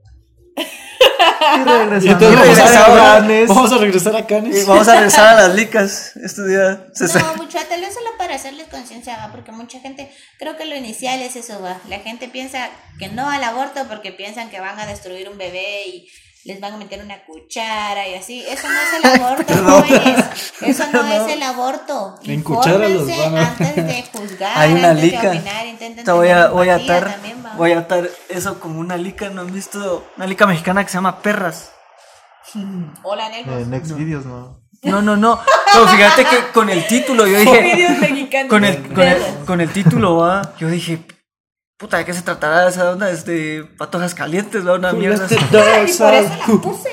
Y 0.55 1.59
Y 1.59 1.63
vamos, 1.63 2.07
a 2.07 2.19
regresamos 2.19 2.39
regresar, 2.41 2.91
a 2.95 3.15
Canes. 3.19 3.47
vamos 3.49 3.71
a 3.71 3.77
regresar 3.77 4.15
a 4.15 4.19
Y 4.19 4.23
Canes. 4.23 4.65
vamos 4.67 4.87
a 4.87 4.95
regresar 4.95 5.27
a 5.37 5.47
las 5.47 5.55
licas. 5.55 6.15
Este 6.17 6.47
día 6.47 6.85
se 6.93 7.05
No, 7.19 7.35
mucho, 7.35 7.57
tal 7.69 7.81
vez 7.81 7.93
solo 7.93 8.09
para 8.17 8.35
hacerles 8.35 8.67
conciencia, 8.67 9.17
va, 9.17 9.31
porque 9.31 9.51
mucha 9.51 9.79
gente, 9.79 10.11
creo 10.39 10.57
que 10.57 10.65
lo 10.65 10.75
inicial 10.75 11.21
es 11.21 11.35
eso, 11.35 11.61
va. 11.61 11.79
La 11.87 11.99
gente 11.99 12.27
piensa 12.27 12.69
que 12.99 13.09
no 13.09 13.29
al 13.29 13.43
aborto 13.43 13.85
porque 13.87 14.11
piensan 14.11 14.49
que 14.49 14.59
van 14.59 14.79
a 14.79 14.85
destruir 14.85 15.29
un 15.29 15.37
bebé 15.37 15.87
y 15.87 16.07
les 16.45 16.59
van 16.61 16.73
a 16.73 16.77
meter 16.77 17.03
una 17.03 17.23
cuchara 17.25 18.07
y 18.07 18.13
así. 18.15 18.45
Eso 18.47 18.67
no 18.69 18.75
es 18.79 18.93
el 19.03 19.21
aborto, 19.21 19.53
jóvenes. 19.53 20.25
Eso 20.61 20.83
no, 20.93 21.03
es 21.05 21.33
el 21.33 21.41
aborto. 21.43 22.15
En 22.23 22.43
cuchara 22.43 22.87
los 22.87 23.07
van 23.07 23.37
a- 23.37 23.47
antes 23.49 23.75
de 23.75 24.03
juzgar, 24.13 24.57
Hay 24.57 24.73
una 24.73 24.89
antes 24.91 25.03
lica. 25.03 25.21
de 25.21 25.27
opinar, 25.39 25.65
intenten 25.65 26.05
Te 26.05 26.11
voy 26.11 26.29
a, 26.29 26.47
voy 26.49 26.69
atar, 26.69 27.11
también, 27.11 27.43
va. 27.45 27.53
voy 27.55 27.71
a 27.71 27.79
atar 27.79 28.09
eso 28.29 28.59
como 28.59 28.79
una 28.79 28.95
lica, 28.95 29.29
¿no 29.29 29.41
han 29.41 29.51
visto? 29.51 30.07
Una 30.17 30.27
lica 30.27 30.45
mexicana 30.45 30.83
que 30.83 30.89
se 30.89 30.95
llama 30.95 31.19
Perras. 31.21 31.71
Hola. 33.03 33.29
Eh, 33.37 33.65
next 33.67 33.91
videos, 33.97 34.25
no. 34.25 34.61
No, 34.83 35.01
no, 35.01 35.17
no. 35.17 35.39
Pero 35.73 35.87
fíjate 35.87 36.25
que 36.25 36.51
con 36.53 36.69
el 36.69 36.85
título 36.85 37.25
yo 37.25 37.39
dije, 37.39 38.47
con 38.47 38.63
el, 38.63 38.87
con 38.93 39.03
el, 39.03 39.23
con 39.45 39.61
el 39.61 39.69
título, 39.71 40.17
va, 40.17 40.53
yo 40.59 40.67
dije, 40.67 40.99
puta, 41.77 41.97
¿de 41.97 42.05
qué 42.05 42.13
se 42.13 42.21
tratará 42.21 42.67
esa 42.67 42.91
onda? 42.91 43.09
Es 43.09 43.25
de 43.25 43.67
patojas 43.77 44.15
calientes, 44.15 44.65
va, 44.65 44.75
una 44.75 44.93
mierda. 44.93 45.25
así. 45.25 45.35
Ay, 45.35 45.91
por 45.97 46.13
eso 46.13 46.35
la 46.37 46.57
puse. 46.61 46.89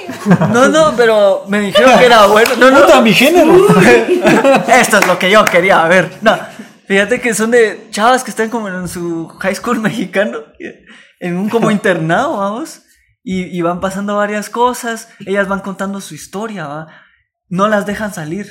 No, 0.52 0.68
no, 0.68 0.94
pero 0.96 1.44
me 1.48 1.60
dijeron 1.60 1.98
que 1.98 2.06
era 2.06 2.26
bueno. 2.26 2.50
No, 2.58 2.70
no, 2.70 2.82
Puta, 2.82 3.00
mi 3.00 3.12
género. 3.12 3.54
Esto 4.68 4.98
es 4.98 5.06
lo 5.06 5.18
que 5.18 5.30
yo 5.30 5.44
quería 5.44 5.84
ver. 5.86 6.10
No, 6.20 6.38
fíjate 6.86 7.20
que 7.20 7.34
son 7.34 7.50
de 7.50 7.88
chavas 7.90 8.24
que 8.24 8.30
están 8.30 8.50
como 8.50 8.68
en 8.68 8.88
su 8.88 9.28
high 9.40 9.54
school 9.54 9.80
mexicano, 9.80 10.38
en 11.20 11.36
un 11.36 11.48
como 11.48 11.70
internado, 11.70 12.38
vamos, 12.38 12.82
y, 13.22 13.44
y 13.56 13.62
van 13.62 13.80
pasando 13.80 14.16
varias 14.16 14.50
cosas, 14.50 15.08
ellas 15.26 15.48
van 15.48 15.60
contando 15.60 16.00
su 16.00 16.14
historia, 16.14 16.66
va. 16.66 16.86
No 17.48 17.68
las 17.68 17.86
dejan 17.86 18.14
salir, 18.14 18.46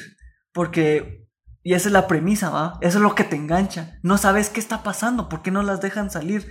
porque, 0.53 1.20
y 1.63 1.73
esa 1.73 1.89
es 1.89 1.93
la 1.93 2.07
premisa, 2.07 2.49
va, 2.49 2.77
eso 2.81 2.97
es 2.97 3.03
lo 3.03 3.15
que 3.15 3.23
te 3.23 3.35
engancha. 3.35 3.99
No 4.03 4.17
sabes 4.17 4.49
qué 4.49 4.59
está 4.59 4.83
pasando, 4.83 5.29
¿por 5.29 5.41
qué 5.41 5.51
no 5.51 5.61
las 5.63 5.81
dejan 5.81 6.09
salir? 6.09 6.47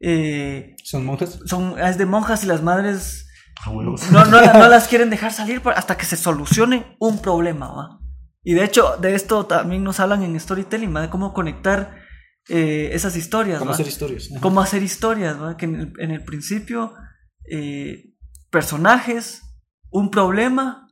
Eh, 0.00 0.74
Son 0.82 1.04
monjas. 1.04 1.38
son, 1.46 1.78
es 1.78 1.96
de 1.98 2.06
monjas 2.06 2.44
y 2.44 2.46
las 2.46 2.62
madres 2.62 3.26
no, 3.66 4.24
no, 4.26 4.40
no 4.52 4.68
las 4.68 4.88
quieren 4.88 5.08
dejar 5.10 5.32
salir 5.32 5.62
por- 5.62 5.72
hasta 5.74 5.96
que 5.96 6.04
se 6.04 6.16
solucione 6.16 6.96
un 6.98 7.22
problema, 7.22 7.68
¿va? 7.72 8.00
Y 8.42 8.52
de 8.54 8.64
hecho, 8.64 8.96
de 9.00 9.14
esto 9.14 9.46
también 9.46 9.82
nos 9.84 10.00
hablan 10.00 10.22
en 10.22 10.38
storytelling, 10.38 10.94
¿va? 10.94 11.00
De 11.02 11.08
cómo 11.08 11.32
conectar 11.32 11.96
eh, 12.50 12.90
esas 12.92 13.16
historias, 13.16 13.58
Cómo 13.60 13.70
¿va? 13.70 13.74
hacer 13.74 13.86
historias. 13.88 14.28
Ajá. 14.30 14.40
Cómo 14.42 14.60
hacer 14.60 14.82
historias, 14.82 15.40
¿va? 15.40 15.56
Que 15.56 15.64
en 15.64 15.74
el, 15.76 15.92
en 15.98 16.10
el 16.10 16.24
principio, 16.24 16.92
eh, 17.50 18.10
personajes, 18.50 19.40
un 19.90 20.10
problema 20.10 20.83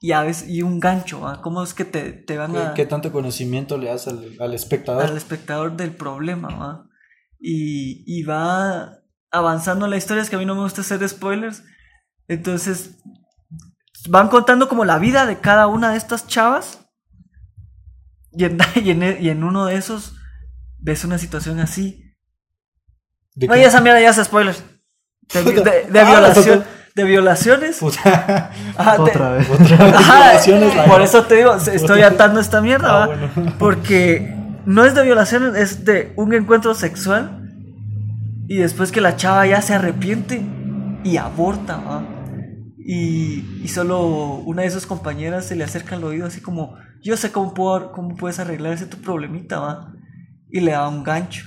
y 0.00 0.12
a 0.12 0.22
veces 0.22 0.48
y 0.48 0.62
un 0.62 0.80
gancho, 0.80 1.20
¿va? 1.20 1.40
Cómo 1.42 1.62
es 1.62 1.74
que 1.74 1.84
te, 1.84 2.12
te 2.12 2.36
van 2.38 2.52
¿Qué, 2.52 2.58
a 2.58 2.74
qué 2.74 2.86
tanto 2.86 3.12
conocimiento 3.12 3.76
le 3.78 3.88
das 3.88 4.08
al, 4.08 4.34
al 4.40 4.54
espectador? 4.54 5.04
al 5.04 5.16
espectador 5.16 5.76
del 5.76 5.94
problema, 5.94 6.48
¿va? 6.48 6.86
Y, 7.38 8.02
y 8.06 8.22
va 8.22 8.98
avanzando 9.30 9.86
la 9.86 9.96
historia, 9.96 10.22
es 10.22 10.30
que 10.30 10.36
a 10.36 10.38
mí 10.38 10.46
no 10.46 10.54
me 10.54 10.62
gusta 10.62 10.80
hacer 10.80 11.06
spoilers. 11.08 11.62
Entonces, 12.28 12.96
van 14.08 14.28
contando 14.28 14.68
como 14.68 14.84
la 14.84 14.98
vida 14.98 15.26
de 15.26 15.38
cada 15.40 15.66
una 15.66 15.90
de 15.92 15.98
estas 15.98 16.26
chavas. 16.26 16.86
Y 18.32 18.44
en, 18.44 18.58
y 18.76 18.90
en, 18.90 19.02
y 19.22 19.28
en 19.28 19.44
uno 19.44 19.66
de 19.66 19.76
esos 19.76 20.14
ves 20.78 21.04
una 21.04 21.18
situación 21.18 21.60
así. 21.60 22.04
¿De 23.34 23.46
No, 23.46 23.54
qué? 23.54 23.60
ya 23.60 23.68
esa 23.68 23.80
mierda 23.80 24.00
ya 24.00 24.12
spoilers. 24.24 24.62
De, 25.32 25.42
de- 25.44 25.52
de- 25.62 25.84
de 25.90 26.00
Ah, 26.00 26.10
violación. 26.10 26.64
De 26.94 27.04
violaciones. 27.04 27.78
Puta. 27.78 28.50
Ajá, 28.76 28.92
de- 28.96 29.02
Otra 29.02 29.30
vez. 29.32 29.48
Ajá, 29.50 30.24
violaciones, 30.30 30.74
la- 30.76 30.84
por 30.86 31.02
eso 31.02 31.24
te 31.24 31.36
digo, 31.36 31.54
estoy 31.54 32.02
atando 32.02 32.40
esta 32.40 32.60
mierda, 32.60 32.88
Ah, 32.90 32.98
¿va? 32.98 33.16
bueno. 33.16 33.54
Porque 33.58 34.34
no 34.66 34.84
es 34.84 34.94
de 34.94 35.02
violación, 35.04 35.56
es 35.56 35.84
de 35.84 36.12
un 36.16 36.34
encuentro 36.34 36.74
sexual 36.74 37.42
y 38.48 38.56
después 38.56 38.90
que 38.92 39.00
la 39.00 39.16
chava 39.16 39.46
ya 39.46 39.62
se 39.62 39.74
arrepiente 39.74 40.42
y 41.04 41.16
aborta, 41.16 41.76
¿va? 41.76 42.02
Y, 42.78 43.60
y 43.62 43.68
solo 43.68 44.00
una 44.44 44.62
de 44.62 44.70
sus 44.70 44.86
compañeras 44.86 45.44
se 45.46 45.54
le 45.54 45.62
acerca 45.64 45.94
al 45.94 46.02
oído 46.04 46.26
así 46.26 46.40
como, 46.40 46.74
yo 47.02 47.16
sé 47.16 47.30
cómo, 47.30 47.54
puedo, 47.54 47.92
cómo 47.92 48.16
puedes 48.16 48.40
arreglar 48.40 48.72
ese 48.72 48.86
tu 48.86 48.96
problemita, 48.98 49.60
¿va? 49.60 49.92
Y 50.50 50.60
le 50.60 50.72
da 50.72 50.88
un 50.88 51.04
gancho 51.04 51.44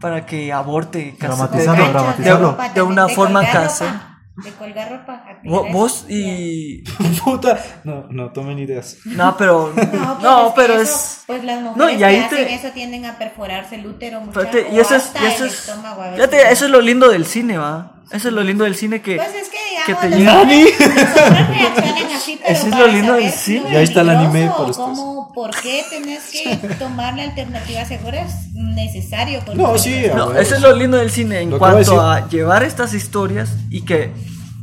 para 0.00 0.26
que 0.26 0.52
aborte. 0.52 1.14
casi- 1.18 1.26
Dramatizarlo, 1.36 1.82
de- 1.82 1.86
de- 1.88 1.92
dramatizarlo. 1.92 2.56
de- 2.56 2.68
de 2.74 2.82
una 2.82 3.08
forma 3.08 3.40
colgar 3.40 3.62
casera. 3.64 4.04
De 4.44 4.52
colgar 4.52 4.90
ropa. 4.92 5.24
Vos 5.72 6.06
y... 6.08 6.84
Puta. 7.24 7.58
No, 7.82 8.06
no 8.10 8.30
tomen 8.32 8.58
ideas. 8.60 8.98
No, 9.04 9.36
pero... 9.36 9.72
No, 9.92 10.18
No, 10.20 10.54
pues 10.54 10.66
pero 10.68 10.80
es. 10.80 10.88
eso, 10.90 11.20
pues 11.26 11.42
las 11.44 11.60
mujeres 11.60 11.76
No, 11.76 11.90
y 11.90 12.04
ahí 12.04 12.18
que 12.20 12.24
hacen 12.24 12.46
te- 12.46 12.54
eso 12.54 12.68
tienden 12.70 13.04
a 13.06 13.18
perforarse 13.18 13.74
el 13.74 13.86
útero 13.86 14.20
Fíjate, 14.32 14.68
y 14.72 14.78
eso 14.78 14.94
es, 14.94 15.10
y 15.20 15.26
eso 15.26 15.44
es, 15.44 15.72
fíjate, 16.14 16.52
eso 16.52 16.64
es 16.66 16.70
lo 16.70 16.80
lindo 16.80 17.08
del 17.08 17.26
cine, 17.26 17.58
va. 17.58 17.97
Eso 18.10 18.28
es 18.28 18.34
lo 18.34 18.42
lindo 18.42 18.64
del 18.64 18.74
cine 18.74 19.02
que, 19.02 19.16
Pues 19.16 19.28
es 19.34 19.48
que 19.86 19.94
te 19.94 20.08
llega. 20.16 20.40
así, 22.16 22.38
pero 22.42 22.52
Eso 22.52 22.66
es 22.68 22.76
lo 22.76 22.86
lindo 22.88 23.12
del 23.14 23.30
cine. 23.30 23.72
Y 23.72 23.76
ahí 23.76 23.84
está 23.84 24.00
el 24.00 24.10
anime 24.10 24.50
por 24.56 24.74
cómo, 24.74 25.32
¿Por 25.34 25.50
qué 25.60 25.84
tenés 25.90 26.24
que 26.30 26.56
tomar 26.78 27.14
la 27.16 27.24
alternativa 27.24 27.84
segura? 27.84 28.22
Es 28.22 28.32
necesario. 28.54 29.40
porque- 29.44 29.60
No, 29.62 29.78
sí, 29.78 30.02
No, 30.14 30.34
eso 30.36 30.54
es 30.56 30.60
lo 30.60 30.74
lindo 30.74 30.96
del 30.96 31.10
cine 31.10 31.40
en 31.40 31.54
a 31.54 31.58
cuanto 31.58 32.00
a 32.00 32.28
llevar 32.28 32.62
estas 32.64 32.94
historias 32.94 33.50
y 33.70 33.82
que 33.82 34.10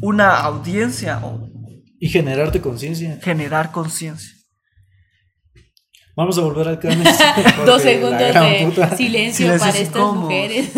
una 0.01 0.37
audiencia 0.39 1.19
o 1.23 1.47
Y 1.99 2.09
generarte 2.09 2.61
conciencia. 2.61 3.19
generar 3.23 3.71
conciencia. 3.71 4.31
Vamos 6.17 6.37
a 6.37 6.41
volver 6.41 6.67
al 6.67 6.79
Canes. 6.81 7.17
Dos 7.65 7.81
segundos 7.81 8.19
de 8.19 8.95
silencio 8.97 9.57
para 9.57 9.77
estas 9.77 10.13
mujeres. 10.13 10.69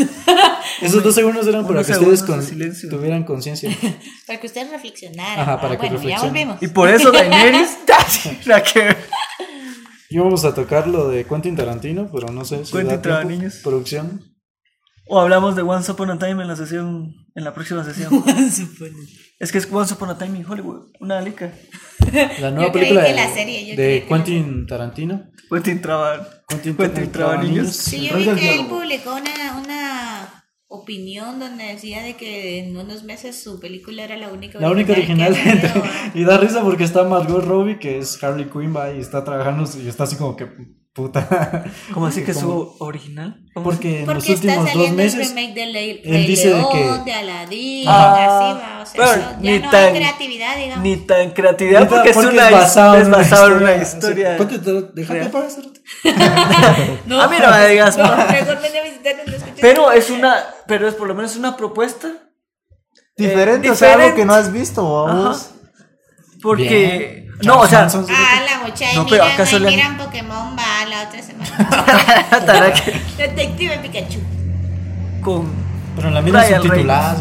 Esos 0.81 1.03
dos 1.03 1.15
segundos 1.15 1.47
eran 1.47 1.65
para 1.65 1.83
que 1.83 1.91
ustedes 1.91 2.23
con- 2.23 2.41
tuvieran 2.89 3.23
conciencia. 3.23 3.69
para 4.27 4.39
que 4.39 4.47
ustedes 4.47 4.69
reflexionaran. 4.69 5.39
Ajá, 5.39 5.55
¿va? 5.55 5.61
para 5.61 5.77
que 5.77 5.87
bueno, 5.87 5.95
ya 5.95 6.01
reflexionen. 6.01 6.47
volvemos. 6.47 6.63
Y 6.63 6.67
por 6.67 6.89
eso 6.89 7.11
Daenerys, 7.11 7.77
la 8.45 8.61
que 8.63 8.95
Y 10.09 10.17
vamos 10.19 10.45
a 10.45 10.53
tocar 10.53 10.87
lo 10.87 11.09
de 11.09 11.25
Quentin 11.25 11.55
Tarantino, 11.55 12.09
pero 12.11 12.31
no 12.31 12.45
sé 12.45 12.65
si 12.65 12.71
Quentin 12.71 12.87
da 12.89 13.01
tiempo. 13.01 13.09
Tarantino. 13.21 13.51
Producción. 13.63 14.21
o 15.07 15.19
hablamos 15.19 15.55
de 15.55 15.61
Once 15.63 15.91
Upon 15.91 16.11
a 16.11 16.19
Time 16.19 16.41
en 16.41 16.47
la 16.47 16.55
sesión 16.55 17.13
en 17.35 17.43
la 17.43 17.53
próxima 17.53 17.83
sesión. 17.83 18.23
es 19.39 19.51
que 19.51 19.57
es 19.57 19.67
Once 19.71 19.93
Upon 19.93 20.09
a 20.09 20.17
Time 20.17 20.37
in 20.39 20.45
Hollywood, 20.49 20.91
una 20.99 21.21
lica. 21.21 21.51
La 22.39 22.51
nueva 22.51 22.67
Yo 22.67 22.71
creí 22.71 22.83
película 22.83 23.01
que 23.03 23.09
de, 23.09 23.15
la 23.15 23.33
serie, 23.33 23.65
yo 23.67 23.75
creí 23.75 23.93
de 23.95 24.01
que 24.01 24.07
Quentin 24.07 24.65
Tarantino. 24.67 25.23
Quentin 25.49 25.81
Traba, 25.81 26.27
Quentin, 26.47 26.75
Quentin 26.75 27.11
Trabaniños. 27.11 27.69
Sí, 27.75 28.07
yo 28.09 28.17
vi 28.17 28.25
que 28.25 28.55
él 28.55 28.65
publicó 28.67 29.13
una, 29.15 29.61
una 29.63 30.26
opinión 30.67 31.39
donde 31.39 31.65
decía 31.65 32.03
de 32.03 32.15
que 32.15 32.59
en 32.59 32.75
unos 32.75 33.03
meses 33.03 33.41
su 33.41 33.59
película 33.59 34.03
era 34.03 34.17
la 34.17 34.31
única 34.31 34.59
La 34.59 34.69
única 34.69 34.91
original. 34.91 35.35
y 36.13 36.23
da 36.23 36.37
risa 36.37 36.61
porque 36.61 36.83
está 36.83 37.03
Margot 37.03 37.43
Robbie, 37.43 37.79
que 37.79 37.97
es 37.97 38.21
Harley 38.23 38.49
Quinn, 38.49 38.75
va, 38.75 38.93
y 38.93 38.99
está 38.99 39.23
trabajando 39.23 39.69
y 39.81 39.87
está 39.87 40.03
así 40.03 40.17
como 40.17 40.35
que 40.35 40.47
puta. 40.97 41.63
¿Cómo 41.93 42.07
así 42.07 42.23
que 42.23 42.31
es 42.31 42.37
Como- 42.39 42.75
su 42.77 42.83
original? 42.83 43.39
¿Cómo 43.53 43.63
Porque 43.63 44.01
en 44.01 44.07
los 44.07 44.15
Porque 44.15 44.33
está 44.33 44.47
últimos 44.47 44.65
dos 44.65 44.73
saliendo 44.73 45.01
el 45.01 45.05
meses. 45.15 45.29
remake 45.29 45.53
de 45.53 45.63
él 46.03 46.27
dice 46.27 46.49
de 46.53 46.65
que- 46.71 47.03
de 47.05 47.13
Aladdin, 47.13 47.87
Ah, 47.87 48.13
así 48.25 48.59
va, 48.59 48.81
o 48.81 48.85
sea, 48.85 48.93
pero 48.95 49.05
eso 49.11 49.29
ya 49.29 49.37
ni 49.51 49.59
no 49.59 49.69
tan- 49.69 49.85
hay 49.85 49.93
creatividad, 49.95 50.57
digamos. 50.57 50.83
Ni 50.83 50.97
tan 50.97 51.29
creatividad 51.31 51.87
porque, 51.87 52.09
es, 52.09 52.17
una, 52.17 52.49
basado 52.49 52.95
es 52.97 53.09
basado 53.09 53.47
en 53.47 53.53
una 53.63 53.75
historia. 53.75 54.35
¿Cuánto 54.37 54.59
te 54.59 54.71
déjate 54.99 55.19
real. 55.19 55.31
para 55.31 55.45
hacer? 55.47 55.63
No, 57.05 57.21
A 57.21 57.27
mí 57.27 57.35
no 57.41 57.51
me 57.51 57.67
digas, 57.69 57.97
no, 57.97 58.03
pa. 58.03 58.27
mejor 58.31 58.61
ven 58.61 58.77
a 58.77 58.83
visitarnos, 58.83 59.27
no 59.27 59.33
escuches 59.35 59.59
Pero 59.61 59.91
es 59.91 60.09
una, 60.09 60.43
pero 60.67 60.87
es 60.87 60.95
por 60.95 61.07
lo 61.07 61.15
menos 61.15 61.35
una 61.37 61.55
propuesta 61.55 62.09
Diferente, 63.15 63.67
Eh, 63.67 63.71
o 63.71 63.75
sea, 63.75 63.93
algo 63.93 63.99
diferente. 64.03 64.21
que 64.21 64.25
no 64.27 64.33
has 64.35 64.51
visto, 64.51 65.03
vamos. 65.05 65.49
Porque 66.41 67.25
Bien. 67.27 67.37
no, 67.43 67.59
o 67.61 67.67
sea, 67.67 67.87
Ah, 68.09 68.41
la 68.49 68.65
muchacha, 68.67 68.95
No, 68.95 69.05
pero 69.05 69.23
miran, 69.23 69.31
¿acaso 69.35 69.59
le 69.59 69.69
miran 69.69 69.97
Pokémon 69.97 70.55
va 70.57 70.85
la 70.89 71.03
otra 71.07 71.21
semana. 71.21 71.45
Detective 73.17 73.77
Pikachu. 73.79 74.19
con 75.21 75.47
Pero 75.95 76.07
en 76.09 76.13
la 76.13 76.21
misma 76.21 76.43
Ryan 76.43 76.61
subtitulada. 76.61 77.15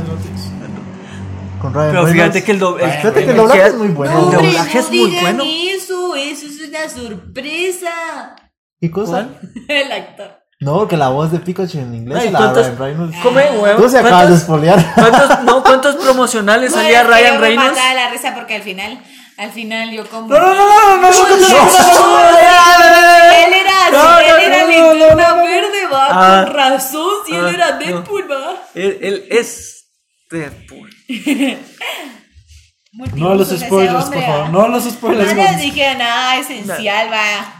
Con 1.60 1.72
Ryan 1.74 1.90
pero 1.90 2.02
fíjate 2.06 2.12
Reynolds. 2.22 2.44
que 2.44 2.52
el, 2.52 2.58
do- 2.58 2.78
el- 2.78 2.84
Ryan 2.84 2.96
Fíjate 3.00 3.24
que 3.24 3.30
el 3.30 3.36
doblaje 3.36 3.66
es 3.66 3.74
muy 3.74 3.88
bueno. 3.88 4.18
El 4.18 4.30
doblaje 4.36 4.74
no 4.74 4.80
es 4.80 4.88
muy 4.90 4.98
digan 5.10 5.22
bueno. 5.36 5.44
eso, 5.74 6.14
eso 6.16 6.46
es 6.46 6.68
una 6.68 6.88
sorpresa. 6.88 8.36
¿Qué 8.80 8.90
cosa? 8.90 9.28
El 9.68 9.90
actor. 9.92 10.38
No, 10.58 10.88
que 10.88 10.96
la 10.96 11.08
voz 11.08 11.30
de 11.32 11.38
Pikachu 11.38 11.78
en 11.78 11.94
inglés 11.94 12.18
Ay, 12.18 12.26
es 12.28 12.32
la 12.32 12.38
¿cuántos- 12.38 12.66
Ryan 12.66 12.78
Reynolds. 12.78 13.16
come 13.22 13.42
huevo. 13.50 13.82
Tú 13.82 13.88
se 13.90 13.98
acabas 13.98 14.22
de 14.22 14.26
¿Cuántos, 14.26 14.40
espolear. 14.40 14.94
cuántos- 14.94 15.42
no, 15.44 15.62
cuántos 15.62 15.96
promocionales 15.96 16.70
No, 16.70 16.76
salía 16.78 17.02
Ryan 17.02 17.34
me 17.34 17.40
Reynolds? 17.40 17.70
mataba 17.72 17.94
la 17.94 18.08
risa 18.10 18.34
porque 18.34 18.54
al 18.56 18.62
final, 18.62 19.02
al 19.36 19.50
final 19.52 19.90
yo 19.90 20.08
como... 20.08 20.28
No, 20.28 20.38
no, 20.40 20.54
no, 20.54 20.54
no, 20.54 20.96
no, 20.96 21.10
no, 21.10 21.10
no, 21.10 21.36
no, 21.36 22.28
Él 22.38 23.52
era, 23.52 23.90
No, 23.92 24.18
él 24.18 24.26
no, 24.28 24.36
era 24.38 24.62
no, 24.62 24.94
linterna 24.94 25.34
verde, 25.34 25.86
va, 25.92 26.06
Ah. 26.10 26.44
con 26.46 26.54
razón, 26.54 27.10
si 27.26 27.34
él 27.34 27.44
Ah, 27.46 27.50
era 27.52 27.70
no. 27.72 27.78
Deadpool, 27.78 28.30
va. 28.30 28.54
Él, 28.74 29.26
es 29.30 29.88
Deadpool. 30.30 30.90
No 33.14 33.34
los 33.34 33.48
spoilers, 33.50 34.06
por 34.06 34.22
favor. 34.22 34.48
No 34.50 34.68
los 34.68 34.84
spoilers. 34.84 35.34
No 35.34 35.42
les 35.42 35.58
dije 35.60 35.94
nada 35.96 36.38
esencial, 36.38 37.12
va. 37.12 37.55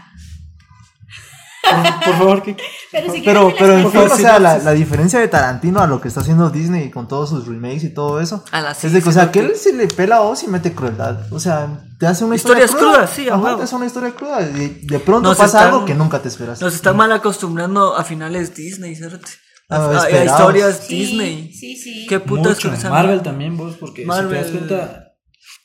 Por, 1.69 2.05
por 2.05 2.17
favor, 2.17 2.43
que. 2.43 2.55
Pero 2.91 3.11
si 3.13 3.21
Pero, 3.21 3.49
en 3.77 3.91
fin, 3.91 4.01
o 4.01 4.15
sea, 4.15 4.39
la, 4.39 4.57
la 4.59 4.71
diferencia 4.71 5.19
de 5.19 5.27
Tarantino 5.27 5.79
a 5.81 5.87
lo 5.87 5.99
que 6.01 6.07
está 6.07 6.21
haciendo 6.21 6.49
Disney 6.49 6.89
con 6.89 7.07
todos 7.07 7.29
sus 7.29 7.47
remakes 7.47 7.83
y 7.83 7.93
todo 7.93 8.19
eso, 8.21 8.43
A 8.51 8.61
la 8.61 8.71
es 8.71 8.81
de 8.93 9.01
que, 9.01 9.09
o 9.09 9.11
sea, 9.11 9.31
que 9.31 9.39
él 9.39 9.55
se 9.55 9.73
le 9.73 9.87
pela 9.87 10.17
a 10.17 10.19
vos 10.21 10.43
y 10.43 10.47
mete 10.47 10.73
crueldad. 10.73 11.31
O 11.33 11.39
sea, 11.39 11.81
te 11.99 12.07
hace 12.07 12.23
una 12.25 12.35
Historias 12.35 12.69
historia 12.71 12.93
crudas, 12.93 13.09
sí, 13.09 13.27
Ajá, 13.29 13.37
huevo. 13.37 13.57
te 13.57 13.63
hace 13.63 13.75
una 13.75 13.85
historia 13.85 14.11
cruda. 14.11 14.41
Y 14.41 14.85
de 14.85 14.99
pronto 14.99 15.29
Nos 15.29 15.37
pasa 15.37 15.57
están- 15.59 15.73
algo 15.73 15.85
que 15.85 15.93
nunca 15.95 16.21
te 16.21 16.27
esperas. 16.29 16.61
Nos 16.61 16.73
están 16.75 16.95
mal 16.95 17.11
acostumbrando 17.11 17.95
a 17.95 18.03
finales 18.03 18.55
Disney, 18.55 18.95
¿cierto? 18.95 19.25
A, 19.69 19.91
Ah, 19.91 20.09
historias 20.23 20.81
Sí, 20.87 20.99
Disney. 20.99 21.51
Sí, 21.53 21.75
sí. 21.75 22.05
¿Qué 22.07 22.19
putas 22.21 22.63
Mucho. 22.63 22.89
Marvel 22.89 23.21
también, 23.21 23.57
vos, 23.57 23.75
porque 23.77 24.05
Marvel. 24.05 24.29
si 24.45 24.51
te 24.51 24.59
das 24.59 24.67
cuenta, 24.79 25.03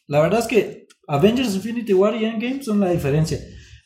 la 0.09 0.21
verdad 0.21 0.41
es 0.41 0.47
que 0.49 0.87
Avengers 1.07 1.55
Infinity 1.55 1.93
War 1.95 2.15
y 2.17 2.25
Endgame 2.25 2.63
son 2.63 2.81
la 2.81 2.89
diferencia. 2.91 3.39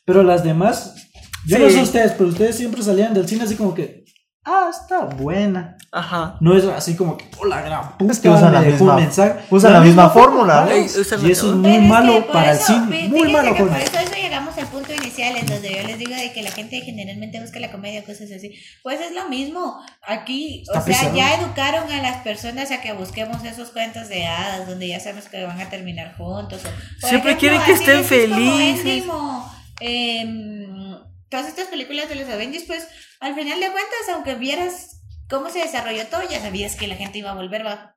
Pero 0.05 0.23
las 0.23 0.43
demás, 0.43 1.06
yo 1.47 1.59
no 1.59 1.67
Sí. 1.69 1.75
sé 1.75 1.81
ustedes, 1.81 2.11
pero 2.13 2.29
ustedes 2.29 2.55
siempre 2.55 2.81
salían 2.83 3.13
del 3.13 3.27
cine 3.27 3.43
así 3.43 3.55
como 3.55 3.73
que, 3.73 4.05
ah, 4.45 4.67
está 4.69 5.01
buena. 5.05 5.75
Ajá. 5.91 6.35
No 6.41 6.55
es 6.55 6.65
así 6.65 6.95
como 6.95 7.15
que, 7.17 7.25
oh, 7.39 7.45
la 7.45 7.61
gran 7.61 7.97
puta, 7.97 8.11
Es 8.11 8.19
que 8.19 8.29
usan 8.29 8.51
la 8.53 8.61
misma- 8.61 8.95
mensaje. 8.95 9.39
usan 9.49 9.71
la 9.73 9.79
misma 9.79 10.09
fórmula, 10.09 10.67
¿eh? 10.69 10.73
Ey, 10.79 10.81
Y 10.81 10.85
eso 10.85 11.01
es 11.01 11.11
la- 11.11 11.17
muy 11.55 11.71
Pero 11.71 11.73
es 11.83 11.89
malo 11.89 12.27
para 12.27 12.51
el 12.51 12.57
eso, 12.57 12.65
cine. 12.67 12.85
fí- 13.05 13.09
Muy 13.09 13.31
malo 13.31 13.55
Por 13.55 13.67
eso, 13.69 13.97
eso 13.97 14.15
llegamos 14.21 14.57
al 14.57 14.67
punto 14.67 14.93
inicial 14.93 15.37
en 15.37 15.45
donde 15.45 15.69
yo 15.73 15.87
les 15.87 15.97
digo 15.97 16.13
de 16.13 16.33
que 16.33 16.41
la 16.43 16.51
gente 16.51 16.81
generalmente 16.81 17.39
busca 17.41 17.59
la 17.61 17.71
comedia, 17.71 18.03
cosas 18.03 18.29
así. 18.35 18.53
Pues 18.83 18.99
es 18.99 19.13
lo 19.15 19.29
mismo. 19.29 19.79
Aquí, 20.05 20.61
Está 20.67 20.79
o 20.79 20.83
sea, 20.83 20.85
pesado. 20.85 21.15
ya 21.15 21.35
educaron 21.35 21.89
a 21.89 22.01
las 22.01 22.17
personas 22.21 22.69
a 22.71 22.81
que 22.81 22.91
busquemos 22.91 23.43
esos 23.45 23.69
cuentos 23.69 24.09
de 24.09 24.25
hadas 24.27 24.67
donde 24.67 24.89
ya 24.89 24.99
sabemos 24.99 25.25
que 25.29 25.43
van 25.45 25.59
a 25.61 25.69
terminar 25.69 26.15
juntos. 26.17 26.61
o- 27.03 27.07
Siempre 27.07 27.37
quieren 27.37 27.61
que 27.63 27.71
estén 27.71 27.95
como 27.97 28.07
felices. 28.09 28.85
Endgame 28.85 29.11
o, 29.11 29.51
em, 29.79 30.86
todas 31.29 31.47
estas 31.47 31.67
películas 31.67 32.09
de 32.09 32.15
los 32.15 32.29
Avengers, 32.29 32.65
pues 32.65 32.87
al 33.19 33.35
final 33.35 33.59
de 33.59 33.67
cuentas, 33.71 34.09
aunque 34.13 34.35
vieras 34.35 35.01
cómo 35.29 35.49
se 35.49 35.59
desarrolló 35.59 36.05
todo, 36.07 36.21
ya 36.29 36.39
sabías 36.41 36.75
que 36.75 36.87
la 36.87 36.95
gente 36.95 37.17
iba 37.19 37.31
a 37.31 37.35
volver, 37.35 37.65
va. 37.65 37.93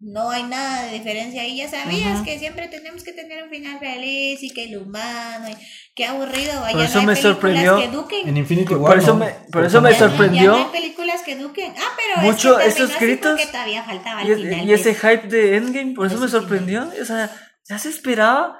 No 0.00 0.30
hay 0.30 0.44
nada 0.44 0.84
de 0.84 0.92
diferencia 0.92 1.42
ahí, 1.42 1.56
ya 1.56 1.68
sabías 1.68 2.22
que 2.22 2.38
siempre 2.38 2.68
tenemos 2.68 3.02
que 3.02 3.12
tener 3.12 3.42
un 3.42 3.50
final 3.50 3.80
feliz 3.80 4.40
y 4.44 4.50
que 4.50 4.66
el 4.66 4.76
humano, 4.76 5.48
y 5.48 5.54
qué 5.96 6.06
aburrido, 6.06 6.60
vaya, 6.60 6.76
Por 6.76 6.84
eso 6.84 6.94
no 6.94 7.00
hay 7.00 7.06
me 7.06 7.16
sorprendió. 7.16 7.78
En 8.24 8.36
Infinity 8.36 8.68
Por 8.68 8.78
War. 8.78 8.98
eso 8.98 9.08
no. 9.14 9.24
me- 9.24 9.32
por 9.50 9.64
eso 9.64 9.80
me 9.80 9.92
sorprendió. 9.94 10.42
Ya 10.42 10.48
no 10.50 10.66
hay 10.66 10.80
películas 10.80 11.22
que 11.22 11.32
eduquen. 11.32 11.74
Ah, 11.76 11.96
pero 11.96 12.22
Mucho 12.30 12.60
es 12.60 12.76
que 12.76 12.82
así 12.84 12.92
gritos 13.00 13.40
todavía 13.50 13.82
faltaba 13.82 14.22
Y, 14.24 14.30
el 14.30 14.48
final. 14.48 14.68
y 14.68 14.72
ese 14.72 14.94
hype 14.94 15.26
de 15.26 15.56
Endgame, 15.56 15.94
por 15.94 16.06
eso 16.06 16.14
Eso 16.14 16.22
me 16.24 16.28
sí. 16.28 16.32
sorprendió. 16.32 16.92
O 17.02 17.04
sea, 17.04 17.30
ya 17.68 17.78
se 17.80 17.88
esperaba. 17.88 18.56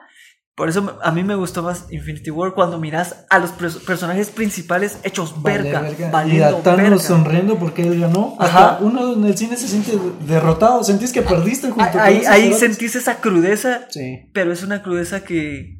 Por 0.58 0.68
eso 0.68 0.82
me- 0.82 0.90
a 1.02 1.10
mí 1.12 1.22
me 1.22 1.36
gustó 1.36 1.62
más 1.62 1.84
Infinity 1.88 2.30
War 2.32 2.52
cuando 2.52 2.78
miras 2.80 3.24
a 3.30 3.38
los 3.38 3.52
personajes 3.52 4.28
principales 4.30 4.98
hechos 5.04 5.40
Vale, 5.40 5.62
verga. 5.62 5.80
verga. 5.82 6.26
Y 6.26 6.40
a 6.42 6.50
Thanos 6.62 6.76
verga. 6.82 6.98
sonriendo 6.98 7.58
porque 7.60 7.82
él 7.82 8.00
ganó. 8.00 8.36
Ajá. 8.40 8.70
Hasta 8.72 8.84
uno 8.84 9.12
en 9.14 9.24
el 9.24 9.38
cine 9.38 9.56
se 9.56 9.68
siente 9.68 9.96
derrotado. 10.26 10.82
Sentís 10.82 11.12
que 11.12 11.22
perdiste 11.22 11.70
junto 11.70 11.90
con 11.92 12.00
Ahí, 12.00 12.16
esos 12.18 12.28
ahí 12.28 12.52
sentís 12.54 12.96
esa 12.96 13.20
crudeza, 13.20 13.86
Sí. 13.88 14.28
pero 14.34 14.52
es 14.52 14.62
una 14.64 14.82
crudeza 14.82 15.22
que. 15.22 15.76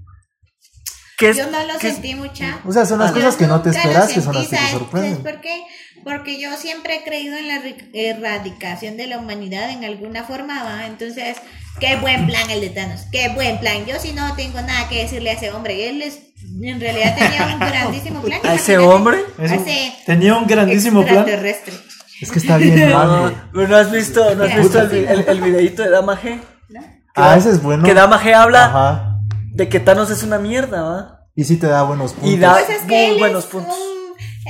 que 1.19 1.31
es, 1.31 1.37
Yo 1.37 1.51
no 1.51 1.59
lo 1.67 1.77
que 1.81 1.89
es- 1.89 1.95
sentí 1.95 2.15
mucha. 2.15 2.61
O 2.65 2.71
sea, 2.73 2.87
son 2.87 3.01
las 3.01 3.11
Ah, 3.11 3.15
cosas 3.15 3.35
que 3.35 3.49
no 3.49 3.61
te 3.61 3.71
esperas 3.71 4.13
que 4.13 4.21
son 4.21 4.33
las 4.37 4.47
que 4.47 4.57
te 4.57 4.71
sorprenden. 4.71 5.17
¿Sabes 5.17 5.33
por 5.33 5.41
qué? 5.41 5.63
Porque 6.09 6.41
yo 6.41 6.57
siempre 6.57 6.97
he 6.97 7.05
creído 7.05 7.37
en 7.37 7.49
la 7.49 7.61
erradicación 7.93 8.97
de 8.97 9.07
la 9.07 9.19
humanidad 9.19 9.71
en 9.71 9.85
alguna 9.85 10.25
forma, 10.25 10.63
¿va? 10.65 10.87
Entonces, 10.87 11.37
qué 11.81 11.97
buen 11.97 12.27
plan 12.27 12.49
el 12.51 12.61
de 12.61 12.71
Thanos, 12.71 13.03
qué 13.13 13.29
buen 13.31 13.59
plan. 13.59 13.85
Yo 13.87 13.97
sí 14.01 14.13
no 14.13 14.35
tengo 14.35 14.61
nada 14.63 14.89
que 14.89 15.03
decirle 15.03 15.31
a 15.31 15.33
ese 15.35 15.51
hombre. 15.53 15.89
Él 15.89 16.03
es, 16.03 16.21
en 16.63 16.81
realidad 16.81 17.15
tenía 17.17 17.47
un 17.55 17.59
grandísimo 17.69 18.23
plan. 18.23 18.41
¿A 18.45 18.55
ese 18.55 18.79
hombre? 18.79 19.19
A 19.39 19.45
Es 19.45 19.53
un- 19.53 19.59
ese 19.69 19.93
Tenía 20.07 20.35
un 20.37 20.47
grandísimo 20.47 21.05
plan. 21.05 21.27
Es 22.21 22.33
que 22.33 22.39
está 22.39 22.57
bien 22.57 22.89
No, 22.91 23.33
pero 23.53 23.69
no 23.69 23.77
has 23.77 23.91
visto, 23.93 24.35
no 24.35 24.45
has 24.45 24.57
visto 24.57 24.81
el, 24.81 24.93
el, 25.07 25.25
el 25.29 25.41
videíto 25.41 25.83
de 25.83 25.91
Dama 25.91 26.19
G. 26.21 26.41
¿no? 26.71 26.81
Ah, 27.15 27.37
ese 27.37 27.51
es 27.51 27.63
bueno. 27.63 27.85
Que 27.85 27.95
Dama 27.95 28.21
G 28.23 28.35
habla 28.35 28.65
Ajá. 28.65 29.19
de 29.53 29.69
que 29.69 29.79
Thanos 29.81 30.11
es 30.11 30.23
una 30.23 30.39
mierda, 30.39 30.83
¿va? 30.83 31.15
Y 31.37 31.45
sí 31.45 31.57
te 31.57 31.67
da 31.69 31.83
buenos 31.83 32.13
puntos. 32.15 32.31
Y 32.33 32.37
da- 32.39 32.55
Pues 32.55 32.71
es 32.71 32.83
que 32.83 32.87
muy 32.87 33.05
él 33.15 33.19
buenos 33.19 33.45
es 33.45 33.51
puntos. 33.51 33.77
un 33.77 33.98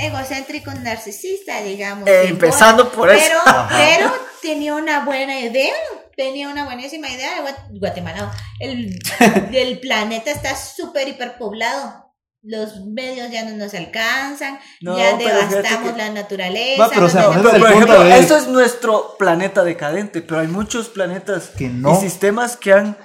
egocéntrico 0.01 0.73
narcisista, 0.75 1.61
digamos. 1.63 2.09
Eh, 2.09 2.29
empezando 2.29 2.91
por 2.93 3.11
eso. 3.11 3.33
Pero, 3.45 3.67
pero 3.69 4.13
tenía 4.43 4.75
una 4.75 5.05
buena 5.05 5.39
idea. 5.41 5.75
Tenía 6.17 6.49
una 6.49 6.65
buenísima 6.65 7.09
idea 7.09 7.35
de 7.37 7.43
Guat- 7.43 7.79
Guatemala. 7.79 8.33
El, 8.59 8.99
el 9.53 9.79
planeta 9.81 10.31
está 10.31 10.57
súper 10.57 11.07
hiperpoblado. 11.09 12.07
Los 12.43 12.85
medios 12.87 13.31
ya 13.31 13.45
no 13.45 13.57
nos 13.57 13.75
alcanzan. 13.75 14.59
No, 14.81 14.97
ya 14.97 15.17
devastamos 15.17 15.93
que- 15.93 15.99
la 15.99 16.11
naturaleza. 16.11 16.83
Va, 16.83 16.89
pero, 16.89 17.07
o 17.07 17.09
sea, 17.09 17.23
no 17.23 17.29
ponete 17.29 17.51
tenemos- 17.51 17.53
Pero, 17.53 17.61
por 17.61 17.71
ejemplo, 17.95 18.05
de- 18.05 18.19
esto 18.19 18.37
es 18.37 18.47
nuestro 18.49 19.17
planeta 19.19 19.65
decadente, 19.65 20.23
pero 20.23 20.41
hay 20.41 20.47
muchos 20.49 20.89
planetas 20.89 21.49
Que 21.51 21.69
no. 21.69 21.93
y 21.97 22.01
sistemas 22.01 22.57
que 22.57 22.73
han, 22.73 22.97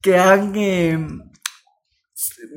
que 0.00 0.16
han, 0.18 0.52
eh, 0.56 0.98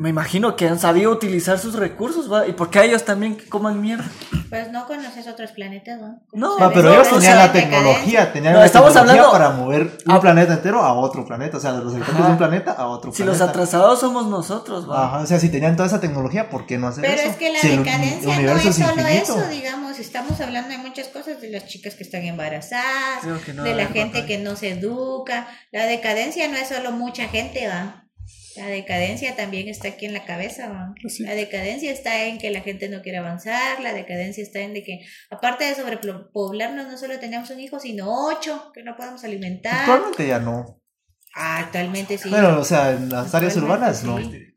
me 0.02 0.10
imagino 0.10 0.56
que 0.56 0.68
han 0.68 0.80
sabido 0.80 1.12
utilizar 1.12 1.60
sus 1.60 1.76
recursos, 1.76 2.32
¿va? 2.32 2.48
¿Y 2.48 2.54
por 2.54 2.70
qué 2.72 2.80
a 2.80 2.84
ellos 2.86 3.06
también 3.06 3.38
que 3.38 3.48
coman 3.48 3.80
mierda? 3.80 4.06
Pues 4.50 4.72
no 4.72 4.88
conoces 4.88 5.28
otros 5.28 5.52
planetas, 5.52 6.02
¿no? 6.02 6.20
No, 6.34 6.72
pero 6.74 6.92
ellos 6.94 7.08
no, 7.12 7.20
tenían 7.20 7.38
la 7.38 7.52
tecnología, 7.54 8.34
tenían 8.34 8.54
No, 8.54 8.60
la 8.60 8.66
estamos 8.66 8.94
tecnología 8.94 9.24
hablando- 9.26 9.32
para 9.32 9.64
mover 9.64 9.82
un 10.08 10.12
Ah. 10.16 10.20
planeta 10.20 10.54
entero 10.54 10.82
a 10.82 10.94
otro 10.94 11.24
planeta. 11.26 11.58
O 11.58 11.60
sea, 11.60 11.74
de 11.74 11.84
los 11.84 11.94
habitantes 11.94 12.26
de 12.26 12.32
un 12.32 12.38
planeta 12.38 12.72
a 12.72 12.88
otro 12.88 13.14
Si 13.14 13.24
los 13.24 13.38
planeta. 13.38 13.52
atrasados 13.52 14.00
somos 14.00 14.26
nosotros, 14.28 14.90
¿va? 14.90 15.06
Ajá, 15.06 15.18
o 15.20 15.26
sea, 15.28 15.40
si 15.40 15.50
tenían 15.50 15.76
toda 15.76 15.88
esa 15.88 16.02
tecnología, 16.02 16.50
¿por 16.50 16.66
qué 16.66 16.78
no 16.78 16.88
hacer 16.88 17.04
Pero 17.04 17.22
eso? 17.22 17.30
es 17.30 17.36
que 17.38 17.52
la 17.54 17.60
Si 17.60 17.68
el 17.72 17.78
decadencia 17.84 18.42
no 18.42 18.58
es 18.58 18.76
solo 18.76 18.92
infinito. 19.02 19.38
eso, 19.40 19.48
digamos, 19.50 20.00
estamos 20.00 20.42
hablando 20.42 20.70
de 20.72 20.78
muchas 20.80 21.08
cosas, 21.10 21.40
de 21.40 21.50
las 21.52 21.68
chicas 21.68 21.94
que 21.96 22.04
están 22.04 22.24
embarazadas, 22.24 23.22
Creo 23.22 23.42
que 23.42 23.54
no, 23.54 23.64
de 23.64 23.76
la 23.76 23.86
gente 23.86 24.26
que 24.26 24.38
no 24.40 24.56
se 24.56 24.72
educa, 24.72 25.48
la 25.72 25.86
decadencia 25.86 26.48
no 26.48 26.58
es 26.58 26.68
solo 26.70 26.92
mucha 26.92 27.28
gente, 27.28 27.68
va. 27.68 28.06
La 28.58 28.68
decadencia 28.68 29.36
también 29.36 29.68
está 29.70 29.88
aquí 29.90 30.06
en 30.06 30.14
la 30.14 30.26
cabeza, 30.26 30.68
va. 30.70 30.94
La 31.20 31.34
decadencia 31.36 31.92
está 31.92 32.26
en 32.26 32.38
que 32.38 32.50
la 32.50 32.62
gente 32.62 32.90
no 32.90 33.02
quiere 33.02 33.18
avanzar, 33.20 33.80
la 33.82 33.94
decadencia 33.94 34.44
está 34.44 34.60
en 34.60 34.74
de 34.74 34.84
que, 34.84 35.00
aparte 35.30 35.64
de 35.66 35.76
sobrepoblarnos, 35.76 36.88
no 36.88 36.98
solo 36.98 37.18
tenemos 37.20 37.50
un 37.50 37.60
hijo, 37.60 37.80
sino 37.80 38.08
ocho 38.28 38.72
que 38.74 38.84
no 38.84 38.96
podemos 38.98 39.24
alimentar. 39.24 39.82
Actualmente 39.90 40.28
ya 40.28 40.40
no. 40.40 40.82
Ah, 41.36 41.60
actualmente 41.60 42.18
sí. 42.18 42.30
Bueno, 42.30 42.60
o 42.60 42.64
sea, 42.66 42.92
en 42.92 43.10
las 43.10 43.34
áreas 43.34 43.56
urbanas 43.56 44.04
no. 44.04 44.18
sí. 44.18 44.24
En 44.34 44.56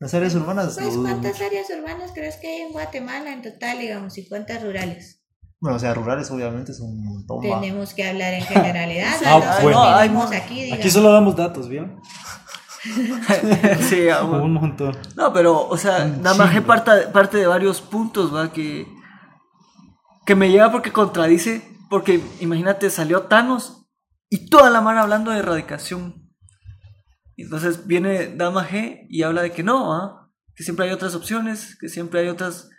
las 0.00 0.12
áreas 0.12 0.34
urbanas 0.34 0.74
Pues, 0.74 0.86
lo 0.86 0.92
dudo 0.92 1.02
¿cuántas 1.08 1.40
áreas 1.40 1.66
urbanas 1.70 2.10
crees 2.12 2.36
que 2.36 2.48
hay 2.48 2.60
en 2.62 2.72
Guatemala 2.72 3.32
en 3.32 3.40
total, 3.42 3.78
digamos, 3.78 4.18
y 4.18 4.28
cuántas 4.28 4.62
rurales? 4.62 5.22
Bueno, 5.60 5.76
o 5.76 5.80
sea, 5.80 5.94
rurales 5.94 6.30
obviamente 6.30 6.72
es 6.72 6.80
un 6.80 7.02
montón. 7.02 7.40
Tenemos 7.40 7.94
que 7.94 8.04
hablar 8.04 8.34
en 8.34 8.42
generalidad. 8.42 9.14
Ah, 9.24 9.56
no 9.58 9.62
bueno. 9.62 9.82
hay 9.82 10.10
mu- 10.10 10.22
aquí, 10.24 10.56
digamos. 10.64 10.78
Aquí 10.80 10.90
solo 10.90 11.10
damos 11.10 11.36
datos, 11.36 11.70
¿vieron? 11.70 12.02
Sí. 13.88 14.06
Un 14.22 14.52
montón. 14.54 14.96
No, 15.16 15.32
pero, 15.32 15.66
o 15.68 15.76
sea, 15.76 16.04
Un 16.04 16.22
Dama 16.22 16.46
G 16.50 16.54
chingo. 16.54 16.66
parte, 16.66 16.90
parte 17.12 17.38
de 17.38 17.46
varios 17.46 17.80
puntos, 17.80 18.34
¿va? 18.34 18.52
Que, 18.52 18.86
que 20.26 20.34
me 20.34 20.50
llega 20.50 20.70
porque 20.72 20.92
contradice, 20.92 21.76
porque 21.90 22.20
imagínate, 22.40 22.90
salió 22.90 23.22
Thanos 23.22 23.86
y 24.30 24.48
toda 24.48 24.70
la 24.70 24.80
mano 24.80 25.00
hablando 25.00 25.30
de 25.30 25.38
erradicación. 25.38 26.22
Entonces 27.36 27.86
viene 27.86 28.28
Dama 28.36 28.66
G 28.66 29.06
y 29.08 29.22
habla 29.22 29.42
de 29.42 29.52
que 29.52 29.62
no. 29.62 30.30
Que 30.54 30.62
siempre 30.62 30.86
hay 30.86 30.92
otras 30.92 31.14
opciones, 31.14 31.76
que 31.80 31.88
siempre 31.88 32.20
hay 32.20 32.28
otras 32.28 32.70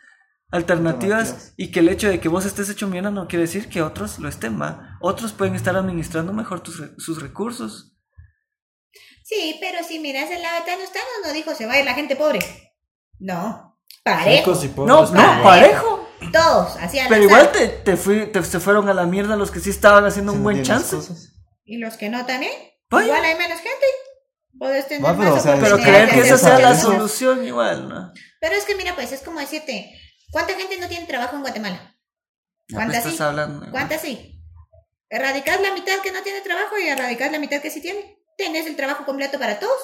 alternativas, 0.50 1.30
Alternativas. 1.32 1.54
y 1.58 1.72
que 1.72 1.80
el 1.82 1.90
hecho 1.90 2.08
de 2.08 2.20
que 2.22 2.30
vos 2.30 2.46
estés 2.46 2.70
hecho 2.70 2.88
mierda 2.88 3.12
no 3.12 3.28
quiere 3.28 3.44
decir 3.44 3.68
que 3.68 3.82
otros 3.82 4.20
lo 4.20 4.30
estén, 4.30 4.62
¿va? 4.62 4.98
Otros 5.02 5.34
pueden 5.34 5.56
estar 5.56 5.76
administrando 5.76 6.32
mejor 6.32 6.62
tus 6.62 6.82
sus 6.98 7.22
recursos. 7.22 7.95
Sí, 9.28 9.58
pero 9.60 9.84
si 9.84 9.98
miras 9.98 10.30
el 10.30 10.44
lado 10.44 10.60
de 10.60 10.72
Thanos, 10.72 10.92
Thanos 10.92 11.10
no 11.26 11.34
dijo 11.34 11.56
se 11.56 11.66
va 11.66 11.74
a 11.74 11.80
ir 11.80 11.86
la 11.86 11.96
gente 11.96 12.16
pobre. 12.16 12.40
No. 13.18 13.80
Parejo. 14.04 14.30
Ricos 14.52 14.64
y 14.64 14.68
pobres, 14.68 15.12
No, 15.12 15.12
no, 15.38 15.44
parejo. 15.44 16.08
Todos, 16.32 16.76
así 16.78 17.00
al 17.00 17.08
Pero 17.10 17.24
azar. 17.24 17.24
igual 17.24 17.52
te, 17.52 17.68
te, 17.70 17.98
fui- 17.98 18.28
te- 18.32 18.44
se 18.44 18.60
fueron 18.60 18.88
a 18.88 18.94
la 18.94 19.06
mierda 19.08 19.36
los 19.36 19.50
que 19.50 19.60
sí 19.60 19.72
estaban 19.72 20.06
haciendo 20.06 20.32
Se 20.32 20.38
un 20.38 20.44
buen 20.44 20.62
chance. 20.64 20.96
Y 21.64 21.78
los 21.78 21.98
que 21.98 22.10
no 22.10 22.24
también. 22.28 22.52
Vaya. 22.92 23.08
Igual 23.08 23.26
hay 23.26 23.36
menos 23.36 23.58
gente. 23.60 23.86
Puedes 24.60 24.88
tener 24.88 25.04
Va, 25.04 25.18
pero, 25.18 25.32
más 25.32 25.40
o 25.40 25.44
sea, 25.44 25.58
Pero 25.60 25.78
creer 25.78 26.10
que 26.10 26.20
esa 26.20 26.38
sea 26.38 26.60
la 26.60 26.76
solución 26.76 27.44
igual, 27.46 27.90
¿no? 27.90 28.12
Pero 28.40 28.56
es 28.56 28.64
que 28.66 28.76
mira, 28.76 28.94
pues 28.94 29.12
es 29.12 29.22
como 29.22 29.40
decirte, 29.40 29.92
¿cuánta 30.32 30.54
gente 30.54 30.78
no 30.78 30.88
tiene 30.88 31.06
trabajo 31.08 31.36
en 31.36 31.42
Guatemala? 31.42 31.98
Me 32.70 32.76
¿Cuántas 32.76 33.04
sí? 33.04 33.18
hablando. 33.22 33.72
¿Cuántas 33.72 34.02
sí? 34.02 34.40
Erradicas 35.10 35.60
la 35.62 35.74
mitad 35.74 36.00
que 36.04 36.12
no 36.12 36.22
tiene 36.22 36.42
trabajo 36.42 36.78
y 36.78 36.88
erradicas 36.88 37.32
la 37.32 37.40
mitad 37.40 37.60
que 37.62 37.72
sí 37.72 37.82
tiene. 37.82 38.15
Tenés 38.38 38.66
el 38.68 38.76
trabajo 38.76 39.06
completo 39.06 39.40
para 39.40 39.60
todos. 39.60 39.78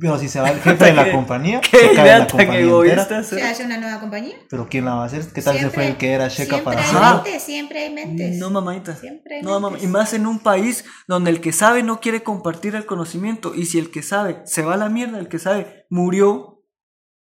Pero 0.00 0.16
si 0.20 0.28
se 0.28 0.40
va 0.40 0.50
el 0.52 0.60
jefe 0.60 0.84
de 0.84 0.92
la 0.92 1.10
compañía, 1.12 1.60
Qué 1.68 1.76
se 1.76 1.94
cae 1.94 2.18
la 2.20 2.26
compañía 2.28 2.60
entera. 2.60 3.22
¿Se 3.24 3.42
hace 3.42 3.64
una 3.64 3.76
nueva 3.78 3.98
compañía? 3.98 4.36
Pero 4.48 4.68
¿quién 4.70 4.84
la 4.84 4.94
va 4.94 5.02
a 5.02 5.06
hacer? 5.06 5.22
¿Qué 5.32 5.42
tal 5.42 5.54
se 5.54 5.58
Siempre- 5.60 5.70
fue 5.82 5.86
el 5.88 5.96
que 5.96 6.12
era 6.12 6.28
Sheka 6.28 6.44
siempre 6.44 6.60
para 6.62 6.80
hacer? 7.20 7.40
Siempre 7.40 7.80
hay 7.84 7.92
mentes. 7.92 8.36
No, 8.38 8.50
mamadita. 8.50 8.94
Siempre 8.94 9.36
hay 9.38 9.42
No, 9.42 9.50
mamá. 9.58 9.70
mentes. 9.70 9.84
Y 9.84 9.90
más 9.90 10.12
en 10.14 10.26
un 10.28 10.38
país 10.38 10.84
donde 11.08 11.30
el 11.30 11.40
que 11.40 11.52
sabe 11.52 11.82
no 11.82 12.00
quiere 12.00 12.22
compartir 12.22 12.76
el 12.76 12.86
conocimiento. 12.86 13.52
Y 13.54 13.66
si 13.66 13.78
el 13.80 13.90
que 13.90 14.02
sabe 14.04 14.42
se 14.44 14.62
va 14.62 14.74
a 14.74 14.76
la 14.76 14.88
mierda, 14.88 15.18
el 15.18 15.28
que 15.28 15.40
sabe 15.40 15.86
murió. 15.90 16.62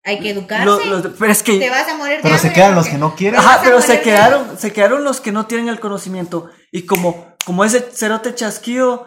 Hay 0.03 0.19
que 0.19 0.29
educarse. 0.31 0.65
los- 0.65 1.07
pero 1.17 1.31
es 1.31 1.43
Te 1.43 1.59
que. 1.59 1.69
vas 1.69 1.87
a 1.87 1.95
morir 1.97 2.17
de 2.17 2.23
Pero 2.23 2.37
se 2.37 2.51
quedan 2.53 2.75
los 2.75 2.87
que 2.87 2.97
no 2.97 3.15
quieren. 3.15 3.39
Ajá, 3.39 3.61
pero 3.63 3.81
se 3.81 4.01
quedaron, 4.01 4.57
se 4.57 4.71
quedaron 4.73 5.03
los 5.05 5.21
que 5.21 5.31
no 5.31 5.47
tienen 5.47 5.69
el 5.69 5.79
conocimiento. 5.79 6.49
Y 6.71 6.85
como, 6.85 7.35
como 7.45 7.63
ese 7.65 7.79
cerote 7.93 8.35
chasquido 8.35 9.05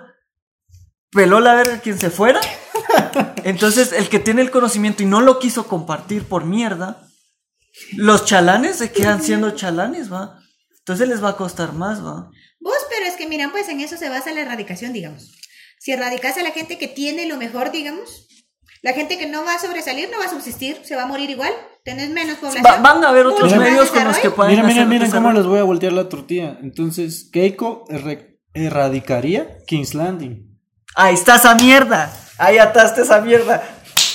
peló 1.13 1.41
la 1.41 1.55
verga 1.55 1.75
a 1.75 1.81
quien 1.81 1.99
se 1.99 2.11
fuera. 2.11 2.41
Entonces, 3.45 3.93
el 3.93 4.09
que 4.09 4.19
tiene 4.19 4.43
el 4.43 4.51
conocimiento 4.51 5.03
y 5.03 5.07
no 5.07 5.21
lo 5.21 5.39
quiso 5.39 5.67
compartir 5.67 6.25
por 6.25 6.45
mierda, 6.45 7.07
los 7.97 8.25
chalanes 8.25 8.77
se 8.77 8.93
quedan 8.93 9.23
siendo 9.23 9.51
chalanes, 9.53 10.13
va. 10.13 10.39
Entonces 10.79 11.09
les 11.09 11.23
va 11.23 11.31
a 11.31 11.37
costar 11.37 11.73
más, 11.73 12.05
va. 12.05 12.31
Vos, 12.61 12.77
pero 12.91 13.07
es 13.07 13.17
que 13.17 13.27
mira, 13.29 13.51
pues 13.53 13.69
en 13.69 13.81
eso 13.81 13.97
se 13.97 14.09
basa 14.09 14.33
la 14.33 14.41
erradicación, 14.41 14.93
digamos. 14.93 15.33
Si 15.79 15.93
erradicas 15.93 16.37
a 16.37 16.43
la 16.43 16.51
gente 16.51 16.79
que 16.79 16.89
tiene 16.89 17.27
lo 17.27 17.37
mejor, 17.37 17.71
digamos, 17.71 18.27
la 18.83 18.93
gente 18.93 19.19
que 19.19 19.27
no 19.27 19.45
va 19.45 19.55
a 19.55 19.59
sobresalir 19.59 20.11
no 20.11 20.19
va 20.19 20.25
a 20.27 20.31
subsistir, 20.31 20.81
se 20.85 20.97
va 20.97 21.03
a 21.05 21.07
morir 21.07 21.31
igual. 21.31 21.53
Tenés 21.85 22.11
menos 22.11 22.37
población. 22.37 22.65
Va- 22.65 22.79
van 22.79 23.03
a 23.05 23.09
haber 23.09 23.27
otros 23.27 23.55
medios 23.57 23.91
con 23.91 24.05
los 24.05 24.19
que 24.19 24.31
pueden 24.31 24.53
Miren, 24.53 24.67
hacer 24.67 24.87
miren, 24.87 24.89
miren 24.89 25.11
cómo 25.11 25.33
les 25.33 25.47
voy 25.47 25.59
a 25.59 25.63
voltear 25.65 25.93
la 25.93 26.09
tortilla. 26.09 26.59
Entonces, 26.63 27.29
Keiko 27.33 27.85
erradicaría 28.53 29.59
King's 29.67 29.95
Landing. 29.95 30.50
Ahí 30.95 31.15
está 31.15 31.37
esa 31.37 31.55
mierda. 31.55 32.11
Ahí 32.39 32.59
ataste 32.59 33.03
esa 33.03 33.21
mierda. 33.21 33.63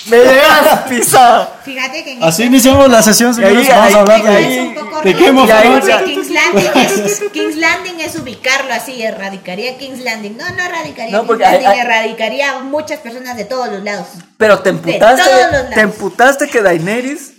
Me 0.08 0.18
llegas 0.18 0.82
pisado. 0.90 1.50
Fíjate 1.64 2.04
que 2.04 2.12
en 2.14 2.24
Así 2.24 2.44
este- 2.44 2.46
iniciamos 2.46 2.90
la 2.90 3.02
sesión, 3.02 3.34
señores. 3.34 3.70
ahí- 3.70 3.94
Vamos 3.94 3.96
a 3.96 4.00
hablar 4.02 4.28
ahí- 4.36 4.76
de, 5.04 5.14
Game 5.14 5.42
of 5.42 5.50
Thrones. 5.50 5.86
King's 6.06 6.30
Landing, 6.30 6.72
es, 6.76 7.24
King's 7.34 7.56
Landing 7.58 8.00
es 8.02 8.16
ubicarlo 8.16 8.74
así, 8.74 9.02
erradicaría 9.02 9.78
King's 9.78 10.00
Landing. 10.02 10.38
No, 10.38 10.48
no 10.52 10.64
erradicaría 10.64 11.12
No, 11.12 11.24
King's 11.28 11.40
Landing, 11.40 11.68
erradicaría 11.80 12.52
a 12.52 12.60
muchas 12.60 13.00
personas 13.00 13.36
de 13.38 13.46
todos 13.46 13.68
los 13.70 13.84
lados. 13.84 14.08
Pero 14.38 14.60
te 14.60 14.70
emputaste, 14.70 15.24
todos 15.24 15.42
los 15.44 15.52
lados. 15.52 15.74
te 15.76 15.82
emputaste 15.82 16.50
que 16.50 16.62
Daenerys 16.62 17.34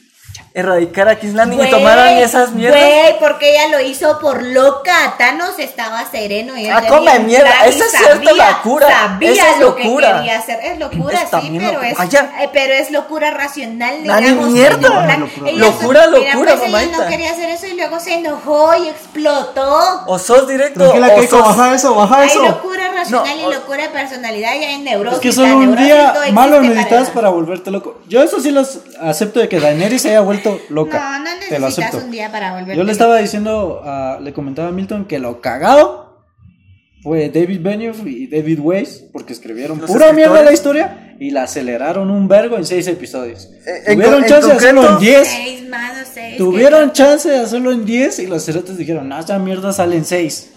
erradicara 0.56 1.12
a 1.12 1.16
King's 1.16 1.34
Landing 1.34 1.60
y 1.66 1.70
tomaran 1.70 2.16
esas 2.16 2.52
mierdas. 2.52 2.80
Güey, 2.80 3.18
porque 3.20 3.50
ella 3.50 3.68
lo 3.68 3.80
hizo 3.86 4.18
por 4.18 4.42
loca. 4.42 5.14
Thanos 5.18 5.58
estaba 5.58 6.02
sereno 6.10 6.56
y 6.56 6.64
él 6.66 6.72
Ah, 6.74 6.82
come 6.88 7.18
mierda, 7.18 7.50
y 7.66 7.68
esa 7.68 7.84
es 7.84 7.90
cierta 7.92 8.32
locura, 8.32 8.88
Sabía 8.88 9.32
esa 9.32 9.50
es 9.50 9.58
lo 9.60 9.66
locura. 9.76 10.08
que 10.12 10.16
quería 10.18 10.38
hacer. 10.38 10.58
Es 10.64 10.78
locura, 10.78 11.14
Es 11.22 11.28
sí, 11.28 11.58
pero 11.58 11.72
locura. 11.72 11.88
es, 11.90 12.14
eh, 12.14 12.50
pero 12.54 12.72
es 12.72 12.90
locura 12.90 13.30
racional. 13.32 14.02
Nani, 14.04 14.26
digamos, 14.28 14.48
mierda. 14.50 14.88
Locura. 14.88 15.50
Ella 15.50 15.58
Locura, 15.58 16.04
so- 16.04 16.10
mira, 16.18 16.32
locura, 16.32 16.56
pues, 16.56 16.72
ella 16.84 16.98
no 16.98 17.06
quería 17.06 17.30
hacer 17.32 17.50
eso 17.50 17.66
y 17.66 17.74
luego 17.76 18.00
se 18.00 18.14
enojó 18.14 18.74
y 18.82 18.88
explotó. 18.88 20.04
O 20.06 20.18
sos 20.18 20.48
directo 20.48 20.80
Tranquila, 20.80 21.08
o 21.08 21.16
Keiko, 21.20 21.36
sos... 21.38 21.46
baja 21.56 21.74
eso, 21.74 21.94
baja 21.94 22.18
Hay 22.20 22.28
eso. 22.28 22.42
locura 22.42 22.90
racional 22.94 23.36
No, 23.42 23.46
o- 23.46 23.50
y 23.50 23.54
locura 23.54 23.82
de 23.82 23.88
personalidad 23.90 24.54
ya 24.54 24.70
en 24.70 24.84
neurosis. 24.84 25.16
Es 25.18 25.20
que 25.22 25.32
solo 25.32 25.56
un 25.58 25.76
día 25.76 26.14
malo 26.32 26.62
necesitas 26.62 27.10
para 27.10 27.28
volverte 27.28 27.70
loco. 27.70 27.98
Yo 28.08 28.22
eso 28.22 28.40
sí 28.40 28.50
los 28.50 28.78
acepto 29.02 29.40
de 29.40 29.48
que 29.50 29.60
Daenerys 29.60 30.02
se 30.02 30.08
haya 30.10 30.20
vuelto 30.20 30.45
loca. 30.70 31.18
No, 31.18 31.24
no 31.24 31.30
Te 31.48 31.58
lo 31.58 31.66
acepto. 31.66 31.98
un 31.98 32.10
día 32.10 32.30
para 32.32 32.58
volver. 32.58 32.76
Yo 32.76 32.84
le 32.84 32.92
estaba 32.92 33.16
diciendo, 33.18 33.82
a- 33.84 34.18
le 34.22 34.32
comentaba 34.32 34.68
a 34.68 34.72
Milton 34.72 35.04
que 35.06 35.18
lo 35.18 35.40
cagado 35.40 36.24
fue 37.02 37.28
David 37.28 37.60
Benioff 37.62 38.04
y 38.06 38.26
David 38.26 38.58
Weiss, 38.60 39.04
porque 39.12 39.32
escribieron 39.32 39.78
Los 39.80 39.90
pura 39.90 40.12
mierda 40.12 40.42
la 40.42 40.52
historia 40.52 41.14
y 41.20 41.30
la 41.30 41.44
aceleraron 41.44 42.10
un 42.10 42.26
vergo 42.26 42.56
en 42.56 42.64
seis 42.66 42.86
episodios. 42.88 43.48
Eh, 43.66 43.92
Tuvieron 43.94 44.22
en 44.24 44.28
chance 44.28 44.48
de 44.48 44.54
hacerlo 44.54 44.80
en 44.82 44.86
concreto- 44.88 45.00
10. 45.12 45.28
Seis 45.28 45.68
más 45.68 45.92
o 46.02 46.10
seis. 46.12 46.36
Tuvieron 46.36 46.92
chance 46.92 47.28
de 47.28 47.38
hacerlo 47.38 47.70
en 47.72 47.84
10 47.84 48.18
y 48.18 48.26
los 48.26 48.44
cerotes 48.44 48.76
dijeron, 48.76 49.08
no, 49.08 49.18
esa 49.20 49.38
mierda 49.38 49.72
sale 49.72 49.96
en 49.96 50.04
6. 50.04 50.50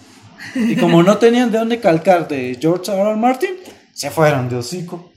Y 0.56 0.74
como 0.76 1.02
no 1.02 1.18
tenían 1.18 1.52
de 1.52 1.58
dónde 1.58 1.78
calcar 1.78 2.26
de 2.26 2.56
George 2.60 2.90
R. 2.90 3.00
R. 3.00 3.16
Martin, 3.16 3.50
se 3.92 4.10
fueron 4.10 4.48
de 4.48 4.56
hocico. 4.56 5.09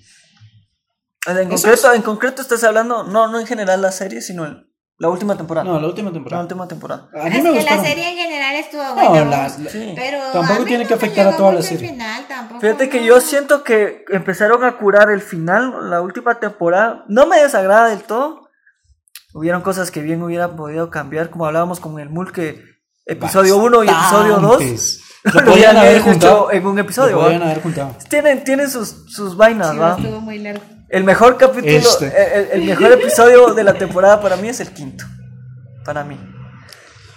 En 1.26 1.38
Eso 1.51 1.67
concreto, 1.67 1.93
en 1.93 2.01
concreto 2.01 2.41
estás 2.41 2.63
hablando, 2.63 3.03
no, 3.03 3.28
no 3.28 3.39
en 3.39 3.47
general 3.47 3.82
la 3.82 3.91
serie, 3.91 4.21
sino 4.21 4.45
el- 4.45 4.67
la 4.99 5.09
última 5.09 5.36
temporada. 5.36 5.65
No, 5.69 5.80
la 5.80 5.88
última 5.88 6.09
la 6.09 6.13
temporada. 6.13 6.41
última 6.43 6.67
temporada. 6.67 7.09
A 7.13 7.24
mí 7.30 7.38
es 7.38 7.43
me 7.43 7.51
que 7.51 7.57
gustaron. 7.59 7.84
la 7.84 7.89
serie 7.89 8.09
en 8.11 8.17
general 8.17 8.55
estuvo 8.55 8.84
No, 8.84 8.95
buena. 9.09 9.26
las- 9.26 9.59
¿no? 9.59 9.69
sí. 9.69 9.93
pero 9.95 10.19
Tampoco 10.32 10.61
a 10.61 10.65
tiene 10.65 10.84
no 10.84 10.88
que 10.88 10.93
afectar 10.93 11.28
a 11.28 11.36
toda 11.38 11.53
la 11.53 11.61
serie. 11.61 11.89
final, 11.89 12.26
tampoco, 12.28 12.61
Fíjate 12.61 12.89
que 12.89 13.03
yo 13.03 13.19
siento 13.19 13.63
que 13.63 14.03
empezaron 14.09 14.63
a 14.63 14.78
curar 14.78 15.09
el 15.09 15.21
final, 15.21 15.89
la 15.89 16.01
última 16.01 16.39
temporada. 16.39 17.03
No 17.07 17.26
me 17.26 17.41
desagrada 17.41 17.89
del 17.89 18.03
todo. 18.03 18.49
Hubieron 19.34 19.61
cosas 19.61 19.89
que 19.91 20.01
bien 20.01 20.21
hubiera 20.21 20.55
podido 20.55 20.89
cambiar, 20.91 21.30
como 21.32 21.45
hablábamos 21.47 21.80
con 21.80 21.99
el 21.99 22.09
Mul, 22.09 22.32
que 22.32 22.63
episodio 23.05 23.57
1 23.57 23.84
y 23.84 23.88
episodio 23.89 24.38
2 24.38 24.43
Bastantes. 24.59 24.99
Lo 25.24 25.43
podían 25.45 25.76
haber 25.78 26.01
juntado. 26.01 26.51
en 26.51 26.67
un 26.67 26.78
episodio. 26.80 27.15
Lo 27.15 27.21
podían 27.24 27.41
haber 27.43 27.61
juntado. 27.61 27.95
Tienen, 28.09 28.43
tienen 28.43 28.69
sus, 28.69 28.89
sus 29.07 29.36
vainas, 29.36 29.71
Sí, 29.71 29.78
¿va? 29.78 29.95
estuvo 29.97 30.21
muy 30.21 30.38
largo. 30.38 30.61
El 30.94 31.04
mejor 31.04 31.38
capítulo, 31.38 31.72
Este. 31.76 32.06
el, 32.06 32.62
el 32.62 32.68
mejor 32.68 32.91
episodio 32.91 33.56
de 33.56 33.64
la 33.64 33.74
temporada 33.74 34.22
para 34.22 34.36
mí 34.36 34.50
es 34.50 34.60
el 34.60 34.70
quinto. 34.70 35.04
Para 35.84 36.04
mí. 36.04 36.20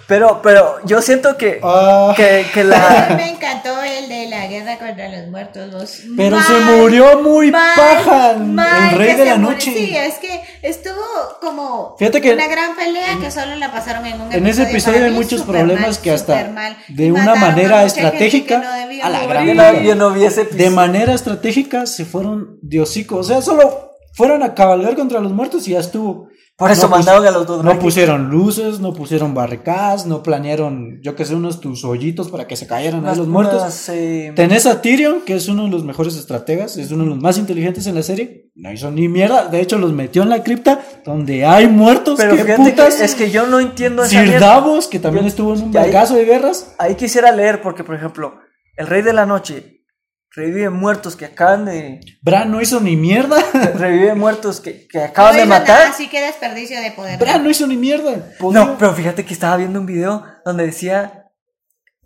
Pero, 0.09 0.40
pero 0.40 0.76
yo 0.84 1.02
siento 1.02 1.36
que, 1.36 1.59
Ah. 1.64 2.12
que, 2.16 2.46
que 2.54 2.61
A 2.61 2.64
mí 2.64 2.70
la. 2.70 3.14
me 3.16 3.30
encantó 3.30 3.82
el 3.82 4.09
de 4.09 4.28
la 4.28 4.46
guerra 4.46 4.78
contra 4.78 5.09
los 5.09 5.26
muertos. 5.30 5.72
Vos. 5.72 6.00
Pero 6.16 6.36
Mal, 6.36 6.44
se 6.46 6.61
murió 6.61 7.22
muy 7.22 7.50
mal, 7.50 7.74
paja 7.76 8.30
el- 8.30 8.44
mal 8.44 8.92
el 8.92 8.98
rey 8.98 9.14
de 9.16 9.24
la 9.24 9.34
murió. 9.36 9.50
noche. 9.50 9.72
Sí, 9.74 9.96
es 9.96 10.14
que 10.18 10.40
estuvo 10.62 10.94
como 11.40 11.96
Fíjate 11.98 12.20
que 12.20 12.34
una 12.34 12.46
gran 12.46 12.76
pelea 12.76 13.18
que 13.20 13.30
solo 13.32 13.57
la 13.57 13.72
pasaron 13.72 14.07
en 14.07 14.20
un 14.20 14.32
En 14.32 14.46
ese 14.46 14.62
episodio 14.62 15.07
hay 15.07 15.11
muchos 15.11 15.42
problemas 15.42 15.82
mal, 15.88 15.98
que 16.00 16.11
hasta 16.12 16.52
de 16.88 17.11
una 17.12 17.34
manera 17.34 17.82
estratégica 17.84 18.59
no 18.59 19.04
a 19.07 19.11
la 19.11 19.26
gran 19.26 19.57
no, 19.57 19.80
yo 19.82 19.94
no 19.96 20.11
vi 20.12 20.24
ese 20.24 20.42
de 20.44 20.50
episodio. 20.50 20.70
manera 20.70 21.14
estratégica 21.14 21.86
se 21.86 22.04
fueron 22.04 22.59
de 22.62 22.80
hocico. 22.80 23.16
O 23.16 23.24
sea, 23.24 23.42
solo 23.42 23.90
fueron 24.14 24.42
a 24.44 24.54
cabalgar 24.54 24.94
contra 24.94 25.18
los 25.20 25.32
muertos 25.32 25.66
y 25.66 25.72
ya 25.72 25.80
estuvo. 25.80 26.28
Por 26.59 26.70
eso 26.70 26.82
No 26.88 26.88
pus- 26.88 26.96
mandaron 27.04 27.26
a 27.26 27.30
los 27.32 27.46
dos 27.46 27.62
No 27.62 27.78
pusieron 27.78 28.30
luces, 28.30 28.80
no 28.80 28.94
pusieron 28.94 29.34
barricadas, 29.34 30.07
no 30.07 30.22
planearon, 30.22 31.00
yo 31.02 31.14
que 31.14 31.26
sé, 31.26 31.34
unos 31.34 31.61
tus 31.61 31.84
hoyitos 31.84 32.30
para 32.30 32.46
que 32.46 32.57
se 32.57 32.66
cayeran 32.66 33.00
Unas- 33.00 33.18
los 33.18 33.28
muertos. 33.28 33.61
unas, 33.61 33.88
eh, 33.90 34.32
Tenés 34.34 34.64
a 34.64 34.80
Tyrion, 34.80 35.20
que 35.26 35.34
es 35.36 35.48
uno 35.48 35.64
de 35.64 35.68
los 35.68 35.84
mejores 35.84 36.16
estrategas, 36.16 36.78
es 36.78 36.90
uno 36.90 37.04
de 37.04 37.11
los 37.11 37.18
más 37.20 37.36
inteligentes 37.36 37.86
en 37.86 37.94
la 37.94 38.02
serie. 38.02 38.50
No 38.54 38.72
hizo 38.72 38.90
ni 38.90 39.07
mierda, 39.07 39.48
de 39.48 39.61
hecho 39.61 39.76
los 39.76 39.92
metió 39.92 40.22
en 40.22 40.30
la 40.30 40.42
cripta 40.42 40.80
donde 41.04 41.44
hay 41.44 41.68
muertos. 41.68 42.14
pero 42.18 42.34
¿Qué 42.36 42.54
putas? 42.54 42.94
que 42.94 43.04
es 43.04 43.14
que 43.14 43.30
yo 43.30 43.46
no 43.46 43.61
entiendo 43.61 44.04
esa 44.04 44.24
Sir. 44.24 44.40
Davos, 44.40 44.86
que 44.86 44.98
también 44.98 45.24
Yo- 45.24 45.28
estuvo 45.28 45.54
en 45.54 45.62
un 45.64 45.72
vergazo 45.72 46.14
de 46.14 46.24
guerras. 46.24 46.74
Ahí 46.78 46.94
quisiera 46.94 47.32
leer, 47.32 47.61
porque 47.61 47.84
por 47.84 47.94
ejemplo, 47.96 48.32
el 48.78 48.86
Rey 48.86 49.02
de 49.02 49.12
la 49.12 49.26
Noche 49.26 49.76
revive 50.37 50.70
muertos 50.70 51.16
que 51.16 51.24
acaban 51.24 51.64
de. 51.64 52.01
Bran 52.22 52.51
no 52.51 52.61
hizo 52.61 52.78
ni 52.80 52.97
mierda. 52.97 53.37
revive 53.74 54.14
muertos 54.14 54.61
que, 54.61 54.87
que 54.87 55.01
acaban 55.03 55.32
No 55.32 55.37
de 55.39 55.43
hizo 55.45 55.49
matar. 55.49 55.78
nada, 55.78 55.91
así 55.91 56.09
que 56.09 56.20
desperdicio 56.20 56.80
de 56.80 56.93
poder. 56.93 57.18
Bran 57.18 57.43
no 57.43 57.51
hizo 57.51 57.66
ni 57.66 57.76
mierda. 57.76 58.28
No, 58.41 58.76
pero 58.78 58.95
fíjate 58.95 59.24
que 59.24 59.32
estaba 59.34 59.57
viendo 59.57 59.80
un 59.80 59.87
video 59.87 60.24
donde 60.45 60.66
decía. 60.66 61.24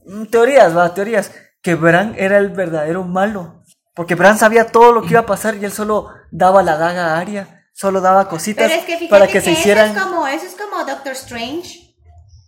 mm, 0.06 0.24
Teorías, 0.26 0.74
va, 0.76 0.94
teorías. 0.94 1.30
Que 1.62 1.74
Bran 1.74 2.14
era 2.16 2.38
el 2.38 2.48
verdadero 2.50 3.04
malo. 3.04 3.62
Porque 3.94 4.14
Bran 4.14 4.38
sabía 4.38 4.66
todo 4.68 4.92
lo 4.92 5.02
que 5.02 5.08
iba 5.10 5.20
a 5.20 5.26
pasar 5.26 5.56
y 5.56 5.64
él 5.64 5.72
solo 5.72 6.08
daba 6.30 6.62
la 6.62 6.78
daga 6.78 7.14
a 7.14 7.18
Arya. 7.18 7.64
Solo 7.74 8.00
daba 8.00 8.28
cositas 8.28 8.68
Pero 8.70 8.80
es 8.80 8.86
que 9.00 9.08
para 9.08 9.26
que, 9.26 9.40
se 9.40 9.50
eso 9.50 9.60
hicieran. 9.60 9.96
es 9.96 10.02
como, 10.02 10.26
eso 10.26 10.46
es 10.46 10.54
como 10.54 10.84
Doctor 10.84 11.12
Strange. 11.12 11.94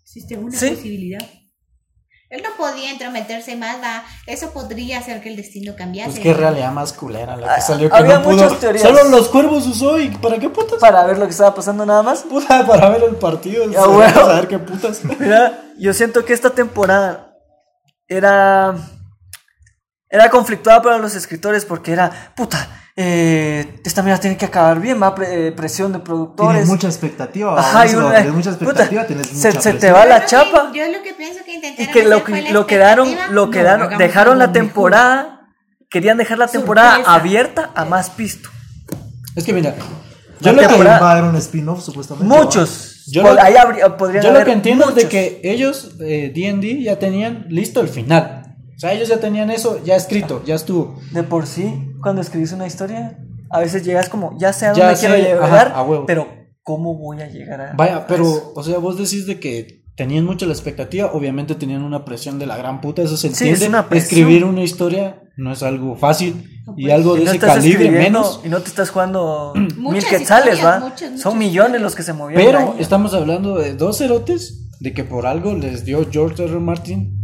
Existe 0.04 0.36
una 0.36 0.56
Sí. 0.58 0.70
posibilidad. 0.70 1.20
Él 2.32 2.42
no 2.42 2.48
podía 2.56 2.90
entrometerse 2.90 3.56
más, 3.56 3.76
va. 3.82 4.04
Eso 4.26 4.52
podría 4.54 5.00
hacer 5.00 5.20
que 5.20 5.28
el 5.28 5.36
destino 5.36 5.76
cambiase. 5.76 6.12
Pues 6.12 6.20
qué 6.22 6.32
realidad 6.32 6.72
más 6.72 6.94
culera 6.94 7.36
la 7.36 7.52
Ah, 7.52 7.56
que 7.56 7.60
salió 7.60 7.90
que 7.90 7.96
había 7.96 8.18
no 8.18 8.24
pudo. 8.24 8.32
muchas 8.44 8.58
teorías. 8.58 8.82
Solo 8.82 9.04
los 9.10 9.28
cuervos 9.28 9.66
usó 9.66 9.98
y 10.00 10.08
¿para 10.08 10.38
qué 10.38 10.48
putas? 10.48 10.78
Para 10.78 11.04
ver 11.04 11.18
lo 11.18 11.26
que 11.26 11.32
estaba 11.32 11.54
pasando 11.54 11.84
nada 11.84 12.02
más. 12.02 12.22
Puta, 12.22 12.66
para 12.66 12.88
ver 12.88 13.02
el 13.04 13.16
partido. 13.16 13.70
Ya, 13.70 13.80
para 13.80 13.92
bueno. 13.92 14.14
saber 14.14 14.48
qué 14.48 14.58
putas. 14.58 15.04
Mira, 15.20 15.62
yo 15.78 15.92
siento 15.92 16.24
que 16.24 16.32
esta 16.32 16.48
temporada 16.50 17.36
era. 18.08 18.76
Era 20.08 20.30
conflictuada 20.30 20.80
para 20.80 20.96
los 20.98 21.14
escritores 21.14 21.66
porque 21.66 21.92
era, 21.92 22.32
puta, 22.34 22.81
eh, 23.04 23.80
esta 23.84 24.02
mierda 24.02 24.20
tiene 24.20 24.36
que 24.36 24.44
acabar 24.46 24.78
bien, 24.80 25.02
va, 25.02 25.14
Pre- 25.14 25.48
eh, 25.48 25.52
presión 25.52 25.92
de 25.92 25.98
productores. 25.98 26.52
Tienes 26.52 26.68
mucha 26.68 26.86
expectativa. 26.86 27.58
Ajá, 27.58 27.86
y 27.86 27.94
una- 27.94 28.14
tienes 28.14 28.32
mucha 28.34 28.50
expectativa, 28.50 29.02
puta, 29.02 29.06
tienes 29.06 29.26
se, 29.28 29.48
mucha 29.48 29.60
se 29.60 29.72
te 29.74 29.90
va 29.90 30.02
Yo 30.04 30.08
la 30.08 30.14
lo 30.16 30.20
que- 30.20 30.26
chapa. 30.26 30.72
yo 30.74 30.86
lo 30.92 31.02
que 31.02 31.14
pienso 31.14 31.44
que 31.44 31.52
Y 31.52 31.54
intentaron 31.56 31.92
que 31.92 32.02
lo, 32.04 32.24
que- 32.24 32.42
la 32.42 32.50
lo 32.52 32.66
quedaron, 32.66 33.08
lo 33.30 33.50
quedaron, 33.50 33.98
dejaron 33.98 34.38
la 34.38 34.46
mejor. 34.46 34.52
temporada, 34.52 35.40
querían 35.90 36.16
dejar 36.16 36.38
la 36.38 36.46
temporada 36.48 37.02
abierta 37.06 37.70
a 37.74 37.84
más 37.84 38.10
pisto. 38.10 38.48
Es 39.34 39.44
que 39.44 39.52
mira, 39.52 39.74
Yo 40.40 40.52
lo 40.52 40.60
que, 40.68 40.82
va 40.84 40.96
a 40.96 41.10
haber 41.12 41.24
un 41.24 41.36
spin-off 41.36 41.82
supuestamente. 41.84 42.26
Muchos. 42.34 43.04
Yo 43.06 43.22
lo- 43.22 43.40
ahí 43.42 43.56
habría- 43.56 43.96
podrían 43.96 44.22
yo 44.22 44.30
lo 44.30 44.36
haber 44.36 44.46
que 44.46 44.52
entiendo 44.52 44.88
es 44.90 44.94
de 44.94 45.08
que 45.08 45.40
ellos, 45.44 45.92
eh, 46.00 46.32
D&D, 46.34 46.82
ya 46.82 46.98
tenían 46.98 47.46
listo 47.48 47.80
el 47.80 47.88
final. 47.88 48.41
O 48.76 48.78
sea, 48.78 48.92
ellos 48.92 49.08
ya 49.08 49.18
tenían 49.20 49.50
eso 49.50 49.80
ya 49.84 49.96
escrito, 49.96 50.42
ya 50.44 50.54
estuvo. 50.54 50.98
De 51.12 51.22
por 51.22 51.46
sí, 51.46 51.92
cuando 52.02 52.20
escribís 52.22 52.52
una 52.52 52.66
historia, 52.66 53.18
a 53.50 53.60
veces 53.60 53.84
llegas 53.84 54.08
como, 54.08 54.36
ya 54.38 54.52
sé 54.52 54.66
a 54.66 54.72
Ya 54.72 54.86
dónde 54.86 55.00
quiero 55.00 55.14
sé, 55.16 55.22
llegar, 55.22 55.42
ajá, 55.68 55.78
a 55.78 55.82
huevo. 55.82 56.06
pero 56.06 56.26
¿cómo 56.62 56.96
voy 56.96 57.20
a 57.22 57.28
llegar 57.28 57.60
a 57.60 57.72
Vaya, 57.74 57.96
a 57.98 58.06
pero, 58.06 58.24
eso? 58.24 58.52
o 58.56 58.62
sea, 58.62 58.78
vos 58.78 58.96
decís 58.98 59.26
de 59.26 59.38
que 59.38 59.82
tenían 59.94 60.24
mucha 60.24 60.46
la 60.46 60.52
expectativa, 60.52 61.10
obviamente 61.12 61.54
tenían 61.54 61.82
una 61.82 62.04
presión 62.04 62.38
de 62.38 62.46
la 62.46 62.56
gran 62.56 62.80
puta, 62.80 63.02
eso 63.02 63.16
se 63.16 63.28
Sí, 63.28 63.44
entiende. 63.44 63.64
es 63.64 63.68
una 63.68 63.88
presión. 63.88 64.08
Escribir 64.20 64.44
una 64.44 64.62
historia 64.62 65.22
no 65.36 65.52
es 65.52 65.62
algo 65.62 65.96
fácil 65.96 66.48
y 66.76 66.90
algo 66.90 67.14
Y 67.16 67.20
de 67.20 67.24
no 67.26 67.30
ese 67.32 67.38
calibre 67.40 67.90
menos. 67.90 68.40
Y 68.44 68.48
no 68.48 68.60
te 68.62 68.68
estás 68.68 68.90
jugando 68.90 69.52
mil 69.76 70.04
quetzales, 70.04 70.64
¿va? 70.64 70.80
muchas, 70.80 71.10
muchas 71.10 71.20
Son 71.20 71.36
millones 71.38 71.80
los 71.82 71.94
que 71.94 72.02
se 72.02 72.14
movieron. 72.14 72.44
Pero 72.46 72.58
ahí. 72.58 72.80
estamos 72.80 73.12
hablando 73.14 73.56
de 73.58 73.74
dos 73.74 73.98
cerotes 73.98 74.70
de 74.80 74.92
que 74.94 75.04
por 75.04 75.26
algo 75.26 75.54
les 75.54 75.84
dio 75.84 76.08
George 76.10 76.42
R. 76.42 76.52
R. 76.52 76.60
Martin 76.60 77.21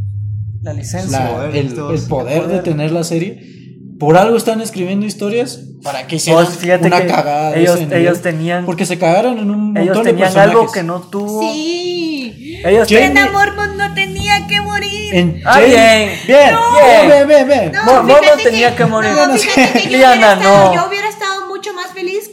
la 0.62 0.72
licencia. 0.72 1.18
la- 1.18 1.46
el, 1.46 1.76
el 1.94 2.02
poder 2.08 2.46
de 2.48 2.58
tener 2.60 2.90
la 2.92 3.04
serie. 3.04 3.56
Por 3.98 4.16
algo 4.16 4.36
están 4.36 4.60
escribiendo 4.60 5.06
historias 5.06 5.58
para 5.82 6.06
que 6.06 6.16
hicieran 6.16 6.44
Pues, 6.46 6.62
una 6.62 7.00
que 7.00 7.06
cagada. 7.08 7.50
de 7.50 7.60
ellos- 7.62 7.80
ellos 7.90 8.22
tenían- 8.22 8.64
Porque 8.64 8.86
se 8.86 8.96
cagaron 8.96 9.38
en 9.38 9.50
un 9.50 9.60
montón 9.72 9.82
Ellos 9.82 9.96
de 9.98 10.04
tenían 10.04 10.26
personajes. 10.28 10.52
algo 10.54 10.72
que 10.72 10.82
no 10.84 11.00
tuvo. 11.00 11.52
Sí. 11.52 12.60
Ellos 12.64 12.86
tenían. 12.88 13.32
Mormont 13.32 13.74
no 13.76 13.94
tenía 13.94 14.46
que 14.46 14.60
morir. 14.60 15.14
En 15.14 15.42
Ah, 15.44 15.54
Jamie- 15.54 15.66
bien. 15.68 16.10
bien, 16.28 16.52
No. 16.54 16.60
bien, 16.74 17.08
bien, 17.08 17.28
bien, 17.28 17.48
bien. 17.48 17.72
No, 17.72 17.84
Mo- 17.84 17.90
fíjate 18.06 18.12
Mormont 18.26 18.42
tenía 18.44 18.76
que 18.76 18.84
morir. 18.86 19.10
No, 19.12 19.80
que 19.82 19.88
Liana, 19.90 20.34
no. 20.36 20.74
yo 20.74 20.86
hubiera 20.88 21.08
estado 21.08 21.46
mucho 21.48 21.72
más 21.74 21.88
feliz 21.92 22.28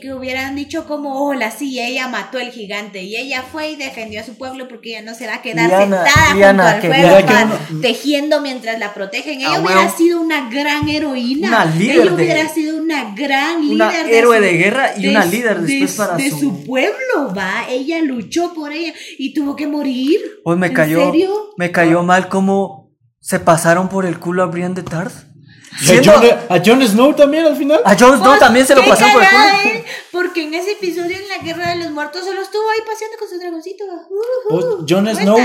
que, 0.00 0.14
hubieran 0.14 0.54
dicho 0.56 0.86
como, 0.86 1.24
hola, 1.26 1.50
sí, 1.50 1.78
ella 1.80 2.08
mató 2.08 2.38
al 2.38 2.50
gigante 2.50 3.02
y 3.02 3.16
ella 3.16 3.42
fue 3.42 3.70
y 3.72 3.76
defendió 3.76 4.20
a 4.20 4.24
su 4.24 4.36
pueblo 4.36 4.68
porque 4.68 4.90
ella 4.90 5.02
no 5.02 5.14
se 5.14 5.26
va 5.26 5.34
a 5.36 5.42
quedar 5.42 5.68
Liana- 5.68 6.04
sentada 6.04 6.34
Liana, 6.34 6.72
junto 6.80 6.86
al 6.86 7.02
fuego 7.02 7.44
uno- 7.70 7.80
tejiendo 7.80 8.40
mientras 8.40 8.78
la 8.78 8.94
protegen. 8.94 9.40
Ella 9.40 9.54
Ah, 9.56 9.60
hubiera 9.60 9.80
huevo. 9.82 9.94
sido 9.96 10.20
una 10.20 10.48
gran 10.50 10.88
heroína. 10.88 11.48
Una 11.48 11.64
líder 11.66 11.96
ella 11.96 12.04
de- 12.04 12.14
hubiera 12.24 12.48
sido 12.48 12.76
una 12.76 13.14
gran 13.14 13.60
líder. 13.62 13.74
Una 13.74 13.90
de 14.04 14.18
héroe 14.18 14.36
su- 14.38 14.42
de 14.44 14.52
guerra 14.54 14.90
y 14.98 15.06
una 15.08 15.24
líder 15.24 15.60
después 15.60 15.92
para 15.94 16.16
de 16.16 16.30
su- 16.30 16.38
su 16.38 16.64
pueblo, 16.64 17.32
va. 17.36 17.66
Ella 17.68 18.00
luchó 18.02 18.52
por 18.54 18.72
ella 18.72 18.92
y 19.18 19.34
tuvo 19.34 19.54
que 19.56 19.66
morir. 19.66 20.20
Hoy 20.44 20.56
me 20.56 20.68
¿En 20.68 20.74
cayó. 20.74 21.06
serio? 21.06 21.50
Me 21.56 21.70
cayó 21.70 22.02
mal 22.02 22.28
cómo 22.28 22.90
se 23.20 23.40
pasaron 23.40 23.88
por 23.88 24.06
el 24.06 24.18
culo 24.18 24.42
a 24.42 24.46
Brian 24.46 24.74
de 24.74 24.82
Tarth. 24.82 25.27
A 25.72 25.78
Siendo- 25.84 26.12
Jon, 26.12 26.24
a 26.48 26.62
Jon 26.64 26.82
Snow 26.86 27.14
también 27.14 27.44
al 27.46 27.56
final. 27.56 27.80
a 27.84 27.96
Jon 27.96 28.16
Snow 28.16 28.28
Pues, 28.30 28.40
también 28.40 28.66
se 28.66 28.74
lo 28.74 28.84
pasó 28.84 29.04
por 29.12 29.22
el 29.22 29.28
culo. 29.28 29.84
Porque 30.10 30.44
en 30.44 30.54
ese 30.54 30.72
episodio 30.72 31.16
en 31.16 31.28
la 31.28 31.38
Guerra 31.44 31.70
de 31.70 31.76
los 31.76 31.90
Muertos 31.92 32.24
solo 32.24 32.40
estuvo 32.42 32.62
ahí 32.70 32.78
paseando 32.86 33.16
con 33.18 33.28
su 33.28 33.38
dragoncito. 33.38 33.84
Uh, 34.50 34.84
Jon 34.88 35.08
Snow 35.14 35.38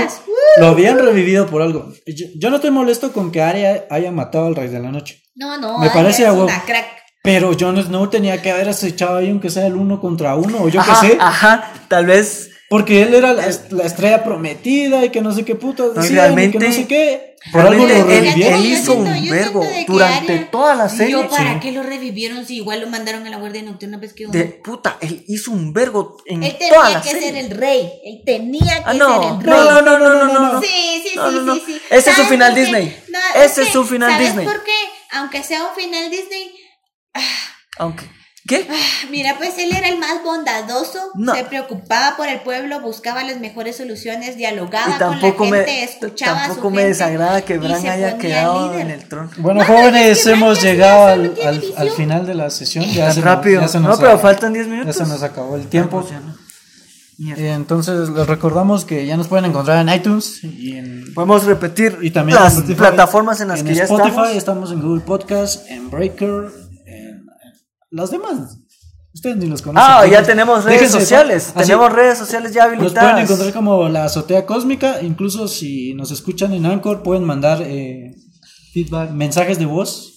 lo 0.58 0.66
habían 0.66 0.98
revivido 0.98 1.46
por 1.46 1.62
algo. 1.62 1.92
Yo, 2.06 2.26
yo 2.36 2.50
no 2.50 2.56
estoy 2.56 2.70
molesto 2.70 3.12
con 3.12 3.30
que 3.30 3.42
Arya 3.42 3.86
haya 3.90 4.10
matado 4.10 4.46
al 4.46 4.56
Rey 4.56 4.68
de 4.68 4.80
la 4.80 4.90
Noche. 4.90 5.22
No, 5.36 5.56
no, 5.58 5.78
Me 5.78 5.86
Arya 5.86 5.92
parece 5.94 6.22
es 6.22 6.28
a 6.28 6.32
huevo. 6.32 6.44
una 6.46 6.62
crack. 6.64 6.86
Pero 7.22 7.52
Jon 7.58 7.82
Snow 7.82 8.08
tenía 8.10 8.42
que 8.42 8.50
haber 8.50 8.68
acechado 8.68 9.16
ahí, 9.16 9.30
aunque 9.30 9.48
sea 9.50 9.66
el 9.66 9.76
uno 9.76 10.00
contra 10.00 10.34
uno, 10.34 10.58
o 10.62 10.68
yo 10.68 10.82
qué 10.82 11.06
sé. 11.08 11.16
ajá, 11.20 11.72
tal 11.88 12.06
vez. 12.06 12.50
Porque 12.74 13.02
él 13.02 13.14
era 13.14 13.32
la, 13.34 13.46
la 13.70 13.84
estrella 13.84 14.24
prometida 14.24 15.04
y 15.04 15.10
que 15.10 15.20
no 15.20 15.32
sé 15.32 15.44
qué 15.44 15.54
putas 15.54 15.86
No, 15.86 15.92
y 15.92 16.02
decían, 16.02 16.16
realmente- 16.16 16.58
que 16.58 16.66
no 16.66 16.72
sé 16.72 16.86
qué. 16.88 17.36
Por 17.52 17.60
algo 17.60 17.86
lo 17.86 17.94
él- 17.94 18.04
revivieron. 18.04 18.58
él 18.58 18.62
Yo 18.68 18.74
hizo 18.74 18.94
un 18.94 19.04
que 19.12 19.84
durante 19.86 20.38
toda 20.50 20.74
la 20.74 20.88
serie. 20.88 21.12
Yo, 21.12 21.28
¿para 21.28 21.54
Sí. 21.54 21.60
qué 21.60 21.70
lo 21.72 21.82
revivieron 21.84 22.44
si 22.44 22.56
igual 22.56 22.80
lo 22.80 22.88
mandaron 22.88 23.24
a 23.26 23.30
la 23.30 23.36
Guardia 23.36 23.62
Nocturna? 23.62 23.98
Pues 24.00 24.12
que 24.12 24.26
De 24.26 24.44
puta, 24.44 24.96
él 25.00 25.24
hizo 25.28 25.52
un 25.52 25.72
vergo 25.72 26.16
en 26.26 26.42
Él 26.42 26.56
toda 26.58 26.82
tenía 26.84 26.90
la 26.98 27.02
que 27.02 27.10
serie. 27.10 27.28
ser 27.28 27.36
el 27.36 27.50
rey. 27.52 27.92
Él 28.04 28.22
tenía 28.26 28.76
que 28.78 28.82
Ah, 28.86 28.94
no. 28.94 29.22
ser 29.22 29.32
el 29.34 29.40
rey. 29.44 29.54
No, 29.54 29.64
no, 29.64 29.82
no, 29.82 29.98
no, 29.98 30.08
no, 30.14 30.32
no, 30.32 30.52
no. 30.54 30.60
Sí, 30.62 31.02
sí, 31.06 31.12
No, 31.16 31.28
sí, 31.30 31.34
no, 31.36 31.42
no. 31.42 31.54
sí, 31.54 31.62
sí. 31.66 31.80
Ese 31.90 31.96
es 31.98 32.04
su 32.04 32.12
¿Sabes 32.12 32.28
final? 32.28 32.54
Disney. 32.56 32.96
No, 33.08 33.18
Ese 33.40 33.60
es 33.62 33.66
que, 33.68 33.72
su 33.72 33.84
final 33.84 34.10
¿sabes 34.10 34.26
Disney. 34.26 34.46
por 34.46 34.64
qué? 34.64 34.72
Aunque 35.12 35.42
sea 35.44 35.62
un 35.68 35.74
final 35.76 36.10
Disney, 36.10 36.50
Aunque. 37.78 38.04
¿Qué? 38.46 38.68
Mira, 39.10 39.36
pues 39.38 39.56
él 39.58 39.70
era 39.74 39.88
el 39.88 39.98
más 39.98 40.22
bondadoso, 40.22 40.98
No. 41.14 41.34
se 41.34 41.44
preocupaba 41.44 42.14
por 42.18 42.28
el 42.28 42.40
pueblo, 42.40 42.80
buscaba 42.82 43.24
las 43.24 43.40
mejores 43.40 43.76
soluciones, 43.78 44.36
dialogaba 44.36 44.96
Y 44.96 44.98
tampoco 44.98 45.36
con 45.38 45.50
la 45.50 45.56
me, 45.58 45.64
gente, 45.64 45.84
escuchaba 45.84 46.32
a 46.40 46.42
su 46.42 46.46
tampoco 46.48 46.70
me 46.70 46.76
gente 46.82 46.88
desagrada 46.90 47.40
que 47.42 47.54
y 47.54 47.58
Bran 47.58 47.86
haya 47.86 48.18
quedado 48.18 48.68
líder. 48.72 48.80
en 48.82 48.90
el 48.90 49.08
trono. 49.08 49.30
Bueno, 49.38 49.64
jóvenes, 49.64 50.18
es 50.18 50.24
que 50.24 50.30
hemos 50.32 50.60
ya 50.60 50.70
llegado 50.72 51.06
al, 51.06 51.34
al- 51.76 51.90
final 51.92 52.26
de 52.26 52.34
la 52.34 52.50
sesión. 52.50 52.84
Ya 52.84 53.10
se 53.14 53.22
rápido. 53.22 53.62
Nos, 53.62 53.72
ya 53.72 53.78
se 53.78 53.82
no, 53.82 53.88
nos 53.88 53.98
pero 53.98 54.12
a- 54.12 54.18
faltan 54.18 54.52
10 54.52 54.66
Ya 54.66 54.72
minutos. 54.72 54.96
se 54.96 55.06
nos 55.06 55.22
acabó 55.22 55.56
el 55.56 55.66
tiempo. 55.68 56.06
Ya 56.10 56.20
no. 56.20 56.34
Eh, 57.36 57.52
Entonces, 57.52 58.08
les 58.10 58.26
recordamos 58.26 58.84
que 58.84 59.06
ya 59.06 59.16
nos 59.16 59.28
pueden 59.28 59.44
encontrar 59.44 59.78
en 59.86 59.94
iTunes 59.94 60.42
y 60.42 60.76
en 60.76 61.14
Podemos 61.14 61.44
repetir 61.44 61.96
Y 62.02 62.10
también 62.10 62.36
las 62.38 62.54
en 62.54 62.58
Spotify. 62.58 62.78
plataformas 62.78 63.40
en 63.40 63.48
las 63.48 63.60
en 63.60 63.66
que 63.66 63.74
ya 63.74 63.84
Spotify, 63.84 64.08
estamos. 64.10 64.36
estamos 64.36 64.72
en 64.72 64.82
Google 64.82 65.00
Podcast, 65.02 65.70
en 65.70 65.90
Breaker, 65.90 66.50
las 67.94 68.10
demás. 68.10 68.58
Ustedes 69.14 69.36
ni 69.36 69.46
los 69.46 69.62
conocen. 69.62 69.88
Ah, 69.88 70.04
ya 70.06 70.22
tenemos 70.24 70.64
redes 70.64 70.82
déjense- 70.82 71.00
sociales. 71.00 71.52
así, 71.54 71.66
tenemos 71.68 71.92
redes 71.92 72.18
sociales 72.18 72.52
ya 72.52 72.62
Nos 72.66 72.74
pueden 72.76 72.80
habilitadas. 72.98 73.22
encontrar 73.22 73.52
como 73.52 73.88
la 73.88 74.04
azotea 74.06 74.44
cósmica. 74.44 75.00
Incluso 75.02 75.46
si 75.46 75.94
nos 75.94 76.10
escuchan 76.10 76.52
en 76.52 76.66
Anchor, 76.66 77.02
pueden 77.04 77.22
mandar 77.24 77.62
eh, 77.62 78.14
Feedback. 78.72 79.10
mensajes 79.12 79.58
de 79.60 79.66
voz. 79.66 80.10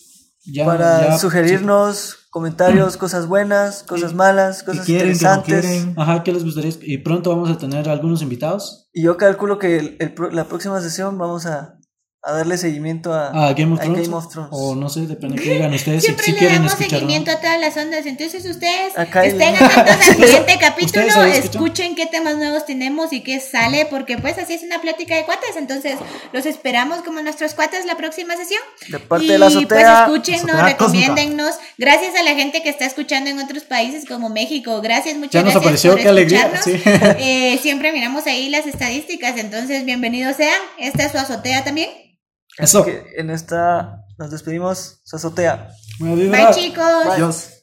Ya, 0.49 0.65
para 0.65 1.09
ya- 1.09 1.17
sugerirnos 1.19 2.15
comentarios, 2.31 2.97
cosas 3.03 3.27
buenas, 3.27 3.83
cosas 3.83 4.13
malas, 4.15 4.63
cosas 4.63 4.85
quieren, 4.85 5.15
que 5.15 5.23
no 5.23 5.31
interesantes. 5.33 5.65
quieren. 5.65 5.93
Ajá, 5.99 6.23
¿qué 6.23 6.31
les 6.33 6.43
gustaría? 6.43 6.71
Y 6.81 6.97
pronto 6.99 7.29
vamos 7.29 7.49
a 7.51 7.57
tener 7.57 7.87
algunos 7.89 8.21
invitados 8.23 8.89
Y 8.93 9.03
yo 9.03 9.17
calculo 9.17 9.59
que 9.59 9.77
el- 9.77 9.97
el 9.99 10.15
la 10.31 10.45
próxima 10.45 10.81
sesión 10.81 11.17
vamos 11.19 11.45
a, 11.45 11.76
a 12.23 12.33
darle 12.33 12.57
seguimiento 12.57 13.13
a, 13.13 13.27
a 13.47 13.53
Game 13.53 13.73
of 13.73 13.79
a 13.79 13.83
Thrones. 13.83 14.01
Game 14.01 14.15
of 14.17 14.27
Thrones. 14.29 14.49
O 14.51 14.75
no 14.75 14.89
sé, 14.89 15.01
depende 15.07 15.37
de 15.37 15.43
que 15.43 15.53
digan 15.53 15.73
ustedes 15.73 16.01
si, 16.01 16.07
Siempre 16.07 16.25
si 16.25 16.31
le 16.33 16.37
quieren 16.39 16.57
damos 16.57 16.71
escuchar. 16.73 16.91
no. 16.91 16.97
seguimiento 16.99 17.31
a 17.31 17.35
todas 17.37 17.59
las 17.61 17.77
ondas, 17.77 18.05
entonces 18.05 18.43
ustedes 18.45 18.93
estén 18.97 19.55
atentos 19.55 19.87
al 19.87 20.03
siguiente 20.25 20.57
capítulo, 20.59 21.23
escuchen 21.23 21.95
qué 21.95 22.05
temas 22.07 22.35
nuevos 22.37 22.65
tenemos 22.65 23.13
y 23.13 23.21
qué 23.21 23.39
sale, 23.39 23.85
porque 23.85 24.17
pues 24.17 24.37
así 24.39 24.55
es 24.55 24.63
una 24.63 24.81
plática 24.81 25.15
de 25.15 25.23
cuates, 25.23 25.55
entonces 25.55 25.95
los 26.33 26.45
esperamos 26.45 27.01
como 27.03 27.21
nuestros 27.21 27.53
cuates 27.53 27.85
la 27.85 27.95
próxima 27.95 28.35
sesión. 28.35 28.61
De 28.89 28.99
parte 28.99 29.25
y 29.25 29.27
de 29.29 29.37
la 29.37 29.45
azotea. 29.47 30.07
pues 30.07 30.27
escúchenos, 30.27 30.61
recomiéndennos, 30.63 31.55
gracias 31.77 32.13
a 32.15 32.23
la 32.23 32.33
gente 32.33 32.61
que 32.61 32.69
está 32.69 32.85
escuchando 32.85 33.29
en 33.29 33.39
otros 33.39 33.63
países 33.63 34.05
como 34.05 34.29
México, 34.29 34.81
gracias, 34.81 35.15
muchas 35.17 35.31
Ya 35.31 35.43
nos 35.43 35.53
gracias 35.53 35.63
apareció, 35.63 35.91
por 35.91 36.01
qué 36.01 36.09
alegría, 36.09 36.51
escucharnos. 36.53 37.15
sí. 37.15 37.23
Eh, 37.23 37.59
siempre 37.61 37.91
miramos 37.93 38.25
ahí 38.27 38.49
las 38.49 38.65
estadísticas, 38.65 39.37
entonces 39.37 39.85
bienvenidos 39.85 40.35
sean, 40.35 40.59
esta 40.77 41.05
es 41.05 41.11
su 41.13 41.17
azotea 41.19 41.63
también. 41.63 41.89
Eso. 42.57 42.85
Que 42.85 43.13
en 43.17 43.29
esta 43.29 44.03
nos 44.17 44.31
despedimos, 44.31 44.99
su 45.03 45.15
azotea. 45.15 45.69
Buena 45.99 46.15
vibra. 46.15 46.45
Bye 46.49 46.55
chicos. 46.55 47.05
Adiós. 47.07 47.56